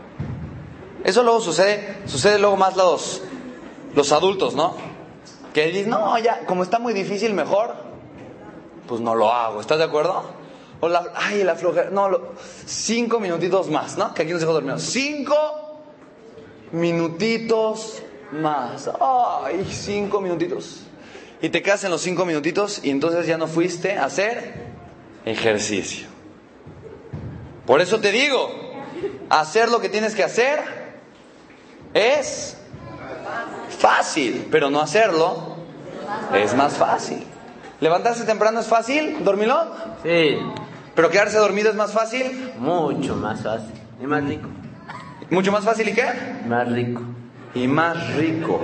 Eso 1.04 1.24
luego 1.24 1.42
sucede, 1.42 1.98
sucede 2.06 2.40
luego 2.40 2.56
más 2.56 2.76
los, 2.78 3.22
los 3.96 4.12
adultos, 4.12 4.56
¿no? 4.56 4.76
Que 5.54 5.68
dicen, 5.68 5.90
no, 5.90 6.18
ya, 6.20 6.46
como 6.46 6.64
está 6.64 6.80
muy 6.80 6.94
difícil, 6.94 7.34
mejor, 7.34 7.76
pues 8.88 9.02
no 9.02 9.14
lo 9.14 9.32
hago. 9.32 9.60
¿Estás 9.60 9.78
de 9.78 9.84
acuerdo? 9.84 10.24
O 10.80 10.90
la, 10.90 11.12
ay, 11.16 11.44
la 11.44 11.56
flojera, 11.56 11.90
no, 11.90 12.10
cinco 12.66 13.20
minutitos 13.20 13.70
más, 13.70 13.98
¿no? 13.98 14.14
Que 14.14 14.24
aquí 14.24 14.32
nos 14.32 14.42
dejó 14.42 14.54
dormidos. 14.54 14.82
Cinco 14.82 15.82
minutitos 16.72 18.02
más. 18.32 18.90
Ay, 19.00 19.68
cinco 19.70 20.22
minutitos. 20.22 20.82
Y 21.44 21.50
te 21.50 21.62
quedas 21.62 21.84
en 21.84 21.92
los 21.92 22.00
cinco 22.02 22.26
minutitos 22.26 22.80
y 22.86 22.90
entonces 22.90 23.28
ya 23.28 23.38
no 23.38 23.48
fuiste 23.48 23.98
a 23.98 24.06
hacer 24.06 24.64
ejercicio. 25.26 26.08
Por 27.66 27.82
eso 27.82 28.00
te 28.00 28.14
digo, 28.14 28.50
hacer 29.30 29.68
lo 29.68 29.82
que 29.82 29.90
tienes 29.90 30.16
que 30.16 30.24
hacer 30.24 30.62
es 31.94 32.56
fácil, 33.78 34.48
pero 34.50 34.70
no 34.70 34.80
hacerlo 34.80 35.58
es 36.34 36.56
más 36.56 36.78
fácil. 36.78 37.22
¿Levantarse 37.82 38.24
temprano 38.24 38.62
es 38.62 38.68
fácil, 38.68 39.22
dormilón? 39.26 39.68
Sí, 40.02 40.38
¿Pero 40.96 41.10
quedarse 41.10 41.40
dormido 41.40 41.70
es 41.70 41.76
más 41.76 41.92
fácil? 41.92 42.54
mucho 42.58 43.18
más 43.18 43.42
fácil. 43.44 43.74
Y 44.02 44.08
más 44.08 44.24
rico. 44.24 44.48
¿Mucho 45.30 45.52
más 45.52 45.66
fácil 45.66 45.90
y 45.90 45.94
qué? 45.94 46.06
Más 46.48 46.72
rico. 46.72 47.02
Y 47.54 47.68
más 47.68 48.16
rico. 48.16 48.62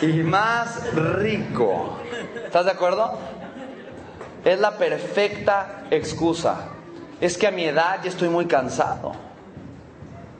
Y 0.00 0.06
más 0.22 0.92
rico. 0.94 1.98
¿Estás 2.44 2.66
de 2.66 2.70
acuerdo? 2.70 3.18
Es 4.44 4.60
la 4.60 4.76
perfecta 4.76 5.84
excusa. 5.90 6.68
es 7.20 7.38
que 7.38 7.46
a 7.46 7.50
mi 7.50 7.64
edad 7.64 8.00
ya 8.02 8.10
estoy 8.10 8.28
muy 8.28 8.46
cansado. 8.46 9.12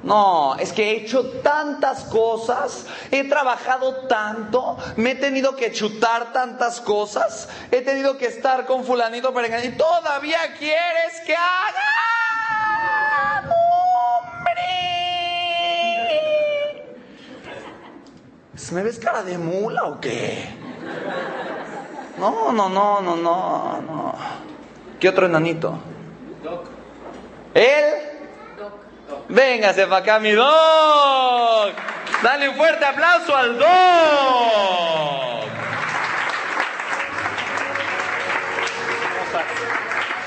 No, 0.03 0.55
es 0.57 0.73
que 0.73 0.91
he 0.91 0.97
hecho 0.99 1.25
tantas 1.43 2.05
cosas, 2.05 2.87
he 3.11 3.25
trabajado 3.25 4.07
tanto, 4.07 4.77
me 4.97 5.13
he 5.13 5.15
tenido 5.17 5.57
que 5.57 5.73
chutar 5.73 6.33
tantas 6.33 6.81
cosas, 6.81 7.49
he 7.73 7.81
tenido 7.81 8.17
que 8.17 8.27
estar 8.27 8.67
con 8.67 8.85
fulanito 8.85 9.35
perenganito 9.35 9.75
y 9.75 9.77
todavía 9.77 10.39
quieres 10.59 11.21
que 11.27 11.35
haga. 11.35 11.97
¿Me 18.73 18.83
ves 18.83 18.99
cara 18.99 19.23
de 19.23 19.39
mula 19.39 19.85
o 19.85 20.01
qué? 20.01 20.49
No, 22.19 22.53
no, 22.53 22.69
no, 22.69 23.01
no, 23.01 23.17
no, 23.17 23.81
no. 23.83 24.15
¿Qué 24.99 25.09
otro 25.09 25.27
enanito? 25.27 25.79
¿Él? 27.55 27.85
Véngase 29.29 29.87
para 29.87 29.99
acá, 29.99 30.19
mi 30.19 30.33
Doc. 30.33 31.75
Dale 32.23 32.49
un 32.49 32.57
fuerte 32.57 32.85
aplauso 32.85 33.37
al 33.37 33.59
Doc. 33.59 33.67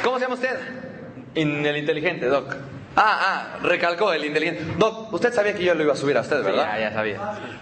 ¿Cómo 0.03 0.17
se 0.17 0.23
llama 0.23 0.35
usted? 0.35 0.59
En 1.35 1.65
el 1.65 1.77
inteligente, 1.77 2.27
Doc. 2.27 2.55
Ah, 3.01 3.19
ah, 3.53 3.57
recalcó 3.63 4.11
el 4.11 4.25
inteligente. 4.25 4.75
Doc, 4.77 5.13
usted 5.13 5.33
sabía 5.33 5.53
que 5.55 5.63
yo 5.63 5.73
lo 5.73 5.83
iba 5.83 5.93
a 5.93 5.95
subir 5.95 6.17
a 6.17 6.21
usted, 6.21 6.43
¿verdad? 6.43 6.73
Ya, 6.73 6.79
ya 6.89 6.93
sabía. 6.93 7.19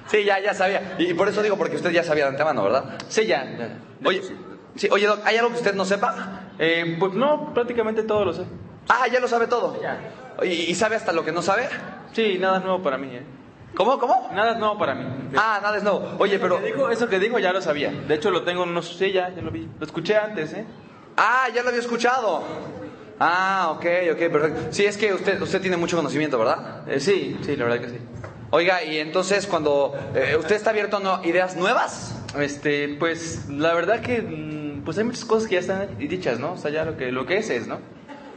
Sí, 0.07 0.23
ya, 0.23 0.39
ya 0.39 0.53
sabía. 0.55 0.95
Y 0.97 1.13
por 1.13 1.27
eso 1.27 1.43
digo, 1.43 1.57
porque 1.57 1.75
usted 1.75 1.91
ya 1.91 2.03
sabía 2.03 2.23
de 2.23 2.31
antemano, 2.31 2.63
¿verdad? 2.63 2.95
Sí, 3.07 3.27
ya. 3.27 3.45
Oye, 4.03 4.23
sí, 4.75 4.87
oye, 4.91 5.05
Doc, 5.05 5.19
¿hay 5.25 5.37
algo 5.37 5.51
que 5.51 5.57
usted 5.57 5.75
no 5.75 5.85
sepa? 5.85 6.49
Eh, 6.57 6.95
pues 6.99 7.13
no, 7.13 7.53
prácticamente 7.53 8.01
todo 8.01 8.25
lo 8.25 8.33
sé. 8.33 8.45
Ah, 8.89 9.07
ya 9.11 9.19
lo 9.19 9.27
sabe 9.27 9.45
todo. 9.45 9.79
Ya. 9.79 9.99
¿Y 10.43 10.73
sabe 10.73 10.95
hasta 10.95 11.11
lo 11.13 11.23
que 11.23 11.31
no 11.31 11.43
sabe? 11.43 11.69
Sí, 12.13 12.37
nada 12.39 12.57
es 12.57 12.63
nuevo 12.63 12.81
para 12.81 12.97
mí, 12.97 13.09
¿eh? 13.15 13.23
¿Cómo, 13.75 13.99
cómo? 13.99 14.31
Nada 14.33 14.53
es 14.53 14.57
nuevo 14.57 14.75
para 14.79 14.95
mí. 14.95 15.05
Ah, 15.37 15.59
nada 15.61 15.77
es 15.77 15.83
nuevo. 15.83 16.15
Oye, 16.17 16.39
pero... 16.39 16.57
Dijo- 16.57 16.89
eso 16.89 17.07
que 17.09 17.19
dijo 17.19 17.37
ya 17.37 17.53
lo 17.53 17.61
sabía. 17.61 17.91
De 17.91 18.15
hecho, 18.15 18.31
lo 18.31 18.41
tengo 18.41 18.63
en 18.63 18.69
unos... 18.69 18.97
Sí, 18.97 19.11
ya, 19.11 19.29
ya 19.29 19.41
lo 19.43 19.51
vi. 19.51 19.69
Lo 19.79 19.85
escuché 19.85 20.17
antes, 20.17 20.51
¿eh? 20.53 20.65
Ah, 21.15 21.47
ya 21.53 21.61
lo 21.61 21.69
había 21.69 21.81
escuchado. 21.81 22.43
Ah, 23.19 23.69
ok, 23.75 23.85
ok, 24.13 24.17
perfecto. 24.31 24.61
Sí, 24.71 24.85
es 24.85 24.97
que 24.97 25.13
usted, 25.13 25.41
usted 25.41 25.59
tiene 25.61 25.77
mucho 25.77 25.97
conocimiento, 25.97 26.37
¿verdad? 26.37 26.87
Eh, 26.87 26.99
Sí, 26.99 27.37
sí, 27.43 27.55
la 27.55 27.65
verdad 27.65 27.81
que 27.81 27.89
sí. 27.89 27.97
Oiga, 28.51 28.83
y 28.83 28.99
entonces 28.99 29.47
cuando 29.47 29.93
eh, 30.15 30.35
usted 30.39 30.55
está 30.55 30.69
abierto 30.69 30.97
a 30.97 30.99
no- 30.99 31.23
ideas 31.23 31.55
nuevas, 31.55 32.13
Este, 32.39 32.89
pues, 32.99 33.49
la 33.49 33.73
verdad 33.73 34.01
que... 34.01 34.21
mm, 34.21 34.83
Pues 34.85 34.97
hay 34.99 35.03
muchas 35.03 35.25
cosas 35.25 35.47
que 35.49 35.55
ya 35.55 35.61
están 35.61 35.97
dichas, 35.97 36.39
¿no? 36.39 36.53
O 36.53 36.57
sea, 36.57 36.69
ya 36.71 36.85
lo 36.85 36.95
que, 36.95 37.11
lo 37.11 37.25
que 37.25 37.37
es 37.37 37.49
es, 37.49 37.67
¿no? 37.67 37.79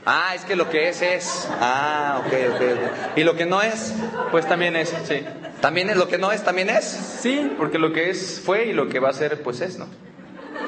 ah, 0.07 0.33
es 0.35 0.45
que 0.47 0.57
lo 0.57 0.69
que 0.71 0.89
es 0.89 1.03
es. 1.03 1.47
Ah, 1.61 2.23
ok, 2.25 2.33
ok, 2.55 2.61
ok. 2.63 3.19
Y 3.19 3.23
lo 3.25 3.37
que 3.37 3.45
no 3.47 3.61
es, 3.63 3.93
Pues 4.31 4.47
también 4.49 4.75
es, 4.77 4.89
sí. 5.07 5.23
también 5.61 5.91
es 5.91 5.97
lo 5.97 6.09
que 6.09 6.17
no 6.19 6.33
es, 6.33 6.43
también 6.43 6.71
es. 6.71 6.85
Sí, 6.85 7.53
porque 7.59 7.79
lo 7.79 7.93
que 7.93 8.09
es 8.11 8.41
fue 8.45 8.65
y 8.67 8.73
lo 8.73 8.89
que 8.89 8.99
va 8.99 9.11
a 9.11 9.13
ser, 9.13 9.43
pues 9.43 9.61
es, 9.61 9.79
¿no? 9.79 9.87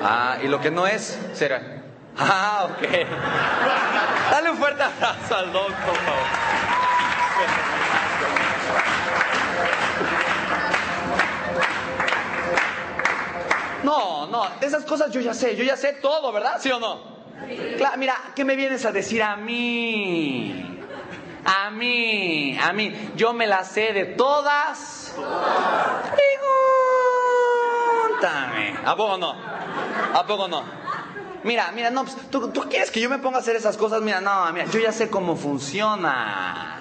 Ah, 0.02 0.38
y 0.44 0.48
lo 0.48 0.60
que 0.60 0.70
no 0.70 0.86
es. 0.86 1.18
Será. 1.32 1.81
Ah, 2.18 2.68
ok. 2.70 2.88
Dale 4.30 4.50
un 4.50 4.56
fuerte 4.58 4.82
abrazo 4.82 5.36
al 5.36 5.52
doc, 5.52 5.72
por 5.72 5.96
favor. 5.96 6.26
No, 13.82 14.26
no, 14.26 14.46
esas 14.60 14.84
cosas 14.84 15.10
yo 15.10 15.20
ya 15.20 15.34
sé, 15.34 15.56
yo 15.56 15.64
ya 15.64 15.76
sé 15.76 15.94
todo, 15.94 16.32
¿verdad? 16.32 16.58
¿Sí 16.60 16.70
o 16.70 16.78
no? 16.78 17.00
Claro, 17.76 17.96
mira, 17.98 18.16
¿qué 18.34 18.44
me 18.44 18.54
vienes 18.54 18.84
a 18.84 18.92
decir 18.92 19.22
a 19.22 19.36
mí? 19.36 20.78
A 21.44 21.70
mí, 21.70 22.56
a 22.56 22.72
mí, 22.72 23.10
yo 23.16 23.32
me 23.32 23.48
la 23.48 23.64
sé 23.64 23.92
de 23.92 24.04
todas. 24.04 25.16
Pregúntame. 28.20 28.76
¿A 28.84 28.94
poco 28.94 29.18
no? 29.18 29.34
¿A 30.14 30.24
poco 30.24 30.46
no? 30.46 30.81
Mira, 31.44 31.72
mira, 31.72 31.90
no, 31.90 32.04
pues, 32.04 32.16
¿tú, 32.30 32.48
tú 32.48 32.62
quieres 32.68 32.90
que 32.90 33.00
yo 33.00 33.10
me 33.10 33.18
ponga 33.18 33.38
a 33.38 33.40
hacer 33.40 33.56
esas 33.56 33.76
cosas? 33.76 34.00
Mira, 34.02 34.20
no, 34.20 34.52
mira, 34.52 34.66
yo 34.66 34.78
ya 34.80 34.92
sé 34.92 35.08
cómo 35.10 35.36
funciona. 35.36 36.78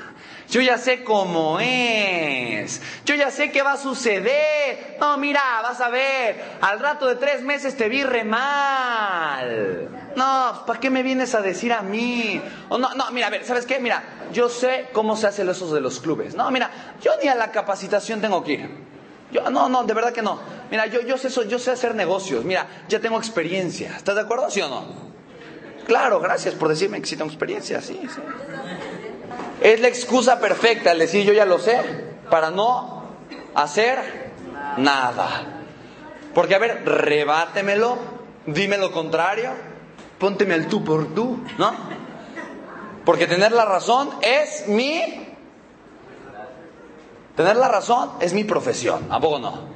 Yo 0.49 0.59
ya 0.59 0.77
sé 0.77 1.05
cómo 1.05 1.59
es. 1.61 2.81
Yo 3.05 3.15
ya 3.15 3.31
sé 3.31 3.51
qué 3.51 3.63
va 3.63 3.73
a 3.73 3.77
suceder. 3.77 4.97
No, 4.99 5.17
mira, 5.17 5.41
vas 5.63 5.79
a 5.79 5.87
ver. 5.89 6.57
Al 6.59 6.79
rato 6.79 7.07
de 7.07 7.15
tres 7.15 7.41
meses 7.41 7.77
te 7.77 7.87
vi 7.87 8.03
re 8.03 8.25
mal. 8.25 10.11
No, 10.17 10.63
¿para 10.67 10.79
qué 10.81 10.89
me 10.89 11.03
vienes 11.03 11.35
a 11.35 11.41
decir 11.41 11.71
a 11.71 11.81
mí? 11.81 12.41
O 12.67 12.77
no, 12.77 12.93
no, 12.95 13.09
mira, 13.11 13.27
a 13.27 13.29
ver, 13.29 13.45
¿sabes 13.45 13.65
qué? 13.65 13.79
Mira, 13.79 14.03
yo 14.33 14.49
sé 14.49 14.89
cómo 14.91 15.15
se 15.15 15.27
hacen 15.27 15.47
esos 15.47 15.71
de 15.71 15.79
los 15.79 16.01
clubes. 16.01 16.35
No, 16.35 16.51
mira, 16.51 16.69
yo 17.01 17.13
ni 17.23 17.29
a 17.29 17.35
la 17.35 17.51
capacitación 17.51 18.19
tengo 18.19 18.43
que 18.43 18.51
ir. 18.51 18.69
Yo, 19.31 19.49
no, 19.49 19.69
no, 19.69 19.85
de 19.85 19.93
verdad 19.93 20.11
que 20.11 20.21
no. 20.21 20.37
Mira, 20.71 20.85
yo, 20.87 21.01
yo, 21.01 21.17
sé, 21.17 21.27
eso- 21.27 21.43
yo 21.43 21.59
sé 21.59 21.71
hacer 21.71 21.93
negocios. 21.95 22.43
Mira, 22.45 22.65
ya 22.87 22.99
tengo 22.99 23.17
experiencia. 23.17 23.93
¿Estás 23.97 24.15
de 24.15 24.21
acuerdo, 24.21 24.49
sí 24.49 24.61
o 24.61 24.69
no? 24.69 24.85
Claro, 25.85 26.19
gracias 26.19 26.55
por 26.55 26.69
decirme 26.69 27.01
que 27.01 27.07
sí 27.07 27.17
tengo 27.17 27.29
experiencia, 27.29 27.81
sí, 27.81 27.99
sí. 28.03 28.21
Es 29.61 29.79
la 29.81 29.89
excusa 29.89 30.39
perfecta 30.39 30.91
el 30.93 30.99
decir 30.99 31.25
yo 31.25 31.33
ya 31.33 31.45
lo 31.45 31.59
sé 31.59 31.77
para 32.29 32.49
no 32.51 33.03
hacer 33.53 34.31
nada. 34.77 35.43
Porque, 36.33 36.55
a 36.55 36.59
ver, 36.59 36.83
rebátemelo, 36.85 37.97
dime 38.45 38.77
lo 38.77 38.91
contrario, 38.91 39.51
pónteme 40.17 40.55
el 40.55 40.67
tú 40.67 40.83
por 40.83 41.13
tú, 41.13 41.43
¿no? 41.57 41.73
Porque 43.03 43.27
tener 43.27 43.51
la 43.51 43.65
razón 43.65 44.09
es 44.21 44.67
mi 44.67 45.27
Tener 47.35 47.55
la 47.55 47.67
razón 47.69 48.11
es 48.19 48.33
mi 48.33 48.43
profesión, 48.43 49.07
¿a 49.09 49.19
poco 49.19 49.39
no? 49.39 49.70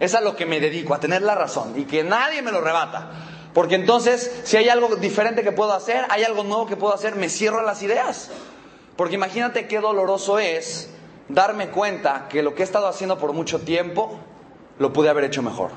Es 0.00 0.14
a 0.14 0.20
lo 0.20 0.36
que 0.36 0.46
me 0.46 0.60
dedico, 0.60 0.94
a 0.94 1.00
tener 1.00 1.22
la 1.22 1.34
razón 1.34 1.74
y 1.76 1.84
que 1.84 2.04
nadie 2.04 2.42
me 2.42 2.52
lo 2.52 2.60
rebata. 2.60 3.10
Porque 3.52 3.74
entonces, 3.74 4.40
si 4.44 4.56
hay 4.56 4.68
algo 4.68 4.94
diferente 4.96 5.42
que 5.42 5.52
puedo 5.52 5.72
hacer, 5.72 6.04
hay 6.10 6.22
algo 6.22 6.44
nuevo 6.44 6.66
que 6.66 6.76
puedo 6.76 6.94
hacer, 6.94 7.16
me 7.16 7.28
cierro 7.28 7.62
las 7.62 7.82
ideas. 7.82 8.30
Porque 8.96 9.16
imagínate 9.16 9.66
qué 9.66 9.80
doloroso 9.80 10.38
es 10.38 10.90
darme 11.28 11.70
cuenta 11.70 12.28
que 12.28 12.42
lo 12.42 12.54
que 12.54 12.62
he 12.62 12.64
estado 12.64 12.86
haciendo 12.86 13.18
por 13.18 13.32
mucho 13.32 13.60
tiempo 13.60 14.18
lo 14.78 14.92
pude 14.92 15.08
haber 15.08 15.24
hecho 15.24 15.42
mejor. 15.42 15.70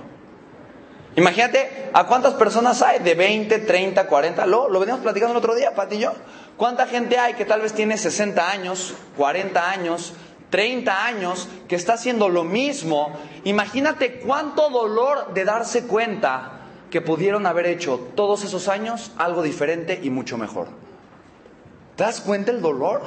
Imagínate 1.15 1.89
a 1.91 2.07
cuántas 2.07 2.35
personas 2.35 2.81
hay 2.81 2.99
de 2.99 3.15
20, 3.15 3.59
30, 3.59 4.07
40, 4.07 4.45
lo, 4.45 4.69
lo 4.69 4.79
veníamos 4.79 5.03
platicando 5.03 5.33
el 5.33 5.37
otro 5.37 5.55
día, 5.55 5.75
Pati 5.75 5.95
y 5.95 5.99
yo. 5.99 6.13
¿Cuánta 6.55 6.87
gente 6.87 7.17
hay 7.17 7.33
que 7.33 7.43
tal 7.43 7.61
vez 7.61 7.73
tiene 7.73 7.97
60 7.97 8.49
años, 8.49 8.93
40 9.17 9.69
años, 9.69 10.13
30 10.51 11.05
años, 11.05 11.47
que 11.67 11.75
está 11.75 11.93
haciendo 11.93 12.29
lo 12.29 12.43
mismo? 12.43 13.11
Imagínate 13.45 14.19
cuánto 14.19 14.69
dolor 14.69 15.33
de 15.33 15.45
darse 15.45 15.87
cuenta 15.87 16.59
que 16.91 17.01
pudieron 17.01 17.47
haber 17.47 17.65
hecho 17.65 17.99
todos 18.15 18.43
esos 18.43 18.67
años 18.67 19.11
algo 19.17 19.41
diferente 19.41 19.99
y 20.03 20.11
mucho 20.11 20.37
mejor. 20.37 20.67
¿Te 21.95 22.03
das 22.03 22.21
cuenta 22.21 22.51
el 22.51 22.61
dolor? 22.61 23.01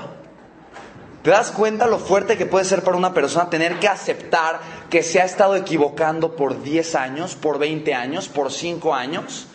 ¿Te 1.23 1.31
das 1.31 1.53
cuenta 1.53 1.87
lo 1.87 1.99
fuerte 1.99 2.37
que 2.37 2.47
puede 2.47 2.65
ser 2.65 2.83
para 2.83 2.97
una 2.97 3.15
persona 3.15 3.49
tener 3.49 3.79
que 3.79 3.89
aceptar 3.89 4.61
que 4.91 5.03
se 5.03 5.21
ha 5.21 5.25
estado 5.25 5.57
equivocando 5.57 6.37
por 6.37 6.63
10 6.63 6.95
años, 6.97 7.35
por 7.35 7.59
20 7.59 7.95
años, 7.95 8.29
por 8.29 8.53
5 8.53 8.95
años? 8.95 9.47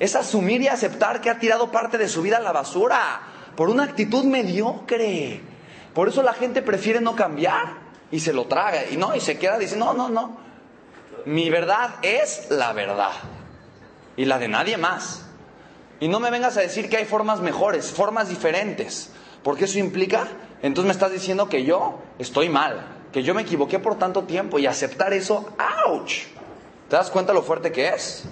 Es 0.00 0.16
asumir 0.16 0.62
y 0.62 0.68
aceptar 0.68 1.20
que 1.20 1.30
ha 1.30 1.38
tirado 1.38 1.70
parte 1.70 1.98
de 1.98 2.08
su 2.08 2.22
vida 2.22 2.38
a 2.38 2.40
la 2.40 2.52
basura 2.52 3.20
por 3.56 3.70
una 3.70 3.84
actitud 3.84 4.24
mediocre. 4.24 5.40
Por 5.98 6.08
eso 6.08 6.22
la 6.22 6.32
gente 6.32 6.62
prefiere 6.62 7.00
no 7.00 7.16
cambiar 7.16 7.72
y 8.12 8.20
se 8.20 8.32
lo 8.32 8.44
traga 8.44 8.88
y 8.88 8.96
no 8.96 9.16
y 9.16 9.20
se 9.20 9.36
queda 9.36 9.58
diciendo, 9.58 9.86
"No, 9.86 9.94
no, 9.94 10.08
no. 10.08 10.36
Mi 11.24 11.50
verdad 11.50 11.96
es 12.02 12.52
la 12.52 12.72
verdad 12.72 13.10
y 14.16 14.24
la 14.24 14.38
de 14.38 14.46
nadie 14.46 14.76
más." 14.76 15.26
Y 15.98 16.06
no 16.06 16.20
me 16.20 16.30
vengas 16.30 16.56
a 16.56 16.60
decir 16.60 16.88
que 16.88 16.98
hay 16.98 17.04
formas 17.04 17.40
mejores, 17.40 17.90
formas 17.90 18.28
diferentes, 18.28 19.10
porque 19.42 19.64
eso 19.64 19.80
implica, 19.80 20.28
entonces 20.62 20.86
me 20.86 20.92
estás 20.92 21.10
diciendo 21.10 21.48
que 21.48 21.64
yo 21.64 21.98
estoy 22.20 22.48
mal, 22.48 22.86
que 23.12 23.24
yo 23.24 23.34
me 23.34 23.42
equivoqué 23.42 23.80
por 23.80 23.98
tanto 23.98 24.22
tiempo 24.22 24.60
y 24.60 24.66
aceptar 24.68 25.12
eso, 25.12 25.48
¡ouch! 25.84 26.26
¿Te 26.88 26.94
das 26.94 27.10
cuenta 27.10 27.32
lo 27.32 27.42
fuerte 27.42 27.72
que 27.72 27.88
es? 27.88 28.22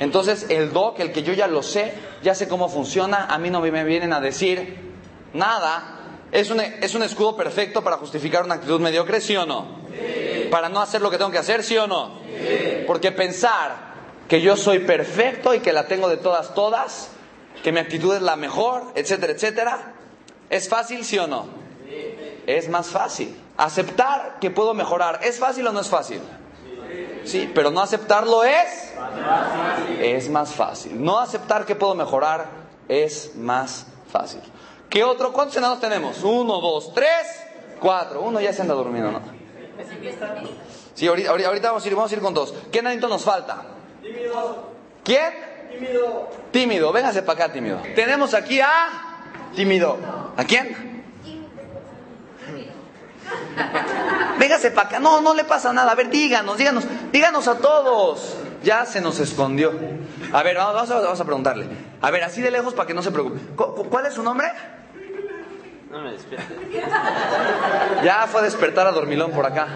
Entonces 0.00 0.46
el 0.48 0.72
doc, 0.72 0.98
el 0.98 1.12
que 1.12 1.22
yo 1.22 1.34
ya 1.34 1.46
lo 1.46 1.62
sé, 1.62 1.94
ya 2.24 2.34
sé 2.34 2.48
cómo 2.48 2.68
funciona, 2.68 3.26
a 3.26 3.38
mí 3.38 3.48
no 3.48 3.60
me 3.60 3.84
vienen 3.84 4.12
a 4.12 4.20
decir 4.20 4.76
nada. 5.34 5.92
¿Es 6.32 6.50
un, 6.50 6.60
es 6.60 6.94
un 6.94 7.02
escudo 7.02 7.36
perfecto 7.36 7.82
para 7.82 7.96
justificar 7.96 8.44
una 8.44 8.56
actitud 8.56 8.80
mediocre, 8.80 9.20
sí 9.20 9.36
o 9.36 9.46
no? 9.46 9.66
Para 10.50 10.68
no 10.68 10.80
hacer 10.80 11.00
lo 11.00 11.10
que 11.10 11.18
tengo 11.18 11.30
que 11.30 11.38
hacer, 11.38 11.62
sí 11.62 11.76
o 11.76 11.86
no? 11.86 12.20
Porque 12.86 13.12
pensar 13.12 13.94
que 14.28 14.40
yo 14.40 14.56
soy 14.56 14.80
perfecto 14.80 15.54
y 15.54 15.60
que 15.60 15.72
la 15.72 15.86
tengo 15.86 16.08
de 16.08 16.16
todas, 16.16 16.54
todas, 16.54 17.08
que 17.62 17.72
mi 17.72 17.78
actitud 17.78 18.14
es 18.14 18.22
la 18.22 18.36
mejor, 18.36 18.92
etcétera, 18.94 19.32
etcétera, 19.32 19.92
¿es 20.50 20.68
fácil, 20.68 21.04
sí 21.04 21.18
o 21.18 21.26
no? 21.26 21.46
Es 22.46 22.68
más 22.68 22.88
fácil. 22.88 23.36
Aceptar 23.56 24.38
que 24.40 24.50
puedo 24.50 24.74
mejorar, 24.74 25.20
¿es 25.22 25.38
fácil 25.38 25.66
o 25.66 25.72
no 25.72 25.80
es 25.80 25.88
fácil? 25.88 26.20
Sí, 27.24 27.50
pero 27.54 27.70
no 27.70 27.80
aceptarlo 27.80 28.44
es 28.44 28.92
es 30.00 30.28
más 30.28 30.52
fácil. 30.52 31.02
No 31.02 31.18
aceptar 31.18 31.64
que 31.64 31.74
puedo 31.74 31.94
mejorar 31.94 32.46
es 32.88 33.34
más 33.34 33.86
Fácil. 34.10 34.40
¿Qué 34.88 35.04
otro? 35.04 35.32
¿Cuántos 35.32 35.56
enanos 35.56 35.80
tenemos? 35.80 36.22
Uno, 36.22 36.60
dos, 36.60 36.92
tres, 36.94 37.26
cuatro. 37.80 38.20
Uno 38.22 38.40
ya 38.40 38.52
se 38.52 38.62
anda 38.62 38.74
durmiendo, 38.74 39.12
¿no? 39.12 39.20
Sí, 40.94 41.06
ahorita, 41.06 41.30
ahorita, 41.30 41.68
vamos, 41.68 41.84
a 41.84 41.88
ir, 41.88 41.94
vamos 41.94 42.10
a 42.10 42.14
ir 42.14 42.20
con 42.20 42.32
dos. 42.34 42.54
¿Qué 42.72 42.78
enanito 42.78 43.08
nos 43.08 43.22
falta? 43.22 43.62
Tímido. 44.02 44.70
¿Quién? 45.04 45.34
Tímido. 45.72 46.30
Tímido. 46.52 46.92
Véngase 46.92 47.22
para 47.22 47.44
acá, 47.44 47.52
tímido. 47.52 47.78
Tenemos 47.94 48.32
aquí 48.34 48.60
a... 48.60 48.88
Tímido. 49.54 49.98
¿A 50.36 50.44
quién? 50.44 51.04
Véngase 54.38 54.70
para 54.70 54.88
acá. 54.88 54.98
No, 55.00 55.20
no 55.20 55.34
le 55.34 55.44
pasa 55.44 55.72
nada. 55.72 55.92
A 55.92 55.94
ver, 55.94 56.08
díganos, 56.08 56.56
díganos, 56.56 56.84
díganos 57.12 57.48
a 57.48 57.58
todos. 57.58 58.36
Ya 58.62 58.86
se 58.86 59.00
nos 59.00 59.18
escondió. 59.20 59.72
A 60.32 60.42
ver, 60.42 60.56
vamos, 60.56 60.74
vamos 60.74 60.90
a, 60.90 61.00
vamos 61.00 61.20
a 61.20 61.24
preguntarle. 61.24 61.66
A 62.00 62.10
ver, 62.10 62.22
así 62.24 62.40
de 62.40 62.50
lejos 62.50 62.72
para 62.74 62.86
que 62.86 62.94
no 62.94 63.02
se 63.02 63.10
preocupe. 63.10 63.38
¿Cu- 63.54 63.74
cu- 63.74 63.88
¿Cuál 63.90 64.06
es 64.06 64.14
su 64.14 64.22
nombre? 64.22 64.48
No 65.90 66.00
me 66.00 66.12
despiertes. 66.12 66.56
Ya 68.02 68.26
fue 68.26 68.40
a 68.40 68.44
despertar 68.44 68.86
a 68.86 68.92
Dormilón 68.92 69.30
por 69.30 69.46
acá. 69.46 69.68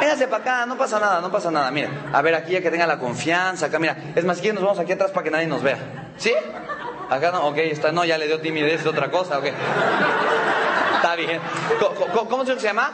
Véngase 0.00 0.26
para 0.26 0.42
acá, 0.42 0.66
no 0.66 0.76
pasa 0.76 0.98
nada, 0.98 1.20
no 1.20 1.30
pasa 1.30 1.50
nada. 1.50 1.70
Mira, 1.70 1.88
a 2.12 2.20
ver, 2.20 2.34
aquí 2.34 2.52
ya 2.52 2.60
que 2.60 2.70
tenga 2.70 2.86
la 2.86 2.98
confianza, 2.98 3.66
acá, 3.66 3.78
mira. 3.78 3.96
Es 4.14 4.24
más, 4.24 4.38
quieren 4.40 4.56
nos 4.56 4.64
vamos 4.64 4.78
aquí 4.78 4.92
atrás 4.92 5.12
para 5.12 5.24
que 5.24 5.30
nadie 5.30 5.46
nos 5.46 5.62
vea. 5.62 5.78
¿Sí? 6.16 6.32
Acá 7.08 7.30
no, 7.30 7.46
ok, 7.46 7.58
está, 7.58 7.92
no, 7.92 8.04
ya 8.04 8.18
le 8.18 8.26
dio 8.26 8.40
timidez 8.40 8.82
de 8.82 8.90
otra 8.90 9.10
cosa, 9.10 9.38
ok. 9.38 9.44
Está 10.96 11.14
bien. 11.14 11.40
¿Cómo, 12.28 12.44
se 12.44 12.56
llama? 12.56 12.90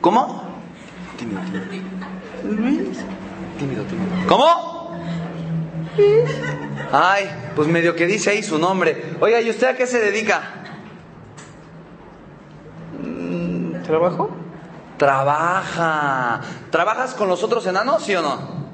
¿Cómo? 0.00 0.60
Tímido, 1.18 1.40
tímido. 1.40 1.84
Tímido, 3.58 3.84
tímido. 3.84 4.26
¿Cómo? 4.28 4.83
Ay, 6.92 7.30
pues 7.56 7.68
medio 7.68 7.94
que 7.94 8.06
dice 8.06 8.30
ahí 8.30 8.42
su 8.42 8.58
nombre. 8.58 9.16
Oiga, 9.20 9.40
¿y 9.40 9.50
usted 9.50 9.68
a 9.68 9.74
qué 9.74 9.86
se 9.86 10.00
dedica? 10.00 10.42
¿Trabajo? 13.84 14.30
Trabaja. 14.98 16.40
¿Trabajas 16.70 17.14
con 17.14 17.28
los 17.28 17.42
otros 17.42 17.66
enanos, 17.66 18.02
sí 18.04 18.14
o 18.14 18.22
no? 18.22 18.64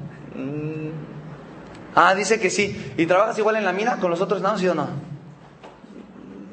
Ah, 1.95 2.15
dice 2.15 2.39
que 2.39 2.49
sí. 2.49 2.93
¿Y 2.97 3.05
trabajas 3.05 3.37
igual 3.37 3.57
en 3.57 3.65
la 3.65 3.73
mina 3.73 3.97
con 3.97 4.09
los 4.09 4.21
otros 4.21 4.39
enanos, 4.39 4.59
sí 4.61 4.67
o 4.67 4.75
no? 4.75 4.87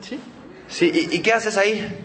Sí. 0.00 0.20
Sí, 0.68 0.90
¿y, 0.92 1.16
y 1.16 1.20
qué 1.20 1.32
haces 1.32 1.56
ahí? 1.56 2.04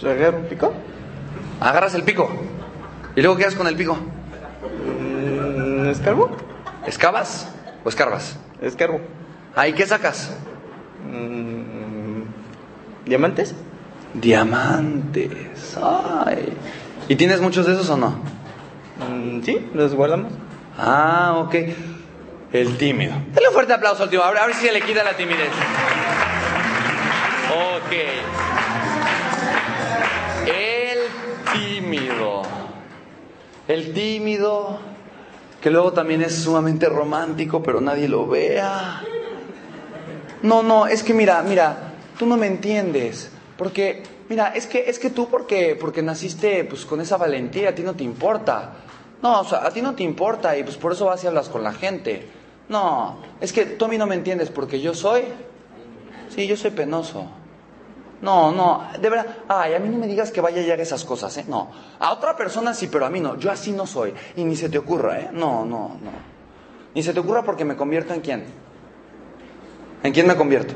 ¿Se 0.00 0.10
agarra 0.10 0.38
un 0.38 0.44
pico? 0.44 0.72
Agarras 1.60 1.94
el 1.94 2.04
pico. 2.04 2.30
¿Y 3.16 3.20
luego 3.20 3.36
qué 3.36 3.44
haces 3.44 3.58
con 3.58 3.66
el 3.66 3.76
pico? 3.76 3.98
Mm, 4.62 5.88
¿Escarbo? 5.88 6.30
¿Excavas 6.86 7.48
o 7.84 7.88
escarbas? 7.88 8.38
Escarbo. 8.60 9.00
¿Ahí 9.54 9.72
qué 9.72 9.86
sacas? 9.86 10.36
Mm, 11.10 12.22
¿Diamantes? 13.06 13.54
Diamantes. 14.14 15.76
Ay. 15.80 16.52
¿Y 17.08 17.16
tienes 17.16 17.40
muchos 17.40 17.66
de 17.66 17.72
esos 17.74 17.88
o 17.90 17.96
no? 17.96 18.20
Mm, 19.08 19.42
sí, 19.42 19.70
los 19.74 19.94
guardamos. 19.94 20.32
Ah, 20.76 21.34
ok. 21.38 21.54
El 22.52 22.76
tímido. 22.78 23.14
Dale 23.34 23.48
un 23.48 23.54
fuerte 23.54 23.72
aplauso 23.74 24.02
al 24.04 24.10
tímido. 24.10 24.26
A 24.26 24.30
ver, 24.30 24.42
a 24.42 24.46
ver 24.46 24.54
si 24.54 24.66
se 24.66 24.72
le 24.72 24.80
quita 24.80 25.04
la 25.04 25.14
timidez. 25.16 25.50
Ok. 27.52 27.92
El 30.46 30.98
tímido. 31.52 32.42
El 33.68 33.92
tímido. 33.92 34.78
Que 35.60 35.70
luego 35.70 35.92
también 35.92 36.22
es 36.22 36.34
sumamente 36.42 36.88
romántico, 36.88 37.62
pero 37.62 37.80
nadie 37.80 38.08
lo 38.08 38.26
vea. 38.26 39.02
No, 40.42 40.62
no, 40.62 40.86
es 40.86 41.02
que 41.02 41.12
mira, 41.12 41.42
mira, 41.42 41.92
tú 42.18 42.26
no 42.26 42.36
me 42.36 42.46
entiendes. 42.46 43.30
Porque, 43.56 44.04
mira, 44.28 44.48
es 44.54 44.66
que, 44.66 44.88
es 44.88 44.98
que 44.98 45.10
tú 45.10 45.28
porque, 45.28 45.76
porque 45.78 46.00
naciste 46.00 46.64
pues 46.64 46.84
con 46.84 47.00
esa 47.00 47.16
valentía, 47.16 47.70
a 47.70 47.74
ti 47.74 47.82
no 47.82 47.94
te 47.94 48.04
importa. 48.04 48.74
No, 49.20 49.40
o 49.40 49.44
sea, 49.44 49.66
a 49.66 49.70
ti 49.70 49.82
no 49.82 49.94
te 49.94 50.04
importa 50.04 50.56
y 50.56 50.62
pues 50.62 50.76
por 50.76 50.92
eso 50.92 51.06
vas 51.06 51.22
y 51.24 51.26
hablas 51.26 51.48
con 51.48 51.64
la 51.64 51.72
gente. 51.72 52.28
No, 52.68 53.18
es 53.40 53.52
que 53.52 53.66
tú 53.66 53.86
a 53.86 53.88
mí 53.88 53.98
no 53.98 54.06
me 54.06 54.14
entiendes 54.14 54.50
porque 54.50 54.80
yo 54.80 54.94
soy, 54.94 55.22
sí, 56.34 56.46
yo 56.46 56.56
soy 56.56 56.70
penoso. 56.70 57.26
No, 58.20 58.50
no, 58.50 58.88
de 59.00 59.10
verdad, 59.10 59.26
ay, 59.48 59.74
a 59.74 59.78
mí 59.78 59.88
no 59.88 59.98
me 59.98 60.08
digas 60.08 60.32
que 60.32 60.40
vaya 60.40 60.60
y 60.60 60.70
haga 60.70 60.82
esas 60.82 61.04
cosas, 61.04 61.36
¿eh? 61.38 61.44
No, 61.46 61.70
a 62.00 62.12
otra 62.12 62.36
persona 62.36 62.74
sí, 62.74 62.88
pero 62.88 63.06
a 63.06 63.10
mí 63.10 63.20
no, 63.20 63.36
yo 63.36 63.50
así 63.50 63.70
no 63.70 63.86
soy. 63.86 64.12
Y 64.36 64.44
ni 64.44 64.56
se 64.56 64.68
te 64.68 64.78
ocurra, 64.78 65.20
¿eh? 65.20 65.30
No, 65.32 65.64
no, 65.64 65.96
no. 66.02 66.10
Ni 66.94 67.02
se 67.02 67.12
te 67.12 67.20
ocurra 67.20 67.44
porque 67.44 67.64
me 67.64 67.76
convierto 67.76 68.14
en 68.14 68.20
quién. 68.20 68.44
¿En 70.02 70.12
quién 70.12 70.26
me 70.26 70.34
convierto? 70.34 70.74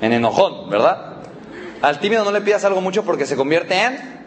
En 0.00 0.12
enojón, 0.12 0.68
¿verdad? 0.68 1.16
Al 1.80 1.98
tímido 1.98 2.24
no 2.24 2.32
le 2.32 2.42
pidas 2.42 2.64
algo 2.64 2.82
mucho 2.82 3.02
porque 3.02 3.24
se 3.24 3.36
convierte 3.36 3.74
en... 3.82 4.20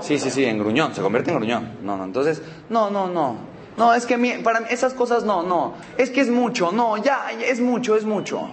Sí, 0.00 0.18
sí, 0.18 0.30
sí, 0.30 0.44
en 0.44 0.58
gruñón, 0.58 0.94
se 0.94 1.02
convierte 1.02 1.32
en 1.32 1.38
gruñón. 1.38 1.78
No, 1.82 1.96
no, 1.96 2.04
entonces, 2.04 2.40
no, 2.68 2.90
no, 2.90 3.08
no. 3.08 3.36
No, 3.76 3.94
es 3.94 4.06
que 4.06 4.14
a 4.14 4.18
mí, 4.18 4.34
para 4.44 4.60
esas 4.68 4.94
cosas 4.94 5.24
no, 5.24 5.42
no. 5.42 5.74
Es 5.96 6.10
que 6.10 6.20
es 6.20 6.30
mucho, 6.30 6.70
no, 6.70 6.96
ya, 6.96 7.30
es 7.32 7.60
mucho, 7.60 7.96
es 7.96 8.04
mucho. 8.04 8.50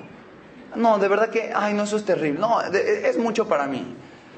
No, 0.75 0.97
de 0.99 1.07
verdad 1.07 1.29
que, 1.29 1.51
ay, 1.55 1.73
no, 1.73 1.83
eso 1.83 1.97
es 1.97 2.05
terrible. 2.05 2.39
No, 2.39 2.61
de- 2.69 3.09
es 3.09 3.17
mucho 3.17 3.47
para 3.47 3.65
mí. 3.67 3.95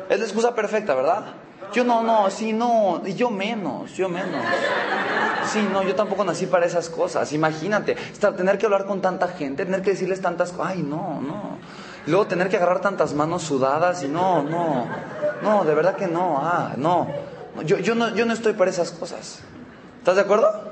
Es 0.09 0.19
la 0.19 0.25
excusa 0.25 0.53
perfecta, 0.55 0.93
¿verdad? 0.95 1.25
Yo 1.73 1.83
no, 1.83 2.01
no, 2.03 2.29
sí, 2.29 2.53
no, 2.53 3.01
y 3.05 3.13
yo 3.15 3.29
menos, 3.29 3.93
yo 3.93 4.07
menos. 4.07 4.41
Sí, 5.51 5.67
no, 5.71 5.83
yo 5.83 5.95
tampoco 5.95 6.23
nací 6.23 6.45
para 6.45 6.65
esas 6.65 6.89
cosas. 6.89 7.33
Imagínate, 7.33 7.93
estar, 8.13 8.35
tener 8.35 8.57
que 8.57 8.65
hablar 8.65 8.85
con 8.85 9.01
tanta 9.01 9.27
gente, 9.29 9.65
tener 9.65 9.81
que 9.81 9.91
decirles 9.91 10.21
tantas 10.21 10.51
cosas. 10.51 10.73
Ay, 10.75 10.83
no, 10.83 11.19
no. 11.21 11.57
Luego 12.05 12.27
tener 12.27 12.47
que 12.49 12.55
agarrar 12.57 12.79
tantas 12.81 13.13
manos 13.13 13.43
sudadas 13.43 14.03
y 14.03 14.07
no, 14.07 14.43
no. 14.43 14.88
No, 15.41 15.65
de 15.65 15.73
verdad 15.75 15.95
que 15.95 16.07
no. 16.07 16.39
Ah, 16.41 16.73
no. 16.77 17.07
Yo, 17.65 17.77
yo 17.79 17.95
no, 17.95 18.13
yo 18.15 18.25
no 18.25 18.33
estoy 18.33 18.53
para 18.53 18.69
esas 18.71 18.91
cosas. 18.91 19.39
¿Estás 19.99 20.15
de 20.15 20.21
acuerdo? 20.21 20.71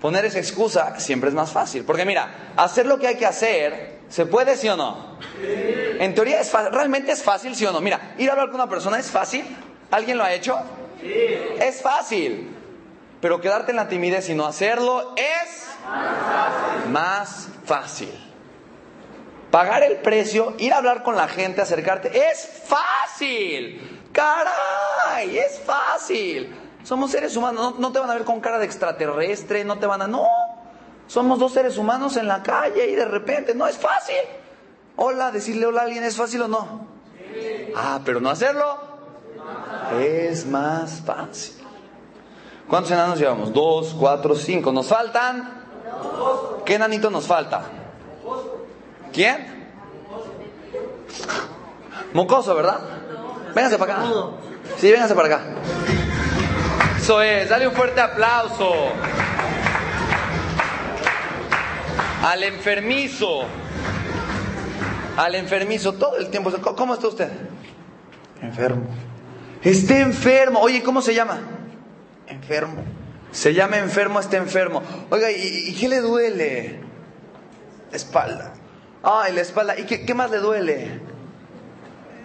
Poner 0.00 0.24
esa 0.24 0.38
excusa 0.38 0.98
siempre 0.98 1.28
es 1.28 1.34
más 1.34 1.52
fácil. 1.52 1.84
Porque 1.84 2.04
mira, 2.04 2.52
hacer 2.56 2.86
lo 2.86 2.98
que 2.98 3.06
hay 3.08 3.16
que 3.16 3.26
hacer, 3.26 3.95
¿se 4.08 4.26
puede 4.26 4.56
sí 4.56 4.68
o 4.68 4.76
no? 4.76 5.18
En 5.42 6.14
teoría 6.14 6.40
es. 6.40 6.52
¿Realmente 6.52 7.12
es 7.12 7.22
fácil 7.22 7.54
sí 7.54 7.64
o 7.66 7.72
no? 7.72 7.80
Mira, 7.80 8.14
ir 8.18 8.28
a 8.28 8.32
hablar 8.32 8.48
con 8.48 8.56
una 8.56 8.68
persona 8.68 8.98
es 8.98 9.10
fácil. 9.10 9.44
¿Alguien 9.90 10.18
lo 10.18 10.24
ha 10.24 10.32
hecho? 10.32 10.58
Sí. 11.00 11.12
Es 11.60 11.82
fácil. 11.82 12.54
Pero 13.20 13.40
quedarte 13.40 13.70
en 13.72 13.76
la 13.76 13.88
timidez 13.88 14.28
y 14.28 14.34
no 14.34 14.46
hacerlo 14.46 15.14
es 15.16 15.66
más 16.90 17.48
fácil. 17.64 18.12
Pagar 19.50 19.82
el 19.84 19.96
precio, 19.98 20.54
ir 20.58 20.72
a 20.72 20.78
hablar 20.78 21.02
con 21.02 21.16
la 21.16 21.28
gente, 21.28 21.62
acercarte, 21.62 22.10
es 22.30 22.62
fácil. 22.66 24.02
Caray, 24.12 25.38
es 25.38 25.60
fácil. 25.60 26.54
Somos 26.82 27.10
seres 27.10 27.36
humanos, 27.36 27.74
no, 27.74 27.80
no 27.80 27.92
te 27.92 27.98
van 27.98 28.10
a 28.10 28.14
ver 28.14 28.24
con 28.24 28.40
cara 28.40 28.58
de 28.58 28.66
extraterrestre, 28.66 29.64
no 29.64 29.78
te 29.78 29.86
van 29.86 30.02
a... 30.02 30.06
No, 30.06 30.28
somos 31.06 31.38
dos 31.38 31.52
seres 31.52 31.78
humanos 31.78 32.16
en 32.16 32.26
la 32.26 32.42
calle 32.42 32.90
y 32.90 32.94
de 32.94 33.04
repente, 33.04 33.54
no 33.54 33.66
es 33.66 33.76
fácil. 33.76 34.16
Hola, 34.96 35.30
decirle 35.30 35.66
hola 35.66 35.82
a 35.82 35.84
alguien, 35.84 36.04
¿es 36.04 36.16
fácil 36.16 36.42
o 36.42 36.48
no? 36.48 36.86
Ah, 37.76 38.00
pero 38.04 38.20
no 38.20 38.30
hacerlo 38.30 38.96
es 39.94 40.46
más 40.46 41.02
fácil. 41.04 41.54
¿Cuántos 42.68 42.90
enanos 42.90 43.18
llevamos? 43.18 43.52
Dos, 43.52 43.94
cuatro, 43.98 44.34
cinco. 44.34 44.72
¿Nos 44.72 44.86
faltan? 44.86 45.64
¿Qué 46.64 46.74
enanito 46.74 47.10
nos 47.10 47.26
falta? 47.26 47.62
¿Quién? 49.12 49.68
Mocoso, 52.12 52.54
¿verdad? 52.54 52.80
Véngase 53.54 53.78
para 53.78 53.94
acá. 53.94 54.04
Sí, 54.78 54.90
véngase 54.90 55.14
para 55.14 55.28
acá. 55.28 55.40
Eso 56.98 57.22
es, 57.22 57.48
dale 57.48 57.68
un 57.68 57.74
fuerte 57.74 58.00
aplauso. 58.00 58.72
Al 62.26 62.42
enfermizo. 62.42 63.44
Al 65.16 65.36
enfermizo, 65.36 65.92
todo 65.92 66.16
el 66.16 66.28
tiempo. 66.28 66.50
¿Cómo 66.74 66.94
está 66.94 67.06
usted? 67.06 67.30
Enfermo. 68.42 68.84
Está 69.62 70.00
enfermo. 70.00 70.58
Oye, 70.60 70.82
¿cómo 70.82 71.02
se 71.02 71.14
llama? 71.14 71.38
Enfermo. 72.26 72.82
Se 73.30 73.54
llama 73.54 73.78
enfermo, 73.78 74.18
está 74.18 74.38
enfermo. 74.38 74.82
Oiga, 75.08 75.30
¿y, 75.30 75.68
y 75.68 75.74
qué 75.76 75.88
le 75.88 76.00
duele? 76.00 76.80
La 77.92 77.96
espalda. 77.96 78.54
Ay, 79.04 79.32
la 79.32 79.42
espalda. 79.42 79.78
¿Y 79.78 79.84
qué, 79.84 80.04
qué 80.04 80.12
más 80.12 80.28
le 80.32 80.38
duele? 80.38 81.00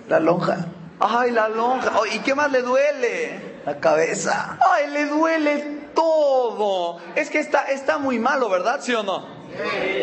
La 0.08 0.20
lonja. 0.20 0.66
Ay, 1.00 1.30
la 1.30 1.48
lonja. 1.48 1.92
Oh, 2.00 2.08
¿Y 2.08 2.18
qué 2.20 2.34
más 2.34 2.52
le 2.52 2.64
duele? 2.64 3.60
La 3.68 3.80
cabeza. 3.80 4.58
Ay, 4.68 4.90
le 4.90 5.06
duele 5.06 5.82
todo. 5.94 6.98
Es 7.16 7.30
que 7.30 7.38
está, 7.38 7.66
está 7.66 8.00
muy 8.00 8.18
malo, 8.18 8.50
¿verdad? 8.50 8.80
¿Sí 8.82 8.96
o 8.96 9.04
no? 9.04 9.41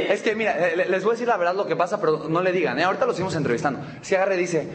Es 0.09 0.23
que, 0.23 0.35
mira, 0.35 0.57
les 0.75 1.03
voy 1.05 1.13
a 1.13 1.15
decir 1.15 1.29
la 1.29 1.37
verdad 1.37 1.55
lo 1.55 1.67
que 1.67 1.77
pasa, 1.77 2.01
pero 2.01 2.29
no 2.29 2.43
le 2.43 2.53
digan, 2.53 2.79
¿eh? 2.79 2.85
Ahorita 2.85 3.07
lo 3.07 3.13
seguimos 3.13 3.35
entrevistando. 3.35 3.81
Si 4.03 4.15
agarre 4.15 4.37
y 4.37 4.39
dice, 4.39 4.69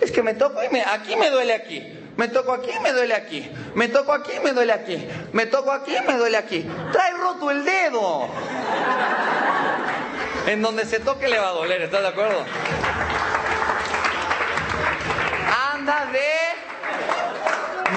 es 0.00 0.10
que 0.12 0.22
me 0.22 0.34
toco 0.34 0.60
y 0.62 0.78
aquí 0.78 1.16
me 1.16 1.30
duele 1.30 1.52
aquí. 1.52 1.96
Me 2.16 2.28
toco 2.28 2.52
aquí, 2.52 2.70
me 2.82 2.92
duele 2.92 3.14
aquí. 3.14 3.50
Me 3.74 3.88
toco 3.88 4.12
aquí, 4.12 4.32
me 4.42 4.52
duele 4.52 4.72
aquí. 4.72 5.08
Me 5.32 5.46
toco 5.46 5.72
aquí, 5.72 5.94
me 6.06 6.14
duele 6.14 6.36
aquí. 6.36 6.66
Trae 6.92 7.12
roto 7.14 7.50
el 7.50 7.64
dedo. 7.64 8.28
En 10.46 10.62
donde 10.62 10.84
se 10.84 11.00
toque 11.00 11.28
le 11.28 11.38
va 11.38 11.48
a 11.48 11.52
doler, 11.52 11.82
¿estás 11.82 12.02
de 12.02 12.08
acuerdo? 12.08 12.44
Anda 15.72 16.06
de 16.12 16.28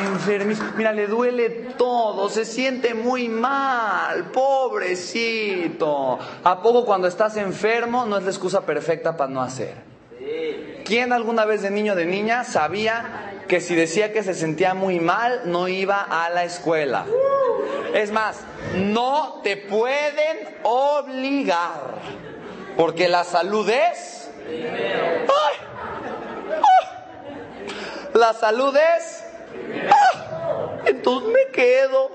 enfermizo. 0.04 0.64
Mira, 0.76 0.92
le 0.92 1.08
duele 1.08 1.50
todo, 1.78 2.30
se 2.30 2.46
siente 2.46 2.94
muy 2.94 3.30
mal, 3.30 4.32
pobrecito. 4.32 6.20
¿A 6.44 6.62
poco 6.62 6.86
cuando 6.86 7.08
estás 7.08 7.38
enfermo 7.38 8.06
no 8.06 8.18
es 8.18 8.24
la 8.24 8.30
excusa 8.30 8.62
perfecta 8.62 9.18
para 9.18 9.32
no 9.32 9.42
hacer? 9.42 9.94
¿Quién 10.86 11.14
alguna 11.14 11.46
vez 11.46 11.62
de 11.62 11.72
niño 11.72 11.94
o 11.94 11.96
de 11.96 12.06
niña 12.06 12.44
sabía 12.44 13.42
que 13.48 13.62
si 13.62 13.76
decía 13.76 14.12
que 14.12 14.24
se 14.24 14.34
sentía 14.34 14.74
muy 14.74 15.00
mal 15.00 15.42
no 15.46 15.68
iba 15.68 16.02
a 16.02 16.30
la 16.30 16.44
escuela? 16.44 17.06
Es 17.94 18.12
más, 18.12 18.42
no 18.76 19.42
te 19.44 19.56
pueden 19.58 20.58
obligar, 20.64 21.96
porque 22.76 23.08
la 23.08 23.24
salud 23.24 23.70
es... 23.70 24.30
¡Ay! 24.48 25.28
¡Ah! 25.28 26.74
La 28.14 28.34
salud 28.34 28.76
es... 28.76 29.13
Entonces 30.86 31.30
me 31.30 31.52
quedo. 31.52 32.12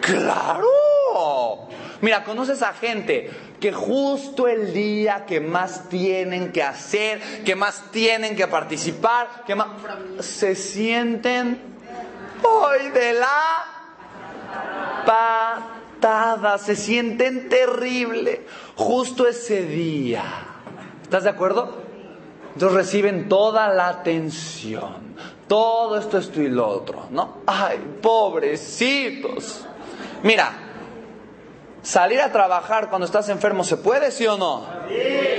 Claro. 0.00 1.68
Mira, 2.00 2.24
conoces 2.24 2.62
a 2.62 2.74
gente 2.74 3.30
que 3.58 3.72
justo 3.72 4.46
el 4.46 4.74
día 4.74 5.24
que 5.26 5.40
más 5.40 5.88
tienen 5.88 6.52
que 6.52 6.62
hacer, 6.62 7.44
que 7.44 7.56
más 7.56 7.90
tienen 7.92 8.36
que 8.36 8.46
participar, 8.46 9.44
que 9.46 9.54
más 9.54 9.68
se 10.20 10.54
sienten 10.54 11.58
hoy 12.42 12.90
de 12.90 13.14
la 13.14 13.64
patada, 15.06 16.58
se 16.58 16.76
sienten 16.76 17.48
terrible 17.48 18.44
justo 18.76 19.26
ese 19.26 19.62
día. 19.62 20.24
¿Estás 21.02 21.24
de 21.24 21.30
acuerdo? 21.30 21.82
Entonces 22.54 22.76
reciben 22.76 23.28
toda 23.28 23.68
la 23.68 23.88
atención, 23.88 25.16
todo 25.48 25.98
esto, 25.98 26.18
esto 26.18 26.40
y 26.40 26.48
lo 26.48 26.66
otro, 26.66 27.06
¿no? 27.10 27.38
Ay, 27.46 27.78
pobrecitos. 28.00 29.64
Mira, 30.22 30.52
salir 31.82 32.20
a 32.20 32.32
trabajar 32.32 32.88
cuando 32.88 33.06
estás 33.06 33.28
enfermo, 33.28 33.64
¿se 33.64 33.76
puede, 33.76 34.10
sí 34.10 34.26
o 34.26 34.36
no? 34.36 34.66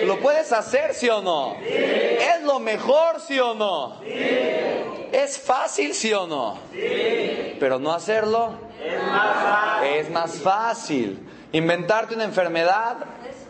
¿Lo 0.05 0.19
puedes 0.19 0.51
hacer, 0.51 0.93
sí 0.93 1.09
o 1.09 1.21
no? 1.21 1.55
¿Es 1.63 2.43
lo 2.43 2.59
mejor, 2.59 3.19
sí 3.19 3.39
o 3.39 3.53
no? 3.53 3.99
¿Es 4.03 5.39
fácil, 5.39 5.93
sí 5.93 6.13
o 6.13 6.27
no? 6.27 6.59
Pero 7.59 7.79
no 7.79 7.91
hacerlo 7.91 8.65
es 9.83 10.09
más 10.09 10.35
fácil. 10.35 11.19
Inventarte 11.51 12.15
una 12.15 12.25
enfermedad 12.25 12.97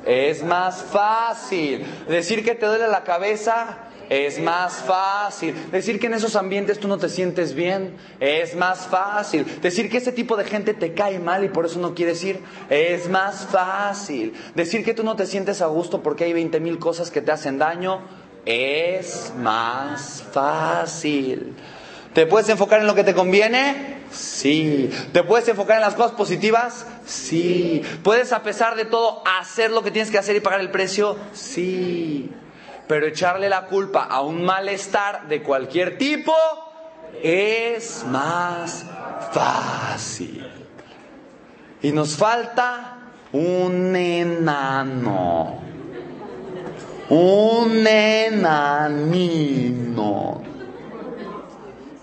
es 0.05 0.43
más 0.43 0.83
fácil. 0.83 1.85
Decir 2.07 2.43
que 2.43 2.55
te 2.55 2.65
duele 2.65 2.87
la 2.87 3.03
cabeza 3.03 3.77
es 4.09 4.39
más 4.39 4.73
fácil. 4.73 5.55
Decir 5.71 5.99
que 5.99 6.07
en 6.07 6.13
esos 6.13 6.35
ambientes 6.35 6.79
tú 6.79 6.87
no 6.87 6.97
te 6.97 7.09
sientes 7.09 7.53
bien 7.53 7.95
es 8.19 8.55
más 8.55 8.87
fácil. 8.87 9.45
Decir 9.61 9.89
que 9.89 9.97
ese 9.97 10.11
tipo 10.11 10.37
de 10.37 10.45
gente 10.45 10.73
te 10.73 10.93
cae 10.93 11.19
mal 11.19 11.43
y 11.43 11.49
por 11.49 11.65
eso 11.65 11.79
no 11.79 11.95
quieres 11.95 12.23
ir 12.23 12.39
es 12.69 13.09
más 13.09 13.45
fácil. 13.45 14.33
Decir 14.55 14.83
que 14.83 14.93
tú 14.93 15.03
no 15.03 15.15
te 15.15 15.25
sientes 15.25 15.61
a 15.61 15.67
gusto 15.67 16.03
porque 16.03 16.25
hay 16.25 16.33
20 16.33 16.59
mil 16.59 16.79
cosas 16.79 17.11
que 17.11 17.21
te 17.21 17.31
hacen 17.31 17.57
daño 17.57 18.01
es 18.45 19.33
más 19.37 20.23
fácil. 20.31 21.55
¿Te 22.13 22.25
puedes 22.25 22.47
enfocar 22.47 22.79
en 22.79 22.87
lo 22.87 22.95
que 22.95 23.03
te 23.03 23.13
conviene? 23.13 23.97
Sí. 24.11 24.89
¿Te 25.11 25.23
puedes 25.23 25.47
enfocar 25.49 25.77
en 25.77 25.81
las 25.81 25.95
cosas 25.95 26.13
positivas? 26.13 26.85
Sí. 27.05 27.81
¿Puedes 28.03 28.31
a 28.31 28.41
pesar 28.41 28.75
de 28.75 28.85
todo 28.85 29.21
hacer 29.39 29.71
lo 29.71 29.83
que 29.83 29.91
tienes 29.91 30.11
que 30.11 30.17
hacer 30.17 30.35
y 30.35 30.39
pagar 30.39 30.61
el 30.61 30.71
precio? 30.71 31.17
Sí. 31.33 32.31
Pero 32.87 33.07
echarle 33.07 33.49
la 33.49 33.65
culpa 33.65 34.03
a 34.03 34.21
un 34.21 34.43
malestar 34.43 35.27
de 35.27 35.41
cualquier 35.41 35.97
tipo 35.97 36.35
es 37.21 38.05
más 38.05 38.85
fácil. 39.31 40.47
Y 41.81 41.91
nos 41.91 42.15
falta 42.15 42.97
un 43.31 43.95
enano. 43.95 45.61
Un 47.09 47.85
enanino. 47.87 49.55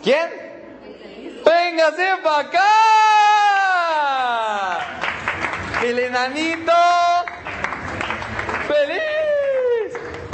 ¿Quién? 0.03 0.43
¡Véngase 1.45 2.09
para 2.23 2.39
acá! 2.41 2.69
El 5.85 5.99
enanito. 5.99 6.73
¡Feliz! 8.69 9.42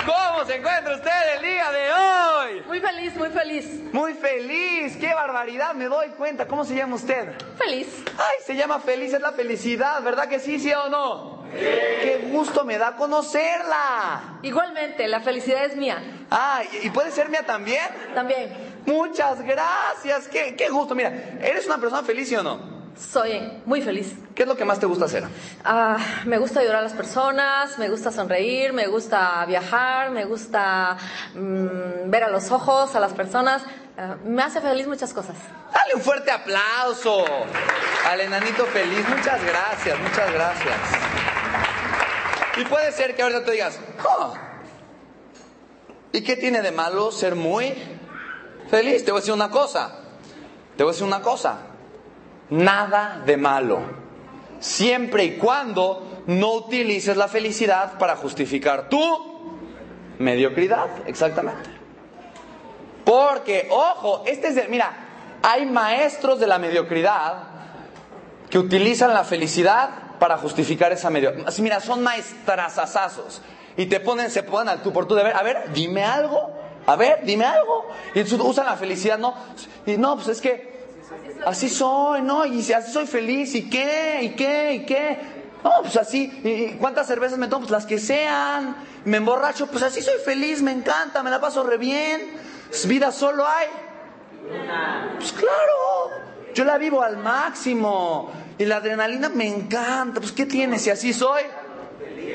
¿Cómo 0.08 0.46
se 0.46 0.56
encuentra 0.56 0.94
usted 0.94 1.10
el 1.36 1.42
día 1.42 1.70
de 1.70 1.92
hoy? 1.92 2.62
Muy 2.66 2.80
feliz, 2.80 3.14
muy 3.14 3.28
feliz. 3.28 3.92
Muy 3.92 4.14
feliz, 4.14 4.96
qué 4.96 5.12
barbaridad, 5.12 5.74
me 5.74 5.84
doy 5.84 6.08
cuenta. 6.16 6.46
¿Cómo 6.46 6.64
se 6.64 6.74
llama 6.74 6.96
usted? 6.96 7.34
Feliz. 7.58 7.86
Ay, 8.16 8.36
se 8.46 8.56
llama 8.56 8.80
feliz, 8.80 9.12
es 9.12 9.20
la 9.20 9.32
felicidad, 9.32 10.02
¿verdad 10.02 10.26
que 10.26 10.38
sí, 10.38 10.58
sí 10.58 10.72
o 10.72 10.88
no? 10.88 11.44
Qué 11.52 12.30
gusto 12.30 12.64
me 12.64 12.78
da 12.78 12.96
conocerla. 12.96 14.38
Igualmente, 14.42 15.06
la 15.08 15.20
felicidad 15.20 15.66
es 15.66 15.76
mía. 15.76 16.02
Ah, 16.30 16.62
¿y 16.72 16.86
y 16.86 16.90
puede 16.90 17.10
ser 17.10 17.28
mía 17.28 17.44
también? 17.44 17.84
También. 18.14 18.80
Muchas 18.86 19.42
gracias, 19.42 20.26
qué, 20.28 20.56
qué 20.56 20.70
gusto. 20.70 20.94
Mira, 20.94 21.12
¿eres 21.42 21.66
una 21.66 21.76
persona 21.76 22.02
feliz, 22.02 22.28
sí 22.30 22.36
o 22.36 22.42
no? 22.42 22.77
Soy 22.98 23.60
muy 23.64 23.80
feliz. 23.80 24.12
¿Qué 24.34 24.42
es 24.42 24.48
lo 24.48 24.56
que 24.56 24.64
más 24.64 24.80
te 24.80 24.86
gusta 24.86 25.04
hacer? 25.04 25.24
Ah, 25.64 25.96
me 26.26 26.36
gusta 26.38 26.60
ayudar 26.60 26.76
a 26.76 26.82
las 26.82 26.92
personas, 26.92 27.78
me 27.78 27.88
gusta 27.88 28.10
sonreír, 28.10 28.72
me 28.72 28.86
gusta 28.88 29.44
viajar, 29.46 30.10
me 30.10 30.24
gusta 30.24 30.96
mm, 31.34 32.10
ver 32.10 32.24
a 32.24 32.28
los 32.28 32.50
ojos 32.50 32.94
a 32.96 33.00
las 33.00 33.12
personas. 33.12 33.62
Ah, 33.96 34.16
me 34.24 34.42
hace 34.42 34.60
feliz 34.60 34.86
muchas 34.88 35.12
cosas. 35.12 35.36
Dale 35.72 35.94
un 35.94 36.00
fuerte 36.00 36.30
aplauso 36.32 37.24
al 38.06 38.20
enanito 38.20 38.64
feliz. 38.66 39.08
Muchas 39.08 39.44
gracias, 39.44 39.98
muchas 40.00 40.32
gracias. 40.32 40.76
Y 42.56 42.64
puede 42.64 42.90
ser 42.92 43.14
que 43.14 43.22
ahorita 43.22 43.44
te 43.44 43.52
digas, 43.52 43.78
"Oh, 44.04 44.34
¿y 46.12 46.22
qué 46.22 46.34
tiene 46.36 46.62
de 46.62 46.72
malo 46.72 47.12
ser 47.12 47.36
muy 47.36 47.72
feliz? 48.68 49.04
Te 49.04 49.12
voy 49.12 49.18
a 49.18 49.20
decir 49.20 49.34
una 49.34 49.50
cosa. 49.50 49.92
Te 50.76 50.82
voy 50.82 50.90
a 50.90 50.92
decir 50.94 51.06
una 51.06 51.20
cosa. 51.22 51.58
Nada 52.50 53.22
de 53.24 53.36
malo. 53.36 53.80
Siempre 54.60 55.24
y 55.24 55.36
cuando 55.36 56.22
no 56.26 56.52
utilices 56.54 57.16
la 57.16 57.28
felicidad 57.28 57.98
para 57.98 58.16
justificar 58.16 58.88
tu 58.88 59.00
mediocridad. 60.18 60.86
Exactamente. 61.06 61.70
Porque, 63.04 63.68
ojo, 63.70 64.24
este 64.26 64.48
es 64.48 64.56
el, 64.56 64.68
mira, 64.68 64.90
hay 65.42 65.66
maestros 65.66 66.40
de 66.40 66.46
la 66.46 66.58
mediocridad 66.58 67.44
que 68.50 68.58
utilizan 68.58 69.14
la 69.14 69.24
felicidad 69.24 69.90
para 70.18 70.36
justificar 70.36 70.92
esa 70.92 71.10
mediocridad. 71.10 71.52
Mira, 71.58 71.80
son 71.80 72.02
maestrazazazos. 72.02 73.40
Y 73.76 73.86
te 73.86 74.00
ponen, 74.00 74.30
se 74.30 74.42
ponen 74.42 74.68
al 74.68 74.82
tú 74.82 74.92
por 74.92 75.06
tú 75.06 75.14
de 75.14 75.22
ver, 75.22 75.36
a 75.36 75.42
ver, 75.42 75.72
dime 75.72 76.04
algo, 76.04 76.50
a 76.84 76.96
ver, 76.96 77.20
dime 77.24 77.44
algo. 77.44 77.86
Y 78.14 78.20
usan 78.20 78.66
la 78.66 78.76
felicidad, 78.76 79.18
¿no? 79.18 79.34
Y 79.86 79.96
no, 79.96 80.16
pues 80.16 80.28
es 80.28 80.40
que 80.40 80.77
así 81.46 81.68
soy, 81.68 82.22
¿no? 82.22 82.44
Y 82.44 82.62
si 82.62 82.72
así 82.72 82.92
soy 82.92 83.06
feliz, 83.06 83.54
¿y 83.54 83.68
qué? 83.68 84.20
¿Y 84.22 84.30
qué? 84.30 84.74
¿Y 84.74 84.86
qué? 84.86 85.18
No, 85.64 85.70
pues 85.82 85.96
así, 85.96 86.24
¿y 86.44 86.76
cuántas 86.78 87.06
cervezas 87.06 87.38
me 87.38 87.48
tomo? 87.48 87.60
Pues 87.60 87.70
las 87.70 87.86
que 87.86 87.98
sean. 87.98 88.76
Me 89.04 89.16
emborracho, 89.16 89.66
pues 89.66 89.82
así 89.82 90.02
soy 90.02 90.18
feliz, 90.24 90.62
me 90.62 90.72
encanta, 90.72 91.22
me 91.22 91.30
la 91.30 91.40
paso 91.40 91.62
re 91.64 91.78
bien. 91.78 92.36
Pues 92.68 92.86
vida 92.86 93.10
solo 93.10 93.46
hay. 93.46 93.66
Pues 95.18 95.32
claro, 95.32 96.10
yo 96.54 96.64
la 96.64 96.78
vivo 96.78 97.02
al 97.02 97.16
máximo. 97.16 98.30
Y 98.58 98.64
la 98.64 98.76
adrenalina 98.76 99.28
me 99.28 99.46
encanta. 99.46 100.20
Pues 100.20 100.32
¿qué 100.32 100.46
tiene 100.46 100.78
si 100.78 100.90
así 100.90 101.12
soy? 101.12 101.42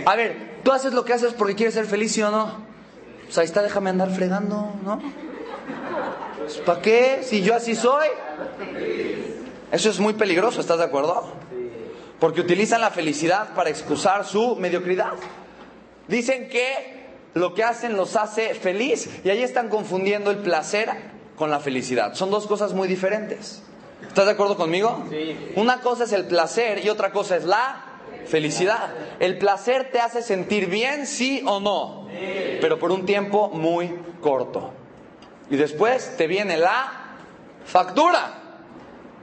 A 0.06 0.16
ver, 0.16 0.62
tú 0.64 0.72
haces 0.72 0.94
lo 0.94 1.06
que 1.06 1.14
haces 1.14 1.34
porque 1.34 1.56
quieres 1.56 1.74
ser 1.76 1.86
feliz, 1.86 2.14
¿sí 2.14 2.22
o 2.22 2.32
no? 2.32 2.64
Pues 3.26 3.38
ahí 3.38 3.46
está, 3.46 3.62
déjame 3.62 3.90
andar 3.90 4.10
fregando, 4.12 4.74
¿no? 4.84 5.02
Pues, 6.38 6.58
¿Para 6.58 6.82
qué? 6.82 7.20
Si 7.24 7.42
yo 7.42 7.56
así 7.56 7.76
soy. 7.76 8.08
Eso 9.72 9.90
es 9.90 10.00
muy 10.00 10.14
peligroso, 10.14 10.62
¿estás 10.62 10.78
de 10.78 10.84
acuerdo? 10.84 11.24
Porque 12.20 12.42
utilizan 12.42 12.82
la 12.82 12.92
felicidad 12.92 13.54
para 13.56 13.70
excusar 13.70 14.26
su 14.26 14.56
mediocridad. 14.56 15.14
Dicen 16.08 16.50
que 16.50 17.08
lo 17.34 17.54
que 17.54 17.64
hacen 17.64 17.96
los 17.98 18.16
hace 18.16 18.54
feliz 18.54 19.10
y 19.24 19.30
ahí 19.30 19.42
están 19.42 19.70
confundiendo 19.70 20.32
el 20.32 20.38
placer 20.38 20.90
con 21.36 21.50
la 21.50 21.60
felicidad. 21.60 22.14
Son 22.14 22.30
dos 22.30 22.46
cosas 22.46 22.74
muy 22.74 22.88
diferentes. 22.88 23.64
¿Estás 24.08 24.26
de 24.26 24.32
acuerdo 24.32 24.58
conmigo? 24.58 25.06
Sí. 25.10 25.54
Una 25.56 25.80
cosa 25.80 26.04
es 26.04 26.12
el 26.12 26.26
placer 26.26 26.86
y 26.86 26.90
otra 26.90 27.12
cosa 27.12 27.38
es 27.38 27.46
la 27.46 27.86
felicidad. 28.26 28.94
El 29.20 29.38
placer 29.38 29.90
te 29.92 30.00
hace 30.00 30.22
sentir 30.22 30.68
bien, 30.68 31.08
sí 31.08 31.44
o 31.48 31.60
no, 31.60 32.08
pero 32.62 32.78
por 32.80 32.92
un 32.92 33.06
tiempo 33.06 33.50
muy 33.50 33.94
corto. 34.22 34.72
Y 35.50 35.56
después 35.56 36.16
te 36.18 36.28
viene 36.28 36.58
la 36.58 36.92
factura. 37.66 38.40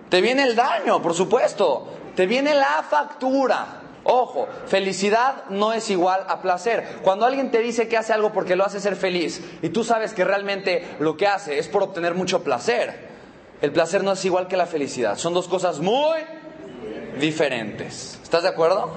Te 0.09 0.21
viene 0.21 0.43
el 0.43 0.57
daño, 0.57 1.01
por 1.01 1.15
supuesto. 1.15 1.89
Te 2.17 2.27
viene 2.27 2.55
la 2.55 2.85
factura. 2.89 3.81
Ojo, 4.03 4.49
felicidad 4.67 5.45
no 5.51 5.73
es 5.73 5.91
igual 5.91 6.25
a 6.29 6.41
placer. 6.41 7.01
Cuando 7.03 7.27
alguien 7.27 7.51
te 7.51 7.61
dice 7.61 7.87
que 7.87 7.97
hace 7.97 8.13
algo 8.13 8.33
porque 8.33 8.57
lo 8.57 8.65
hace 8.65 8.81
ser 8.81 8.97
feliz 8.97 9.43
y 9.63 9.69
tú 9.69 9.85
sabes 9.85 10.15
que 10.15 10.25
realmente 10.25 10.97
lo 11.01 11.17
que 11.17 11.27
hace 11.27 11.59
es 11.59 11.69
por 11.69 11.83
obtener 11.83 12.15
mucho 12.15 12.43
placer, 12.43 13.09
el 13.61 13.73
placer 13.73 14.03
no 14.03 14.13
es 14.13 14.25
igual 14.25 14.49
que 14.49 14.57
la 14.57 14.67
felicidad. 14.67 15.19
Son 15.19 15.35
dos 15.35 15.49
cosas 15.49 15.81
muy 15.81 16.19
diferentes. 17.21 18.19
¿Estás 18.23 18.43
de 18.43 18.49
acuerdo? 18.49 18.91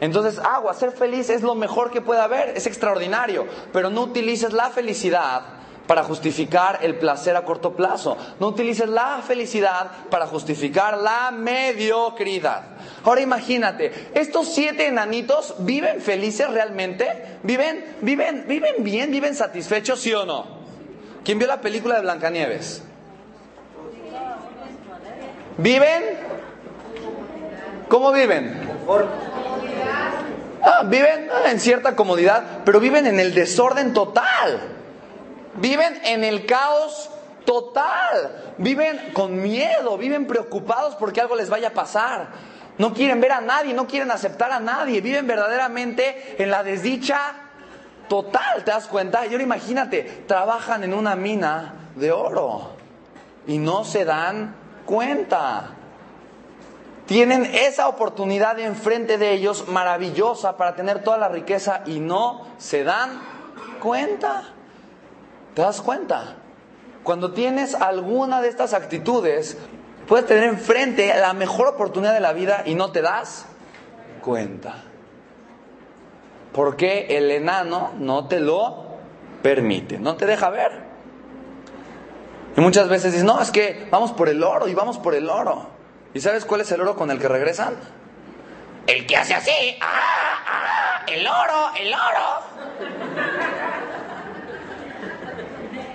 Entonces, 0.00 0.38
agua, 0.38 0.74
ser 0.74 0.92
feliz 0.92 1.30
es 1.30 1.42
lo 1.42 1.54
mejor 1.54 1.90
que 1.90 2.00
puede 2.00 2.20
haber, 2.20 2.50
es 2.50 2.66
extraordinario, 2.66 3.46
pero 3.72 3.90
no 3.90 4.02
utilices 4.02 4.52
la 4.52 4.70
felicidad 4.70 5.57
para 5.88 6.04
justificar 6.04 6.80
el 6.82 6.96
placer 6.96 7.34
a 7.34 7.44
corto 7.44 7.74
plazo. 7.74 8.16
No 8.38 8.48
utilices 8.48 8.88
la 8.88 9.20
felicidad 9.26 9.90
para 10.10 10.26
justificar 10.26 10.98
la 10.98 11.32
mediocridad. 11.32 12.62
Ahora 13.02 13.22
imagínate, 13.22 14.10
estos 14.14 14.54
siete 14.54 14.86
enanitos 14.86 15.54
viven 15.60 16.00
felices 16.02 16.48
realmente, 16.50 17.38
viven, 17.42 17.96
viven, 18.02 18.44
viven 18.46 18.84
bien, 18.84 19.10
viven 19.10 19.34
satisfechos, 19.34 20.00
¿sí 20.00 20.12
o 20.12 20.26
no? 20.26 20.46
¿Quién 21.24 21.38
vio 21.38 21.48
la 21.48 21.62
película 21.62 21.96
de 21.96 22.02
Blancanieves? 22.02 22.82
¿Viven? 25.56 26.02
¿Cómo 27.88 28.12
viven? 28.12 28.68
Ah, 30.62 30.82
viven 30.84 31.30
en 31.46 31.60
cierta 31.60 31.96
comodidad, 31.96 32.60
pero 32.66 32.78
viven 32.78 33.06
en 33.06 33.18
el 33.18 33.32
desorden 33.32 33.94
total. 33.94 34.77
Viven 35.60 36.00
en 36.04 36.24
el 36.24 36.46
caos 36.46 37.10
total. 37.44 38.54
Viven 38.58 39.12
con 39.12 39.40
miedo, 39.40 39.96
viven 39.96 40.26
preocupados 40.26 40.94
porque 40.96 41.20
algo 41.20 41.36
les 41.36 41.48
vaya 41.48 41.68
a 41.68 41.72
pasar. 41.72 42.28
No 42.76 42.94
quieren 42.94 43.20
ver 43.20 43.32
a 43.32 43.40
nadie, 43.40 43.74
no 43.74 43.86
quieren 43.86 44.10
aceptar 44.10 44.52
a 44.52 44.60
nadie. 44.60 45.00
Viven 45.00 45.26
verdaderamente 45.26 46.36
en 46.42 46.50
la 46.50 46.62
desdicha 46.62 47.34
total, 48.08 48.64
¿te 48.64 48.70
das 48.70 48.86
cuenta? 48.86 49.26
Y 49.26 49.32
ahora 49.32 49.42
imagínate, 49.42 50.24
trabajan 50.26 50.84
en 50.84 50.94
una 50.94 51.16
mina 51.16 51.74
de 51.96 52.12
oro 52.12 52.72
y 53.46 53.58
no 53.58 53.84
se 53.84 54.04
dan 54.04 54.54
cuenta. 54.86 55.70
Tienen 57.06 57.46
esa 57.46 57.88
oportunidad 57.88 58.58
enfrente 58.58 59.16
de 59.16 59.32
ellos 59.32 59.68
maravillosa 59.68 60.56
para 60.56 60.74
tener 60.74 61.02
toda 61.02 61.16
la 61.16 61.28
riqueza 61.28 61.80
y 61.86 62.00
no 62.00 62.46
se 62.58 62.84
dan 62.84 63.22
cuenta. 63.80 64.54
¿Te 65.58 65.62
das 65.62 65.80
cuenta? 65.80 66.36
Cuando 67.02 67.32
tienes 67.32 67.74
alguna 67.74 68.40
de 68.40 68.46
estas 68.46 68.74
actitudes, 68.74 69.58
puedes 70.06 70.24
tener 70.24 70.44
enfrente 70.44 71.12
la 71.18 71.32
mejor 71.32 71.66
oportunidad 71.66 72.14
de 72.14 72.20
la 72.20 72.32
vida 72.32 72.62
y 72.64 72.76
no 72.76 72.92
te 72.92 73.02
das 73.02 73.44
cuenta. 74.20 74.84
Porque 76.52 77.08
el 77.18 77.32
enano 77.32 77.90
no 77.98 78.28
te 78.28 78.38
lo 78.38 78.84
permite, 79.42 79.98
no 79.98 80.14
te 80.14 80.26
deja 80.26 80.48
ver. 80.48 80.70
Y 82.56 82.60
muchas 82.60 82.88
veces 82.88 83.10
dices, 83.10 83.26
no, 83.26 83.40
es 83.40 83.50
que 83.50 83.88
vamos 83.90 84.12
por 84.12 84.28
el 84.28 84.44
oro 84.44 84.68
y 84.68 84.74
vamos 84.74 84.96
por 84.98 85.16
el 85.16 85.28
oro. 85.28 85.70
¿Y 86.14 86.20
sabes 86.20 86.44
cuál 86.44 86.60
es 86.60 86.70
el 86.70 86.82
oro 86.82 86.94
con 86.94 87.10
el 87.10 87.18
que 87.18 87.26
regresan? 87.26 87.74
El 88.86 89.08
que 89.08 89.16
hace 89.16 89.34
así. 89.34 89.50
¡Ah! 89.80 90.44
¡Ah! 90.46 91.04
¡El 91.08 91.26
oro! 91.26 91.70
¡El 91.80 91.92
oro! 91.92 92.57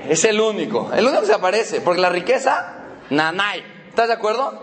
Es 0.10 0.24
el 0.26 0.39
único. 0.39 0.91
El 0.93 1.06
único 1.06 1.22
que 1.22 1.28
se 1.28 1.34
aparece. 1.34 1.82
Porque 1.82 2.01
la 2.01 2.10
riqueza, 2.10 2.76
nanay. 3.10 3.64
¿Estás 3.89 4.08
de 4.08 4.14
acuerdo? 4.14 4.62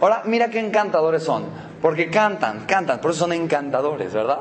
Ahora, 0.00 0.22
mira 0.24 0.48
qué 0.50 0.60
encantadores 0.60 1.22
son. 1.24 1.46
Porque 1.82 2.10
cantan, 2.10 2.66
cantan. 2.66 3.00
Por 3.00 3.10
eso 3.10 3.20
son 3.20 3.32
encantadores, 3.32 4.12
¿verdad? 4.12 4.38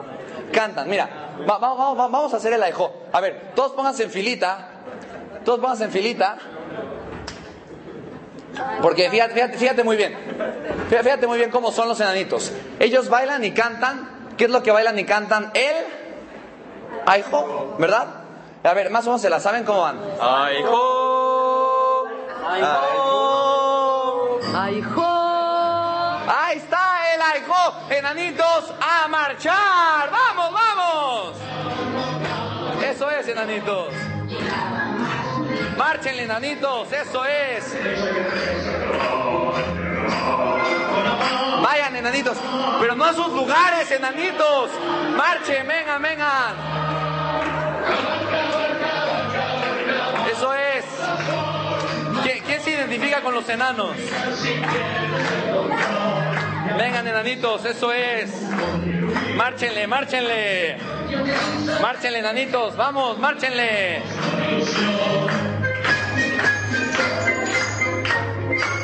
Cantan. 0.52 0.90
Mira, 0.90 1.34
va- 1.50 1.58
va- 1.58 1.74
va- 1.74 1.94
va- 1.94 2.08
vamos 2.08 2.34
a 2.34 2.38
hacer 2.38 2.54
el 2.54 2.64
aejo. 2.64 2.94
A 3.12 3.20
ver, 3.22 3.52
todos 3.56 3.74
pónganse 3.74 4.04
en 4.04 4.10
filita. 4.12 4.70
Todos 5.44 5.60
pónganse 5.60 5.86
en 5.86 5.92
filita. 5.92 6.38
Porque 8.82 9.10
fíjate, 9.10 9.34
fíjate, 9.34 9.58
fíjate 9.58 9.84
muy 9.84 9.98
bien. 9.98 10.16
Fíjate, 10.90 11.28
muy 11.28 11.38
bien 11.38 11.52
cómo 11.52 11.72
son 11.72 11.88
los 11.88 12.00
enanitos. 12.00 12.52
Ellos 12.80 13.10
bailan 13.10 13.44
y 13.44 13.52
cantan. 13.52 14.10
¿Qué 14.38 14.46
es 14.46 14.50
lo 14.52 14.64
que 14.64 14.72
bailan 14.72 14.98
y 14.98 15.04
cantan? 15.06 15.52
El 15.54 15.76
aijo, 17.06 17.76
¿verdad? 17.80 18.17
A 18.68 18.74
ver, 18.74 18.90
más 18.90 19.06
o 19.06 19.12
menos 19.12 19.22
se 19.22 19.30
la 19.30 19.40
saben 19.40 19.64
cómo 19.64 19.84
van. 19.84 19.98
¡Ay, 20.20 20.62
jo! 20.62 22.06
¡Ay, 24.54 24.82
jo! 24.82 26.20
Ahí 26.28 26.58
está 26.58 27.16
el 27.16 27.22
aijo. 27.22 27.74
Enanitos 27.90 28.74
a 28.82 29.08
marchar. 29.08 30.12
¡Vamos, 30.12 30.52
vamos! 30.52 31.38
Eso 32.84 33.10
es, 33.10 33.26
enanitos. 33.30 33.94
Márchenle, 35.78 36.24
enanitos. 36.24 36.92
Eso 36.92 37.24
es. 37.24 37.74
Vayan, 41.64 41.96
enanitos. 41.96 42.38
Pero 42.82 42.96
no 42.96 43.06
a 43.06 43.14
sus 43.14 43.30
lugares, 43.30 43.90
enanitos. 43.92 44.72
Marchen, 45.16 45.66
vengan, 45.66 46.02
vengan. 46.02 46.88
Identifica 52.88 53.22
con 53.22 53.34
los 53.34 53.48
enanos? 53.50 53.96
Vengan, 56.78 57.08
enanitos, 57.08 57.66
eso 57.66 57.92
es. 57.92 58.32
Márchenle, 59.36 59.88
márchenle. 59.88 60.78
Márchenle, 61.82 62.20
enanitos, 62.20 62.76
vamos, 62.78 63.20
márchenle. 63.20 64.02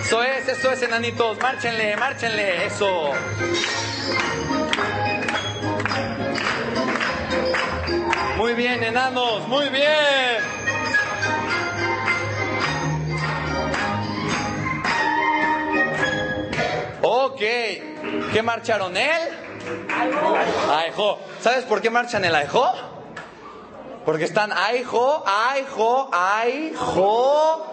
Eso 0.01 0.23
es, 0.23 0.47
eso 0.47 0.71
es, 0.71 0.81
enanitos, 0.83 1.39
márchenle, 1.39 1.95
márchenle, 1.95 2.65
eso. 2.65 3.11
Muy 8.37 8.53
bien, 8.53 8.83
enanos, 8.83 9.47
muy 9.47 9.69
bien. 9.69 10.62
Ok, 17.33 17.39
¿qué 17.39 18.43
marcharon 18.43 18.95
él? 18.95 19.29
Aijo. 20.69 21.17
¿Sabes 21.41 21.65
por 21.65 21.81
qué 21.81 21.89
marchan 21.89 22.23
el 22.25 22.35
aijo? 22.35 22.71
Porque 24.05 24.25
están 24.25 24.51
aijo, 24.51 25.23
aijo, 25.25 26.11
aijo. 26.13 27.65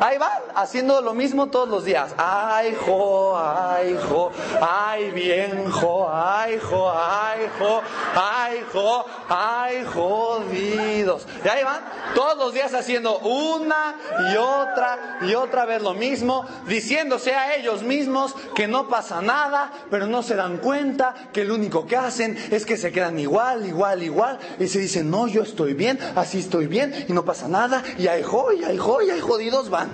Ahí 0.00 0.16
van, 0.16 0.45
haciendo 0.56 1.00
lo 1.02 1.14
mismo 1.14 1.48
todos 1.48 1.68
los 1.68 1.84
días. 1.84 2.12
Ay, 2.16 2.76
jo, 2.84 3.38
ay, 3.38 3.98
jo, 4.08 4.32
ay, 4.60 5.10
bien, 5.10 5.70
jo, 5.70 6.08
ay, 6.10 6.58
jo, 6.58 6.90
ay, 6.90 7.48
jo, 7.58 7.82
ay, 8.14 8.64
jo, 8.72 9.04
ay, 9.28 9.84
jodidos. 9.84 11.26
Y 11.44 11.48
ahí 11.48 11.62
van, 11.62 11.82
todos 12.14 12.38
los 12.38 12.54
días 12.54 12.72
haciendo 12.74 13.18
una 13.18 13.96
y 14.32 14.36
otra 14.36 15.18
y 15.22 15.34
otra 15.34 15.66
vez 15.66 15.82
lo 15.82 15.94
mismo, 15.94 16.46
diciéndose 16.66 17.34
a 17.34 17.54
ellos 17.56 17.82
mismos 17.82 18.34
que 18.54 18.66
no 18.66 18.88
pasa 18.88 19.20
nada, 19.20 19.72
pero 19.90 20.06
no 20.06 20.22
se 20.22 20.36
dan 20.36 20.58
cuenta 20.58 21.14
que 21.32 21.44
lo 21.44 21.54
único 21.54 21.86
que 21.86 21.96
hacen 21.96 22.36
es 22.50 22.64
que 22.64 22.76
se 22.76 22.92
quedan 22.92 23.18
igual, 23.18 23.66
igual, 23.66 24.02
igual, 24.02 24.38
y 24.58 24.68
se 24.68 24.78
dicen, 24.78 25.10
no, 25.10 25.26
yo 25.28 25.42
estoy 25.42 25.74
bien, 25.74 25.98
así 26.16 26.38
estoy 26.38 26.66
bien, 26.66 27.06
y 27.08 27.12
no 27.12 27.24
pasa 27.24 27.48
nada, 27.48 27.82
y 27.98 28.06
ay, 28.06 28.22
jo, 28.22 28.52
y 28.52 28.64
ay, 28.64 28.78
jo, 28.78 29.02
y 29.02 29.10
ay, 29.10 29.20
jodidos 29.20 29.68
van. 29.68 29.90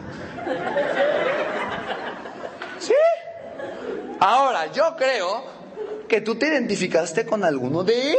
¿Sí? 2.79 2.95
Ahora, 4.21 4.67
yo 4.73 4.97
creo 4.97 5.45
que 6.09 6.21
tú 6.21 6.37
te 6.37 6.49
identificaste 6.49 7.25
con 7.27 7.45
alguno 7.45 7.85
de 7.85 8.11
ellos. 8.11 8.19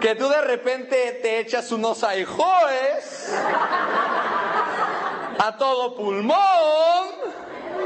Que 0.00 0.14
tú 0.14 0.28
de 0.28 0.40
repente 0.40 1.18
te 1.22 1.40
echas 1.40 1.72
unos 1.72 2.04
aijoes 2.04 3.32
a 5.38 5.56
todo 5.58 5.94
pulmón. 5.96 6.36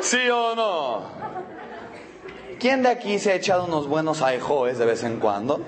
¿Sí 0.00 0.28
o 0.30 0.54
no? 0.54 1.02
¿Quién 2.58 2.82
de 2.82 2.90
aquí 2.90 3.18
se 3.18 3.32
ha 3.32 3.34
echado 3.34 3.64
unos 3.64 3.86
buenos 3.88 4.22
aijoes 4.22 4.78
de 4.78 4.86
vez 4.86 5.02
en 5.04 5.18
cuando? 5.18 5.60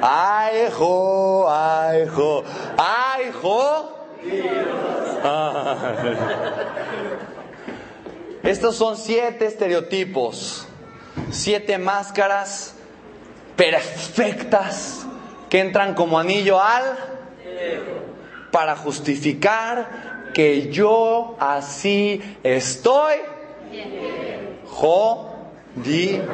Aijo, 0.00 1.48
aijo, 1.48 2.44
aijo. 2.76 3.92
Estos 8.42 8.76
son 8.76 8.96
siete 8.96 9.46
estereotipos, 9.46 10.66
siete 11.30 11.78
máscaras 11.78 12.74
perfectas 13.56 15.06
que 15.48 15.60
entran 15.60 15.94
como 15.94 16.18
anillo 16.18 16.60
al 16.62 16.96
para 18.52 18.76
justificar 18.76 20.30
que 20.32 20.70
yo 20.70 21.36
así 21.40 22.38
estoy 22.42 23.14
jodido. 24.66 25.36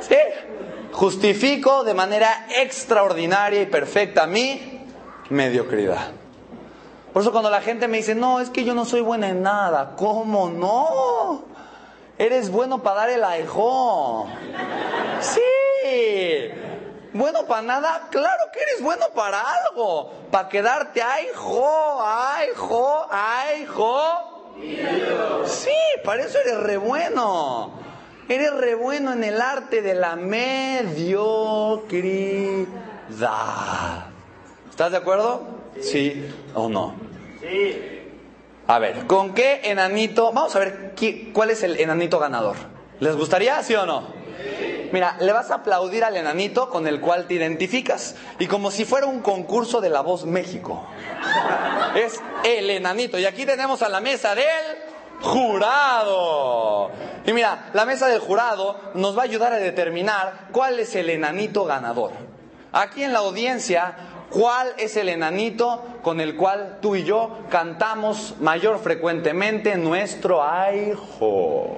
Sí, 0.00 0.16
justifico 0.92 1.84
de 1.84 1.94
manera 1.94 2.46
extraordinaria 2.56 3.62
y 3.62 3.66
perfecta 3.66 4.26
mi 4.26 4.86
mediocridad. 5.30 6.12
Por 7.12 7.22
eso 7.22 7.32
cuando 7.32 7.50
la 7.50 7.60
gente 7.60 7.88
me 7.88 7.98
dice, 7.98 8.14
no, 8.14 8.40
es 8.40 8.50
que 8.50 8.64
yo 8.64 8.74
no 8.74 8.84
soy 8.84 9.00
buena 9.00 9.28
en 9.28 9.42
nada, 9.42 9.94
¿cómo 9.96 10.48
no? 10.48 11.44
Eres 12.18 12.50
bueno 12.50 12.82
para 12.82 13.00
dar 13.00 13.10
el 13.10 13.24
aijón. 13.24 14.28
Sí. 15.20 15.40
Bueno 17.12 17.44
para 17.46 17.62
nada, 17.62 18.08
claro 18.10 18.44
que 18.52 18.60
eres 18.60 18.82
bueno 18.82 19.06
para 19.14 19.40
algo. 19.40 20.10
Para 20.30 20.48
quedarte, 20.48 21.02
ay, 21.02 21.26
jo, 21.34 21.98
ay, 22.00 22.48
jo, 22.56 23.06
ay, 23.10 23.66
jo. 23.66 24.54
Sí, 25.44 25.70
para 26.04 26.22
eso 26.22 26.38
eres 26.38 26.60
re 26.60 26.78
bueno. 26.78 27.72
Eres 28.28 28.52
re 28.54 28.74
bueno 28.74 29.12
en 29.12 29.24
el 29.24 29.40
arte 29.40 29.82
de 29.82 29.94
la 29.94 30.16
mediocridad. 30.16 31.16
¿Estás 34.70 34.90
de 34.92 34.96
acuerdo? 34.96 35.42
Sí 35.80 36.24
o 36.54 36.68
no. 36.68 36.94
Sí. 37.40 37.78
A 38.66 38.78
ver, 38.78 39.06
¿con 39.06 39.34
qué 39.34 39.60
enanito? 39.64 40.32
Vamos 40.32 40.54
a 40.56 40.60
ver 40.60 40.94
qué- 40.94 41.30
cuál 41.32 41.50
es 41.50 41.62
el 41.62 41.78
enanito 41.80 42.18
ganador. 42.18 42.56
¿Les 43.00 43.16
gustaría, 43.16 43.62
sí 43.62 43.74
o 43.74 43.84
no? 43.86 44.04
Mira, 44.92 45.16
le 45.20 45.32
vas 45.32 45.50
a 45.50 45.54
aplaudir 45.56 46.04
al 46.04 46.16
enanito 46.16 46.68
con 46.68 46.86
el 46.86 47.00
cual 47.00 47.26
te 47.26 47.34
identificas. 47.34 48.14
Y 48.38 48.46
como 48.46 48.70
si 48.70 48.84
fuera 48.84 49.06
un 49.06 49.20
concurso 49.20 49.80
de 49.80 49.88
La 49.90 50.00
Voz 50.02 50.26
México. 50.26 50.86
Es 51.96 52.20
el 52.44 52.70
enanito. 52.70 53.18
Y 53.18 53.24
aquí 53.24 53.46
tenemos 53.46 53.82
a 53.82 53.88
la 53.88 54.00
mesa 54.00 54.34
del 54.34 54.44
jurado. 55.22 56.90
Y 57.24 57.32
mira, 57.32 57.70
la 57.72 57.84
mesa 57.84 58.08
del 58.08 58.20
jurado 58.20 58.78
nos 58.94 59.16
va 59.16 59.22
a 59.22 59.24
ayudar 59.24 59.52
a 59.52 59.56
determinar 59.56 60.48
cuál 60.52 60.78
es 60.80 60.94
el 60.94 61.08
enanito 61.10 61.64
ganador. 61.64 62.10
Aquí 62.72 63.04
en 63.04 63.12
la 63.12 63.20
audiencia, 63.20 63.94
¿cuál 64.30 64.72
es 64.78 64.96
el 64.96 65.08
enanito 65.08 65.82
con 66.02 66.20
el 66.20 66.36
cual 66.36 66.78
tú 66.80 66.96
y 66.96 67.04
yo 67.04 67.38
cantamos 67.50 68.34
mayor 68.40 68.80
frecuentemente 68.80 69.76
nuestro 69.76 70.42
aijo? 70.42 71.76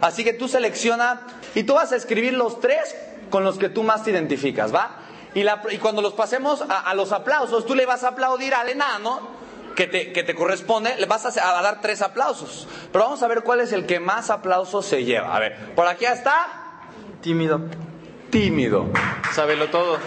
Así 0.00 0.24
que 0.24 0.34
tú 0.34 0.46
selecciona 0.46 1.22
y 1.54 1.62
tú 1.62 1.74
vas 1.74 1.92
a 1.92 1.96
escribir 1.96 2.34
los 2.34 2.60
tres 2.60 2.94
con 3.30 3.44
los 3.44 3.58
que 3.58 3.68
tú 3.68 3.82
más 3.82 4.04
te 4.04 4.10
identificas, 4.10 4.74
¿va? 4.74 4.98
Y, 5.34 5.44
cuando 5.78 6.00
los 6.00 6.14
pasemos 6.14 6.64
a 6.66 6.94
los 6.94 7.12
aplausos, 7.12 7.66
tú 7.66 7.74
le 7.74 7.84
vas 7.84 8.04
a 8.04 8.08
aplaudir 8.08 8.54
al 8.54 8.70
enano 8.70 9.35
que 9.76 9.86
te, 9.86 10.10
que 10.12 10.24
te 10.24 10.34
corresponde, 10.34 10.96
le 10.98 11.06
vas 11.06 11.24
a, 11.26 11.58
a 11.58 11.62
dar 11.62 11.80
tres 11.80 12.02
aplausos. 12.02 12.66
Pero 12.90 13.04
vamos 13.04 13.22
a 13.22 13.28
ver 13.28 13.42
cuál 13.42 13.60
es 13.60 13.72
el 13.72 13.86
que 13.86 14.00
más 14.00 14.30
aplausos 14.30 14.84
se 14.86 15.04
lleva. 15.04 15.36
A 15.36 15.38
ver, 15.38 15.74
por 15.76 15.86
aquí 15.86 16.04
está 16.06 16.80
Tímido. 17.22 17.60
tímido. 18.30 18.86
Sábelo 19.32 19.68
todo. 19.68 19.98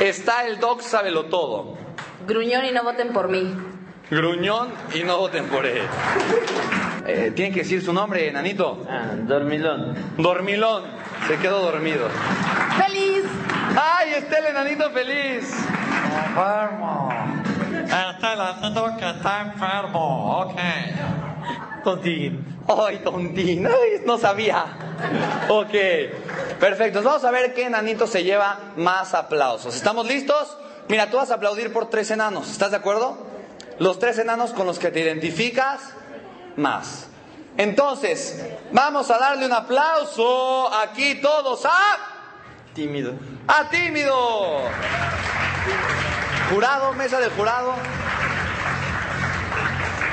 Está 0.00 0.46
el 0.46 0.58
doc, 0.60 0.80
sábelo 0.82 1.24
todo. 1.26 1.78
Gruñón 2.26 2.64
y 2.66 2.72
no 2.72 2.82
voten 2.82 3.12
por 3.12 3.28
mí. 3.28 3.54
Gruñón 4.10 4.68
y 4.94 5.02
no 5.04 5.18
voten 5.18 5.46
por 5.46 5.64
él. 5.66 5.82
Eh, 7.06 7.32
Tiene 7.34 7.52
que 7.52 7.60
decir 7.60 7.82
su 7.84 7.92
nombre, 7.92 8.28
enanito. 8.28 8.84
Ah, 8.88 9.12
dormilón. 9.16 9.94
Dormilón. 10.16 10.84
Se 11.28 11.36
quedó 11.38 11.60
dormido. 11.60 12.08
¡Feliz! 12.84 13.22
¡Ay, 13.80 14.14
está 14.14 14.38
el 14.38 14.46
enanito 14.46 14.90
feliz! 14.90 15.52
Enfermo. 16.28 17.08
Está 17.86 18.32
el 18.32 18.40
enanito 18.40 18.96
que 18.98 19.08
está 19.08 19.40
enfermo. 19.42 20.40
Ok. 20.40 20.58
Tontín. 21.84 22.56
¡Ay, 22.66 22.98
tontín! 22.98 23.66
¡Ay, 23.66 24.02
no 24.04 24.18
sabía! 24.18 24.64
Ok, 25.48 25.72
perfecto. 26.58 27.00
Vamos 27.02 27.24
a 27.24 27.30
ver 27.30 27.54
qué 27.54 27.66
enanito 27.66 28.08
se 28.08 28.24
lleva 28.24 28.58
más 28.76 29.14
aplausos. 29.14 29.76
¿Estamos 29.76 30.06
listos? 30.06 30.58
Mira, 30.88 31.10
tú 31.10 31.16
vas 31.16 31.30
a 31.30 31.34
aplaudir 31.34 31.72
por 31.72 31.88
tres 31.88 32.10
enanos. 32.10 32.50
¿Estás 32.50 32.72
de 32.72 32.78
acuerdo? 32.78 33.16
Los 33.78 34.00
tres 34.00 34.18
enanos 34.18 34.52
con 34.52 34.66
los 34.66 34.80
que 34.80 34.90
te 34.90 35.00
identificas 35.00 35.92
más. 36.56 37.06
Entonces, 37.56 38.44
vamos 38.72 39.10
a 39.10 39.18
darle 39.18 39.46
un 39.46 39.52
aplauso 39.52 40.74
aquí 40.74 41.20
todos 41.20 41.64
a... 41.66 42.15
Tímido. 42.76 43.14
¡A 43.48 43.70
tímido! 43.70 44.60
Jurado, 46.50 46.92
mesa 46.92 47.18
del 47.18 47.30
jurado. 47.30 47.72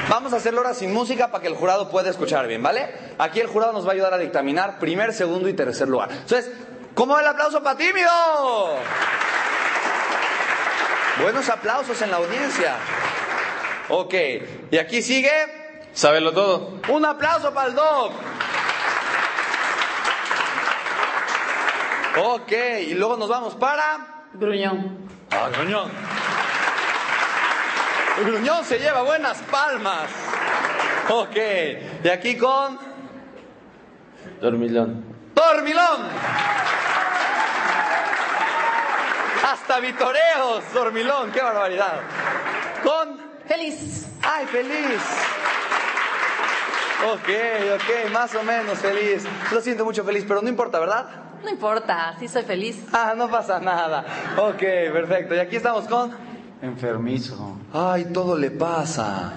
Vamos 0.08 0.32
a 0.32 0.38
hacerlo 0.38 0.62
ahora 0.62 0.74
sin 0.74 0.94
música 0.94 1.28
para 1.30 1.42
que 1.42 1.50
el 1.50 1.56
jurado 1.56 1.90
pueda 1.90 2.10
escuchar 2.10 2.48
bien, 2.48 2.64
¿vale? 2.64 2.88
Aquí 3.20 3.42
el 3.42 3.48
jurado 3.48 3.74
nos 3.74 3.86
va 3.86 3.90
a 3.90 3.94
ayudar 3.96 4.14
a 4.14 4.18
dictaminar 4.18 4.80
primer, 4.80 5.12
segundo 5.14 5.50
y 5.50 5.54
tercer 5.54 5.90
lugar. 5.90 6.10
Entonces, 6.12 6.52
¿cómo 6.96 7.16
va 7.16 7.20
el 7.22 7.28
aplauso 7.28 7.62
para 7.62 7.76
tímido? 7.78 8.10
Buenos 11.22 11.50
aplausos 11.50 12.02
en 12.02 12.12
la 12.12 12.18
audiencia. 12.18 12.76
Ok, 13.90 14.14
y 14.72 14.78
aquí 14.78 15.02
sigue 15.02 15.32
Sábelo 15.92 16.32
todo. 16.32 16.80
un 16.88 17.06
aplauso 17.06 17.54
para 17.54 17.68
el 17.68 17.76
Doc. 17.76 18.14
Ok, 22.16 22.52
y 22.88 22.94
luego 22.94 23.18
nos 23.18 23.30
vamos 23.30 23.56
para... 23.56 24.26
Gruñón. 24.34 24.98
Ah, 25.32 25.50
Gruñón. 25.50 25.92
El 28.20 28.26
Gruñón 28.26 28.64
se 28.66 28.78
lleva 28.78 29.02
buenas 29.02 29.40
palmas. 29.44 30.10
Ok, 31.10 31.36
y 32.04 32.10
aquí 32.10 32.38
con 32.38 32.78
Dormilón. 34.40 35.04
Dormilón. 35.34 36.08
Hasta 39.52 39.80
vitoreos, 39.80 40.64
Dormilón, 40.74 41.32
qué 41.32 41.42
barbaridad. 41.42 42.02
Con 42.84 43.24
¡Feliz! 43.48 44.06
¡Ay, 44.22 44.46
feliz! 44.46 45.02
Ok, 47.12 47.30
ok, 47.76 48.12
más 48.12 48.34
o 48.36 48.44
menos 48.44 48.80
feliz. 48.80 49.24
Lo 49.52 49.60
siento 49.62 49.84
mucho 49.84 50.06
feliz, 50.06 50.24
pero 50.28 50.42
no 50.42 50.48
importa, 50.48 50.80
¿verdad? 50.80 51.23
No 51.44 51.50
importa, 51.50 52.16
sí 52.20 52.28
soy 52.28 52.44
feliz. 52.44 52.78
Ah, 52.94 53.14
no 53.16 53.30
pasa 53.30 53.60
nada. 53.60 54.06
Ok, 54.38 54.60
perfecto. 54.60 55.36
Y 55.36 55.40
aquí 55.40 55.58
estamos 55.58 55.86
con... 55.86 56.12
Enfermizo. 56.62 57.58
Ay, 57.74 58.06
todo 58.14 58.38
le 58.38 58.50
pasa. 58.52 59.34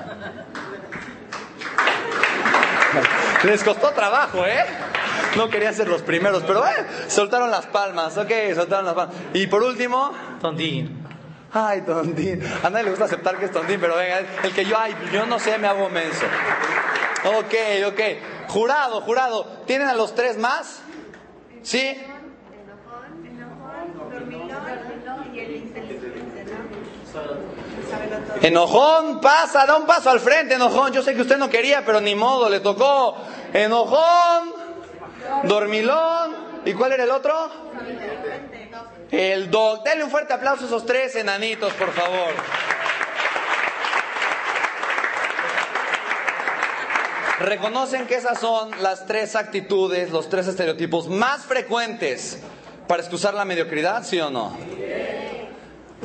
Les 3.43 3.63
costó 3.65 3.91
trabajo, 3.91 4.45
¿eh? 4.47 4.65
No 5.37 5.49
querían 5.51 5.75
ser 5.75 5.89
los 5.89 6.03
primeros, 6.03 6.43
pero 6.47 6.65
eh, 6.67 6.71
soltaron 7.09 7.51
las 7.51 7.67
palmas, 7.67 8.17
ok, 8.17 8.31
soltaron 8.55 8.87
las 8.87 8.95
palmas. 8.95 9.17
Y 9.35 9.47
por 9.49 9.63
último, 9.63 10.13
Tontín. 10.41 11.05
ay, 11.53 11.83
tontín. 11.83 12.43
A 12.63 12.71
nadie 12.71 12.85
le 12.85 12.91
gusta 12.91 13.05
aceptar 13.05 13.37
que 13.37 13.47
es 13.47 13.53
tontín, 13.53 13.79
pero 13.81 13.97
venga, 13.97 14.21
el 14.45 14.53
que 14.55 14.65
yo, 14.65 14.79
ay, 14.79 14.95
yo 15.13 15.27
no 15.27 15.39
sé, 15.39 15.59
me 15.59 15.67
hago 15.67 15.89
menso. 15.91 16.25
Ok, 17.39 17.55
ok. 17.89 18.01
Jurado, 18.49 19.01
jurado. 19.03 19.45
¿Tienen 19.67 19.89
a 19.89 19.95
los 19.95 20.15
tres 20.15 20.39
más? 20.39 20.81
¿Sí? 21.67 22.01
Enojón, 28.41 29.21
pasa, 29.21 29.67
da 29.67 29.77
un 29.77 29.85
paso 29.85 30.11
al 30.11 30.21
frente, 30.21 30.55
enojón. 30.55 30.93
Yo 30.93 31.03
sé 31.03 31.17
que 31.17 31.23
usted 31.23 31.37
no 31.37 31.51
quería, 31.51 31.85
pero 31.85 32.01
ni 32.01 32.14
modo, 32.14 32.49
le 32.49 32.61
tocó. 32.61 33.17
Enojón, 33.53 34.53
dormilón. 35.43 36.37
¿Y 36.64 36.73
cuál 36.75 36.93
era 36.93 37.03
el 37.03 37.11
otro? 37.11 37.51
El 39.11 39.51
doc. 39.51 39.83
Denle 39.83 40.05
un 40.05 40.11
fuerte 40.11 40.35
aplauso 40.35 40.62
a 40.62 40.67
esos 40.69 40.87
tres 40.87 41.17
enanitos, 41.17 41.73
por 41.73 41.91
favor. 41.91 42.33
Reconocen 47.39 48.07
que 48.07 48.14
esas 48.14 48.39
son 48.39 48.70
las 48.82 49.07
tres 49.07 49.37
actitudes, 49.37 50.11
los 50.11 50.28
tres 50.28 50.47
estereotipos 50.47 51.09
más 51.09 51.45
frecuentes 51.45 52.41
para 52.89 53.03
excusar 53.03 53.34
la 53.34 53.45
mediocridad, 53.45 54.05
¿sí 54.05 54.18
o 54.20 54.30
no? 54.30 54.57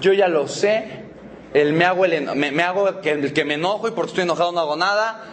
Yo 0.02 0.14
ya 0.14 0.28
lo 0.28 0.48
sé. 0.48 1.06
El 1.54 1.74
me 1.74 1.86
hago 1.86 2.06
el 2.06 2.36
me, 2.36 2.52
me 2.52 2.64
hago 2.64 3.02
que, 3.02 3.12
el 3.12 3.34
que 3.34 3.46
me 3.46 3.56
enojo 3.56 3.88
y 3.88 3.92
porque 3.92 4.10
estoy 4.10 4.24
enojado 4.24 4.52
no 4.52 4.60
hago 4.62 4.76
nada 4.76 5.24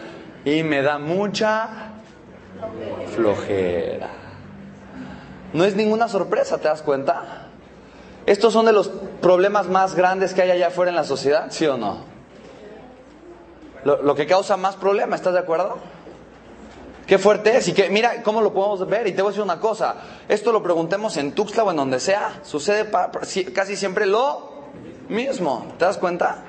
y 0.45 0.63
me 0.63 0.81
da 0.81 0.99
mucha 0.99 1.93
flojera. 3.15 4.09
No 5.53 5.63
es 5.63 5.75
ninguna 5.75 6.07
sorpresa, 6.07 6.57
¿te 6.59 6.67
das 6.67 6.81
cuenta? 6.81 7.47
Estos 8.25 8.53
son 8.53 8.65
de 8.65 8.73
los 8.73 8.89
problemas 9.21 9.67
más 9.67 9.95
grandes 9.95 10.33
que 10.33 10.41
hay 10.41 10.51
allá 10.51 10.67
afuera 10.67 10.89
en 10.89 10.95
la 10.95 11.03
sociedad, 11.03 11.47
¿sí 11.49 11.65
o 11.65 11.77
no? 11.77 12.05
Lo, 13.83 14.15
que 14.15 14.27
causa 14.27 14.57
más 14.57 14.75
problema, 14.75 15.15
¿estás 15.15 15.33
de 15.33 15.39
acuerdo? 15.39 15.77
Qué 17.07 17.17
fuerte 17.17 17.57
es 17.57 17.67
y 17.67 17.73
que 17.73 17.89
mira 17.89 18.21
cómo 18.21 18.41
lo 18.41 18.53
podemos 18.53 18.87
ver 18.87 19.07
y 19.07 19.13
te 19.13 19.21
voy 19.21 19.29
a 19.29 19.31
decir 19.31 19.43
una 19.43 19.59
cosa, 19.59 19.95
esto 20.27 20.51
lo 20.51 20.61
preguntemos 20.61 21.17
en 21.17 21.31
Tuxtla 21.31 21.63
o 21.63 21.71
en 21.71 21.77
donde 21.77 21.99
sea, 21.99 22.41
sucede 22.43 22.89
casi 23.53 23.75
siempre 23.75 24.05
lo 24.05 24.65
mismo, 25.07 25.73
¿te 25.79 25.85
das 25.85 25.97
cuenta? 25.97 26.43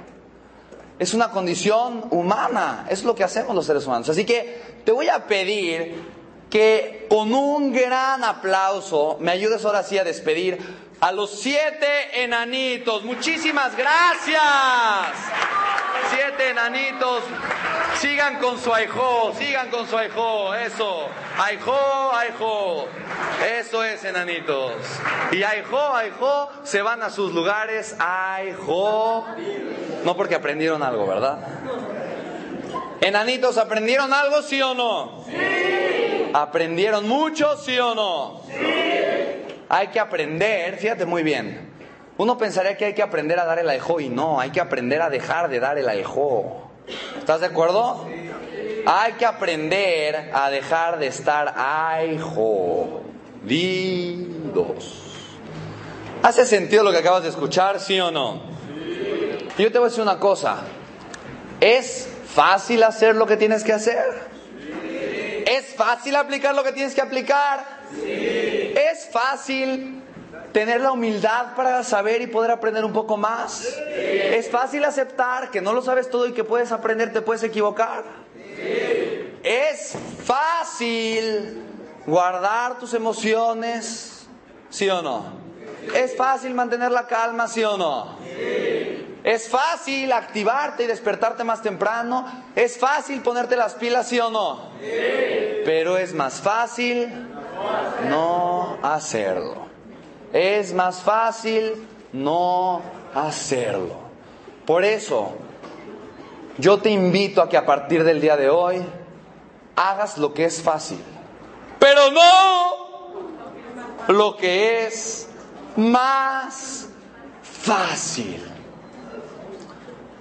Es 0.99 1.15
una 1.15 1.31
condición 1.31 2.05
humana, 2.11 2.87
es 2.91 3.05
lo 3.05 3.15
que 3.15 3.25
hacemos 3.25 3.55
los 3.55 3.65
seres 3.65 3.87
humanos. 3.87 4.11
Así 4.11 4.27
que 4.27 4.81
te 4.85 4.93
voy 4.93 5.09
a 5.09 5.27
pedir 5.27 6.21
que 6.51 7.07
con 7.09 7.33
un 7.33 7.73
gran 7.73 8.23
aplauso 8.23 9.17
me 9.19 9.31
ayudes 9.31 9.65
ahora 9.65 9.83
sí 9.83 9.97
a 9.97 10.05
despedir 10.05 10.59
a 11.01 11.13
los 11.13 11.31
siete 11.31 12.23
enanitos. 12.23 13.05
Muchísimas 13.05 13.75
gracias. 13.77 14.41
Siete 16.11 16.51
enanitos. 16.51 17.23
Sigan 17.99 18.39
con 18.39 18.59
su 18.59 18.73
aijó, 18.73 19.33
sigan 19.37 19.69
con 19.69 19.87
su 19.87 19.97
aijó, 19.97 20.55
eso. 20.55 21.09
Aijó, 21.39 22.13
aijó. 22.15 22.89
Eso 23.59 23.85
es, 23.85 24.05
enanitos. 24.05 24.73
Y 25.33 25.43
aijó, 25.43 25.95
aijó, 25.95 26.51
se 26.63 26.83
van 26.83 27.03
a 27.03 27.11
sus 27.11 27.33
lugares, 27.33 27.97
aijó. 27.99 29.27
No 30.05 30.17
porque 30.17 30.35
aprendieron 30.35 30.83
algo, 30.83 31.07
¿verdad? 31.07 31.39
Enanitos, 33.01 33.57
¿aprendieron 33.59 34.13
algo, 34.13 34.43
sí 34.43 34.61
o 34.61 34.75
no? 34.75 35.25
Sí. 35.27 36.31
¿Aprendieron 36.33 37.09
mucho, 37.09 37.57
sí 37.57 37.79
o 37.79 37.95
no? 37.95 38.43
Sí. 38.47 38.55
Hay 39.69 39.89
que 39.89 40.01
aprender, 40.01 40.77
fíjate 40.79 41.07
muy 41.07 41.23
bien. 41.23 41.70
Uno 42.21 42.37
pensaría 42.37 42.77
que 42.77 42.85
hay 42.85 42.93
que 42.93 43.01
aprender 43.01 43.39
a 43.39 43.47
dar 43.47 43.59
el 43.61 43.71
aijó 43.71 43.99
y 43.99 44.11
no, 44.11 44.41
hay 44.41 44.51
que 44.51 44.61
aprender 44.61 45.01
a 45.01 45.09
dejar 45.09 45.49
de 45.49 45.59
dar 45.59 45.79
el 45.79 45.89
aijó. 45.89 46.71
¿Estás 47.17 47.41
de 47.41 47.47
acuerdo? 47.47 48.07
Hay 48.85 49.15
que 49.15 49.25
aprender 49.25 50.31
a 50.35 50.51
dejar 50.51 50.99
de 50.99 51.07
estar 51.07 51.55
aijodidos. 51.57 53.01
¿Hace 56.23 56.45
sentido 56.45 56.83
lo 56.83 56.93
que 56.93 56.99
acabas 56.99 57.23
de 57.23 57.31
escuchar, 57.31 57.81
sí 57.81 57.99
o 57.99 58.11
no? 58.11 58.43
Yo 59.57 59.73
te 59.73 59.79
voy 59.79 59.87
a 59.87 59.89
decir 59.89 60.03
una 60.03 60.19
cosa. 60.19 60.59
¿Es 61.59 62.07
fácil 62.35 62.83
hacer 62.83 63.17
lo 63.17 63.25
que 63.25 63.39
tienes 63.39 63.65
que 63.65 63.73
hacer? 63.73 64.29
¿Es 65.47 65.75
fácil 65.75 66.17
aplicar 66.17 66.55
lo 66.55 66.65
que 66.65 66.73
tienes 66.73 66.95
que 66.95 67.01
aplicar? 67.01 67.65
¿Es 68.05 69.09
fácil 69.11 70.03
tener 70.53 70.81
la 70.81 70.93
humildad 70.93 71.55
para 71.55 71.83
saber 71.85 72.23
y 72.23 72.27
poder 72.27 72.51
aprender 72.51 72.85
un 72.85 72.93
poco 72.93 73.17
más? 73.17 73.67
¿Es 73.97 74.51
fácil 74.51 74.85
aceptar 74.85 75.51
que 75.51 75.61
no 75.61 75.73
lo 75.73 75.83
sabes 75.83 76.11
todo 76.11 76.27
y 76.27 76.33
que 76.33 76.45
puedes 76.45 76.73
aprender, 76.73 77.13
te 77.13 77.23
puedes 77.23 77.43
equivocar? 77.43 78.05
¿Es 79.43 79.95
fácil 80.25 81.63
guardar 82.07 82.79
tus 82.79 82.95
emociones? 82.95 84.27
¿Sí 84.69 84.89
o 84.89 85.03
no? 85.03 85.41
¿Es 85.95 86.17
fácil 86.17 86.55
mantener 86.55 86.93
la 86.93 87.07
calma? 87.07 87.49
¿Sí 87.49 87.65
o 87.65 87.77
no? 87.77 88.19
¿Es 89.23 89.49
fácil 89.49 90.13
activarte 90.13 90.85
y 90.85 90.87
despertarte 90.87 91.45
más 91.45 91.63
temprano? 91.63 92.27
¿Es 92.57 92.79
fácil 92.79 93.21
ponerte 93.21 93.57
las 93.57 93.75
pilas, 93.75 94.09
sí 94.09 94.19
o 94.19 94.31
no? 94.31 94.71
Pero 95.65 95.99
es 95.99 96.15
más 96.15 96.41
fácil 96.41 97.29
no 98.09 98.79
hacerlo. 98.83 99.70
Es 100.33 100.73
más 100.73 101.03
fácil 101.03 101.87
no 102.13 102.83
hacerlo. 103.15 103.97
Por 104.67 104.85
eso, 104.85 105.33
yo 106.59 106.79
te 106.79 106.91
invito 106.91 107.43
a 107.43 107.49
que 107.49 107.57
a 107.57 107.67
partir 107.67 108.05
del 108.05 108.21
día 108.21 108.37
de 108.37 108.49
hoy 108.49 108.83
hagas 109.77 110.19
lo 110.19 110.35
que 110.35 110.45
es 110.45 110.63
fácil. 110.63 111.01
Pero 111.79 112.11
no 112.11 112.81
lo 114.09 114.37
que 114.37 114.87
es 114.87 115.29
más 115.77 116.89
fácil. 117.43 118.43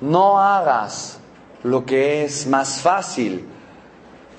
No 0.01 0.39
hagas 0.39 1.19
lo 1.63 1.85
que 1.85 2.23
es 2.23 2.47
más 2.47 2.81
fácil 2.81 3.45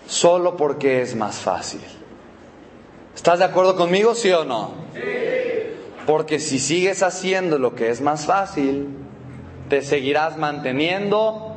solo 0.06 0.56
porque 0.56 1.02
es 1.02 1.14
más 1.14 1.36
fácil. 1.36 1.82
¿Estás 3.14 3.38
de 3.38 3.44
acuerdo 3.44 3.76
conmigo, 3.76 4.14
sí 4.14 4.32
o 4.32 4.44
no? 4.44 4.70
Porque 6.06 6.38
si 6.38 6.58
sigues 6.58 7.02
haciendo 7.02 7.58
lo 7.58 7.74
que 7.74 7.90
es 7.90 8.00
más 8.00 8.26
fácil, 8.26 8.88
te 9.68 9.82
seguirás 9.82 10.36
manteniendo 10.36 11.56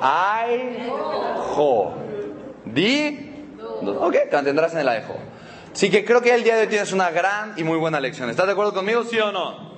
aijo. 0.00 1.94
Di. 2.64 3.30
Ok, 3.82 4.16
te 4.30 4.36
mantendrás 4.36 4.72
en 4.72 4.80
el 4.80 4.88
aijo. 4.88 5.16
Así 5.72 5.90
que 5.90 6.04
creo 6.04 6.20
que 6.20 6.34
el 6.34 6.44
día 6.44 6.54
de 6.54 6.62
hoy 6.62 6.68
tienes 6.68 6.92
una 6.92 7.10
gran 7.10 7.54
y 7.56 7.64
muy 7.64 7.78
buena 7.78 8.00
lección. 8.00 8.30
¿Estás 8.30 8.46
de 8.46 8.52
acuerdo 8.52 8.72
conmigo, 8.72 9.04
sí 9.04 9.18
o 9.18 9.32
no? 9.32 9.74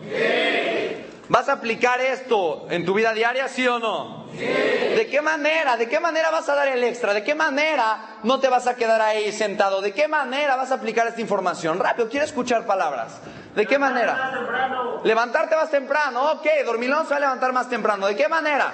¿Vas 1.28 1.48
a 1.48 1.54
aplicar 1.54 2.00
esto 2.00 2.66
en 2.70 2.84
tu 2.84 2.94
vida 2.94 3.12
diaria, 3.12 3.48
sí 3.48 3.66
o 3.66 3.78
no? 3.78 4.25
¿De 4.38 5.08
qué 5.10 5.20
manera? 5.22 5.76
¿De 5.76 5.88
qué 5.88 6.00
manera 6.00 6.30
vas 6.30 6.48
a 6.48 6.54
dar 6.54 6.68
el 6.68 6.82
extra? 6.84 7.14
¿De 7.14 7.22
qué 7.22 7.34
manera 7.34 8.18
no 8.22 8.40
te 8.40 8.48
vas 8.48 8.66
a 8.66 8.76
quedar 8.76 9.00
ahí 9.00 9.32
sentado? 9.32 9.80
¿De 9.80 9.92
qué 9.92 10.08
manera 10.08 10.56
vas 10.56 10.70
a 10.70 10.74
aplicar 10.74 11.06
esta 11.06 11.20
información? 11.20 11.78
Rápido, 11.78 12.08
quiero 12.08 12.24
escuchar 12.24 12.66
palabras. 12.66 13.20
¿De 13.56 13.64
qué 13.64 13.78
manera? 13.78 15.00
Levantarte 15.02 15.56
más 15.56 15.70
temprano. 15.70 16.32
Ok, 16.32 16.46
dormilón 16.66 17.04
se 17.04 17.12
va 17.12 17.16
a 17.16 17.20
levantar 17.20 17.54
más 17.54 17.70
temprano. 17.70 18.06
¿De 18.06 18.14
qué 18.14 18.28
manera? 18.28 18.70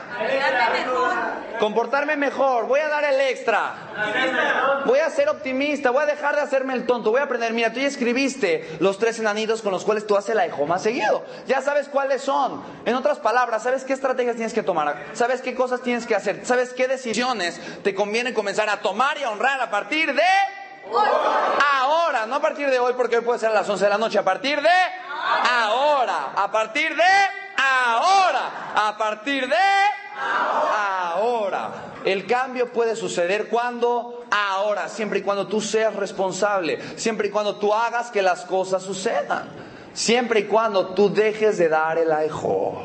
Comportarme 1.60 2.16
mejor. 2.16 2.66
Voy 2.66 2.80
a 2.80 2.88
dar 2.88 3.04
el 3.04 3.20
extra. 3.20 4.82
Voy 4.84 4.98
a 4.98 5.08
ser 5.10 5.28
optimista. 5.28 5.90
Voy 5.90 6.02
a 6.02 6.06
dejar 6.06 6.34
de 6.34 6.40
hacerme 6.40 6.74
el 6.74 6.84
tonto. 6.84 7.12
Voy 7.12 7.20
a 7.20 7.24
aprender. 7.24 7.52
Mira, 7.52 7.72
tú 7.72 7.78
ya 7.78 7.86
escribiste 7.86 8.76
los 8.80 8.98
tres 8.98 9.20
enanitos 9.20 9.62
con 9.62 9.70
los 9.70 9.84
cuales 9.84 10.04
tú 10.04 10.16
haces 10.16 10.34
la 10.34 10.48
más 10.66 10.82
seguido. 10.82 11.24
Ya 11.46 11.62
sabes 11.62 11.88
cuáles 11.88 12.22
son. 12.22 12.64
En 12.84 12.96
otras 12.96 13.20
palabras, 13.20 13.62
sabes 13.62 13.84
qué 13.84 13.92
estrategias 13.92 14.34
tienes 14.34 14.52
que 14.52 14.64
tomar. 14.64 15.10
Sabes 15.12 15.42
qué 15.42 15.54
cosas 15.54 15.80
tienes 15.82 16.08
que 16.08 16.16
hacer. 16.16 16.44
Sabes 16.44 16.72
qué 16.72 16.88
decisiones 16.88 17.60
te 17.84 17.94
conviene 17.94 18.34
comenzar 18.34 18.68
a 18.68 18.80
tomar 18.80 19.16
y 19.16 19.22
a 19.22 19.30
honrar 19.30 19.60
a 19.60 19.70
partir 19.70 20.12
de... 20.12 20.22
Ahora, 20.90 22.26
no 22.26 22.36
a 22.36 22.40
partir 22.40 22.68
de 22.70 22.78
hoy 22.78 22.94
porque 22.96 23.16
hoy 23.16 23.24
puede 23.24 23.38
ser 23.38 23.50
a 23.50 23.54
las 23.54 23.68
11 23.68 23.84
de 23.84 23.90
la 23.90 23.98
noche, 23.98 24.18
a 24.18 24.24
partir 24.24 24.60
de 24.60 24.68
ahora, 24.68 26.32
a 26.36 26.50
partir 26.50 26.94
de 26.94 27.02
ahora, 27.56 28.72
a 28.74 28.96
partir 28.96 29.48
de 29.48 29.56
ahora. 31.14 31.70
El 32.04 32.26
cambio 32.26 32.72
puede 32.72 32.96
suceder 32.96 33.48
cuando 33.48 34.24
ahora, 34.30 34.88
siempre 34.88 35.20
y 35.20 35.22
cuando 35.22 35.46
tú 35.46 35.60
seas 35.60 35.94
responsable, 35.94 36.98
siempre 36.98 37.28
y 37.28 37.30
cuando 37.30 37.56
tú 37.56 37.72
hagas 37.72 38.10
que 38.10 38.22
las 38.22 38.44
cosas 38.44 38.82
sucedan, 38.82 39.48
siempre 39.92 40.40
y 40.40 40.44
cuando 40.44 40.88
tú 40.94 41.12
dejes 41.12 41.58
de 41.58 41.68
dar 41.68 41.98
el 41.98 42.10
aejo. 42.10 42.82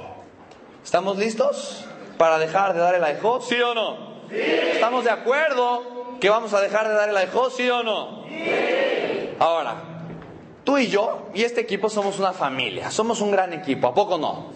¿Estamos 0.83 1.17
listos 1.17 1.85
para 2.17 2.37
dejar 2.37 2.73
de 2.73 2.79
dar 2.79 2.95
el 2.95 3.03
aejo? 3.03 3.41
¿Sí 3.41 3.59
o 3.59 3.73
no? 3.73 4.17
¿Estamos 4.29 5.03
de 5.03 5.09
acuerdo? 5.09 5.96
Que 6.19 6.29
vamos 6.29 6.53
a 6.53 6.61
dejar 6.61 6.87
de 6.87 6.93
dar 6.93 7.09
el 7.09 7.17
aejo, 7.17 7.49
sí 7.49 7.69
o 7.69 7.83
no? 7.83 8.25
Ahora, 9.39 9.75
tú 10.63 10.77
y 10.77 10.87
yo 10.87 11.29
y 11.33 11.43
este 11.43 11.61
equipo 11.61 11.89
somos 11.89 12.19
una 12.19 12.33
familia, 12.33 12.91
somos 12.91 13.21
un 13.21 13.31
gran 13.31 13.53
equipo, 13.53 13.87
¿a 13.87 13.93
poco 13.93 14.17
no? 14.17 14.51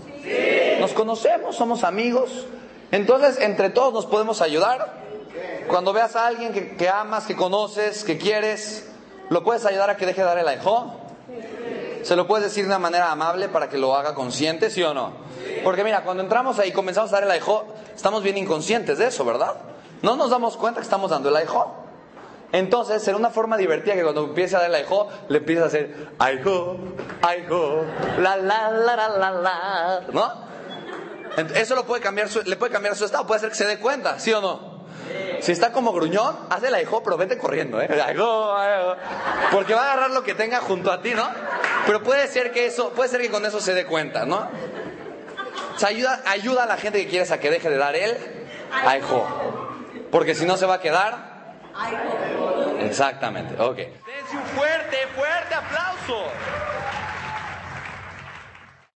Nos 0.80 0.94
conocemos, 0.94 1.56
somos 1.56 1.84
amigos, 1.84 2.46
entonces 2.92 3.40
entre 3.40 3.70
todos 3.70 3.94
nos 3.94 4.06
podemos 4.06 4.42
ayudar. 4.42 5.02
Cuando 5.68 5.94
veas 5.94 6.16
a 6.16 6.28
alguien 6.28 6.52
que, 6.52 6.76
que 6.76 6.90
amas, 6.90 7.26
que 7.26 7.36
conoces, 7.36 8.04
que 8.04 8.18
quieres, 8.18 8.90
¿lo 9.30 9.44
puedes 9.44 9.66
ayudar 9.66 9.90
a 9.90 9.98
que 9.98 10.06
deje 10.06 10.22
de 10.22 10.28
dar 10.28 10.38
el 10.38 10.48
aejo? 10.48 10.94
¿Se 12.04 12.16
lo 12.16 12.28
puedes 12.28 12.46
decir 12.46 12.64
de 12.64 12.70
una 12.70 12.80
manera 12.80 13.12
amable 13.12 13.48
para 13.48 13.70
que 13.70 13.78
lo 13.78 13.96
haga 13.96 14.16
consciente, 14.16 14.70
sí 14.70 14.82
o 14.84 14.94
no? 14.94 15.14
Porque 15.64 15.84
mira, 15.84 16.04
cuando 16.04 16.24
entramos 16.24 16.58
ahí 16.60 16.70
y 16.70 16.72
comenzamos 16.72 17.12
a 17.12 17.18
dar 17.18 17.24
el 17.24 17.32
aejo, 17.32 17.66
estamos 17.96 18.24
bien 18.24 18.38
inconscientes 18.38 18.98
de 18.98 19.08
eso, 19.08 19.24
¿verdad? 19.24 19.56
No 20.02 20.16
nos 20.16 20.30
damos 20.30 20.58
cuenta 20.58 20.80
que 20.80 20.84
estamos 20.86 21.12
dando 21.12 21.30
el 21.30 21.36
aijo. 21.36 21.76
Entonces, 22.52 23.02
será 23.02 23.18
una 23.18 23.30
forma 23.30 23.56
divertida 23.56 23.94
que 23.94 24.04
cuando 24.04 24.26
empiece 24.26 24.56
a 24.56 24.60
dar 24.60 24.70
el 24.70 24.76
aijo, 24.76 25.08
le 25.30 25.38
empieces 25.38 25.64
a 25.64 25.68
hacer 25.68 26.08
aijo, 26.20 26.78
aijo, 27.22 27.86
la 28.20 28.36
la 28.36 28.72
la 28.72 28.96
la 28.96 29.10
la 29.10 29.32
la, 29.32 30.02
¿no? 30.12 30.52
Eso 31.56 31.76
lo 31.76 31.86
puede 31.86 32.02
cambiar 32.02 32.28
le 32.46 32.56
puede 32.58 32.74
cambiar 32.74 32.96
su 32.98 33.06
estado, 33.06 33.26
puede 33.26 33.38
hacer 33.38 33.50
que 33.50 33.56
se 33.56 33.66
dé 33.66 33.80
cuenta, 33.80 34.20
¿sí 34.20 34.34
o 34.34 34.42
no? 34.42 34.82
Si 35.40 35.54
está 35.54 35.72
como 35.72 35.94
gruñón, 35.94 36.36
haz 36.50 36.62
el 36.64 36.76
aijo, 36.76 37.02
pero 37.04 37.16
vete 37.16 37.38
corriendo, 37.38 37.82
¿eh? 37.82 37.88
Aijo, 38.06 38.54
aijo. 38.54 38.96
Porque 39.52 39.74
va 39.74 39.84
a 39.84 39.94
agarrar 39.94 40.12
lo 40.12 40.24
que 40.24 40.36
tenga 40.36 40.60
junto 40.60 40.92
a 40.92 41.02
ti, 41.02 41.14
¿no? 41.14 41.28
Pero 41.86 42.04
puede 42.04 42.28
ser 42.28 42.52
que 42.52 42.66
eso, 42.66 42.90
puede 42.90 43.10
ser 43.10 43.22
que 43.22 43.30
con 43.30 43.46
eso 43.46 43.62
se 43.62 43.74
dé 43.74 43.86
cuenta, 43.86 44.26
¿no? 44.26 44.50
O 45.76 45.80
sea, 45.80 45.90
ayuda, 45.90 46.22
ayuda 46.26 46.64
a 46.64 46.66
la 46.66 46.76
gente 46.76 47.02
que 47.02 47.10
quieres 47.10 47.32
a 47.32 47.40
que 47.40 47.50
deje 47.50 47.70
de 47.70 47.78
dar 47.78 47.96
el 47.96 48.18
aijo. 48.86 49.26
Porque 50.12 50.36
si 50.36 50.46
no 50.46 50.58
se 50.58 50.66
va 50.66 50.76
a 50.76 50.82
quedar. 50.82 51.32
Exactamente, 52.82 53.60
ok. 53.62 53.78
Dense 53.78 54.36
un 54.36 54.44
fuerte, 54.56 54.98
fuerte 55.16 55.56
aplauso. 55.56 56.26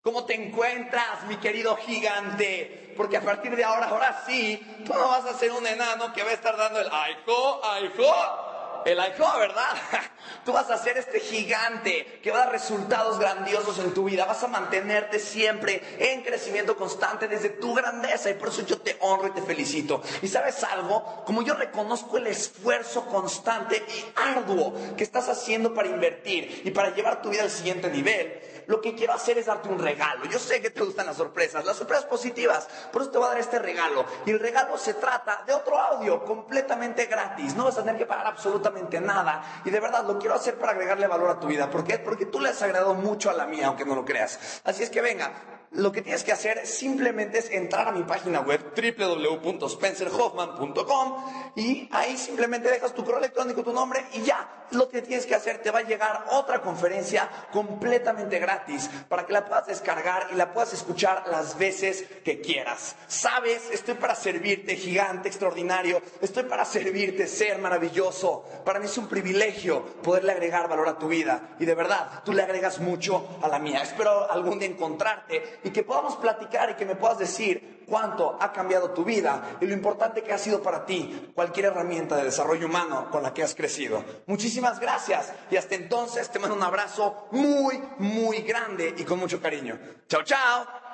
¿Cómo 0.02 0.24
te 0.24 0.34
encuentras, 0.34 1.24
mi 1.28 1.36
querido 1.36 1.76
gigante? 1.76 2.92
Porque 2.96 3.18
a 3.18 3.20
partir 3.20 3.54
de 3.54 3.62
ahora, 3.62 3.86
ahora 3.86 4.22
sí, 4.26 4.60
tú 4.84 4.92
no 4.94 5.08
vas 5.08 5.24
a 5.26 5.34
ser 5.34 5.52
un 5.52 5.66
enano 5.66 6.12
que 6.12 6.24
va 6.24 6.30
a 6.30 6.34
estar 6.34 6.56
dando 6.56 6.80
el 6.80 6.88
aijo, 6.90 7.60
aijo. 7.64 8.51
El 8.85 9.01
aijo, 9.01 9.39
¿verdad? 9.39 9.76
Tú 10.45 10.53
vas 10.53 10.70
a 10.70 10.78
ser 10.78 10.99
este 10.99 11.20
gigante 11.20 12.20
que 12.22 12.30
va 12.30 12.39
a 12.39 12.45
dar 12.45 12.53
resultados 12.53 13.18
grandiosos 13.18 13.78
en 13.78 13.95
tu 13.95 14.05
vida. 14.05 14.24
Vas 14.24 14.43
a 14.43 14.49
mantenerte 14.49 15.18
siempre 15.18 15.83
en 15.99 16.22
crecimiento 16.22 16.76
constante 16.76 17.28
desde 17.28 17.51
tu 17.51 17.74
grandeza. 17.74 18.30
Y 18.30 18.35
por 18.35 18.49
eso 18.49 18.62
yo 18.62 18.78
te 18.78 18.97
honro 19.01 19.28
y 19.28 19.33
te 19.33 19.43
felicito. 19.43 20.03
Y 20.20 20.28
sabes 20.28 20.64
algo, 20.64 21.22
como 21.24 21.43
yo 21.43 21.55
reconozco 21.55 22.18
el 22.18 22.26
esfuerzo 22.26 23.07
constante 23.07 23.76
y 23.76 24.05
arduo 24.16 24.74
que 24.97 25.05
estás 25.05 25.28
haciendo 25.28 25.74
para 25.74 25.89
invertir 25.89 26.62
y 26.64 26.70
para 26.70 26.95
llevar 26.95 27.22
tu 27.22 27.30
vida 27.30 27.43
al 27.43 27.51
siguiente 27.51 27.89
nivel, 27.89 28.41
lo 28.66 28.80
que 28.80 28.94
quiero 28.94 29.12
hacer 29.12 29.38
es 29.38 29.46
darte 29.46 29.68
un 29.68 29.78
regalo. 29.78 30.24
Yo 30.26 30.38
sé 30.38 30.60
que 30.60 30.70
te 30.70 30.82
gustan 30.82 31.06
las 31.06 31.16
sorpresas, 31.16 31.64
las 31.64 31.76
sorpresas 31.76 32.04
positivas. 32.04 32.68
Por 32.92 33.02
eso 33.02 33.10
te 33.10 33.18
voy 33.18 33.26
a 33.26 33.30
dar 33.30 33.38
este 33.38 33.58
regalo. 33.58 34.04
Y 34.26 34.30
el 34.30 34.40
regalo 34.40 34.76
se 34.78 34.94
trata 34.94 35.42
de 35.46 35.52
otro 35.52 35.78
audio 35.78 36.24
completamente 36.24 37.06
gratis. 37.06 37.54
No 37.54 37.64
vas 37.64 37.78
a 37.78 37.82
tener 37.82 37.98
que 37.98 38.06
pagar 38.06 38.26
absolutamente 38.26 39.00
nada. 39.00 39.62
Y 39.64 39.70
de 39.70 39.80
verdad 39.80 40.04
lo 40.06 40.18
quiero 40.18 40.34
hacer 40.34 40.56
para 40.56 40.72
agregarle 40.72 41.06
valor 41.06 41.30
a 41.30 41.40
tu 41.40 41.46
vida. 41.46 41.70
¿Por 41.70 41.84
qué? 41.84 41.98
Porque 41.98 42.26
tú 42.26 42.40
le 42.40 42.50
has 42.50 42.62
agradado 42.62 42.94
mucho 42.94 43.30
a 43.30 43.32
la 43.32 43.46
mía, 43.46 43.66
aunque 43.66 43.84
no 43.84 43.94
lo 43.94 44.04
creas. 44.04 44.60
Así 44.64 44.82
es 44.82 44.90
que 44.90 45.00
venga, 45.00 45.32
lo 45.75 45.93
que 45.93 46.03
tienes 46.03 46.25
que 46.25 46.33
hacer 46.33 46.66
simplemente 46.66 47.39
es 47.39 47.49
entrar 47.51 47.87
a 47.89 47.93
mi 47.93 48.03
página 48.03 48.41
web 48.41 48.75
www.spencerhoffman.com 48.75 51.53
y 51.57 51.89
ahí 51.93 52.18
simplemente 52.18 52.70
dejas 52.70 52.95
tu 52.95 53.05
correo 53.05 53.20
electrónico, 53.20 53.62
tu 53.62 53.73
nombre 53.73 54.05
y 54.12 54.23
ya 54.23 54.62
lo 54.73 54.89
que 54.89 55.03
tienes 55.03 55.27
que 55.27 55.35
hacer 55.35 55.59
te 55.59 55.70
va 55.70 55.81
a 55.81 55.83
llegar 55.83 56.27
otra 56.31 56.62
conferencia 56.62 57.29
completamente 57.53 58.39
gratis 58.39 58.91
para 59.09 59.27
que 59.27 59.33
la 59.33 59.45
puedas 59.45 59.66
descargar 59.66 60.29
y 60.33 60.37
la 60.37 60.53
puedas 60.53 60.73
escuchar 60.73 61.25
las 61.31 61.59
veces 61.59 62.05
que 62.25 62.41
quieras. 62.41 62.97
Sabes, 63.07 63.70
estoy 63.70 63.95
para 63.95 64.14
servirte, 64.14 64.77
gigante, 64.77 65.29
extraordinario, 65.29 66.01
estoy 66.20 66.45
para 66.45 66.64
servirte, 66.64 67.27
ser 67.27 67.59
maravilloso. 67.59 68.45
Para 68.64 68.79
mí 68.79 68.87
es 68.87 68.99
un 68.99 69.09
privilegio 69.09 69.85
poderle 70.03 70.33
agregar 70.33 70.68
valor 70.68 70.89
a 70.89 70.99
tu 70.99 71.09
vida 71.09 71.57
y 71.59 71.64
de 71.64 71.75
verdad 71.75 72.23
tú 72.25 72.33
le 72.33 72.43
agregas 72.43 72.79
mucho 72.79 73.39
a 73.43 73.49
la 73.49 73.59
mía. 73.59 73.83
Espero 73.83 74.31
algún 74.31 74.59
día 74.59 74.68
encontrarte 74.68 75.61
y 75.64 75.70
que 75.70 75.82
podamos 75.82 76.16
platicar 76.16 76.70
y 76.70 76.74
que 76.74 76.86
me 76.86 76.96
puedas 76.96 77.18
decir 77.18 77.84
cuánto 77.86 78.36
ha 78.40 78.52
cambiado 78.52 78.90
tu 78.90 79.04
vida 79.04 79.56
y 79.60 79.66
lo 79.66 79.74
importante 79.74 80.22
que 80.22 80.32
ha 80.32 80.38
sido 80.38 80.62
para 80.62 80.86
ti 80.86 81.32
cualquier 81.34 81.66
herramienta 81.66 82.16
de 82.16 82.24
desarrollo 82.24 82.66
humano 82.66 83.10
con 83.10 83.22
la 83.22 83.34
que 83.34 83.42
has 83.42 83.54
crecido. 83.54 84.04
Muchísimas 84.26 84.80
gracias 84.80 85.32
y 85.50 85.56
hasta 85.56 85.74
entonces 85.74 86.30
te 86.30 86.38
mando 86.38 86.56
un 86.56 86.62
abrazo 86.62 87.28
muy, 87.32 87.82
muy 87.98 88.38
grande 88.42 88.94
y 88.96 89.04
con 89.04 89.18
mucho 89.18 89.40
cariño. 89.40 89.78
Chao, 90.08 90.22
chao. 90.22 90.91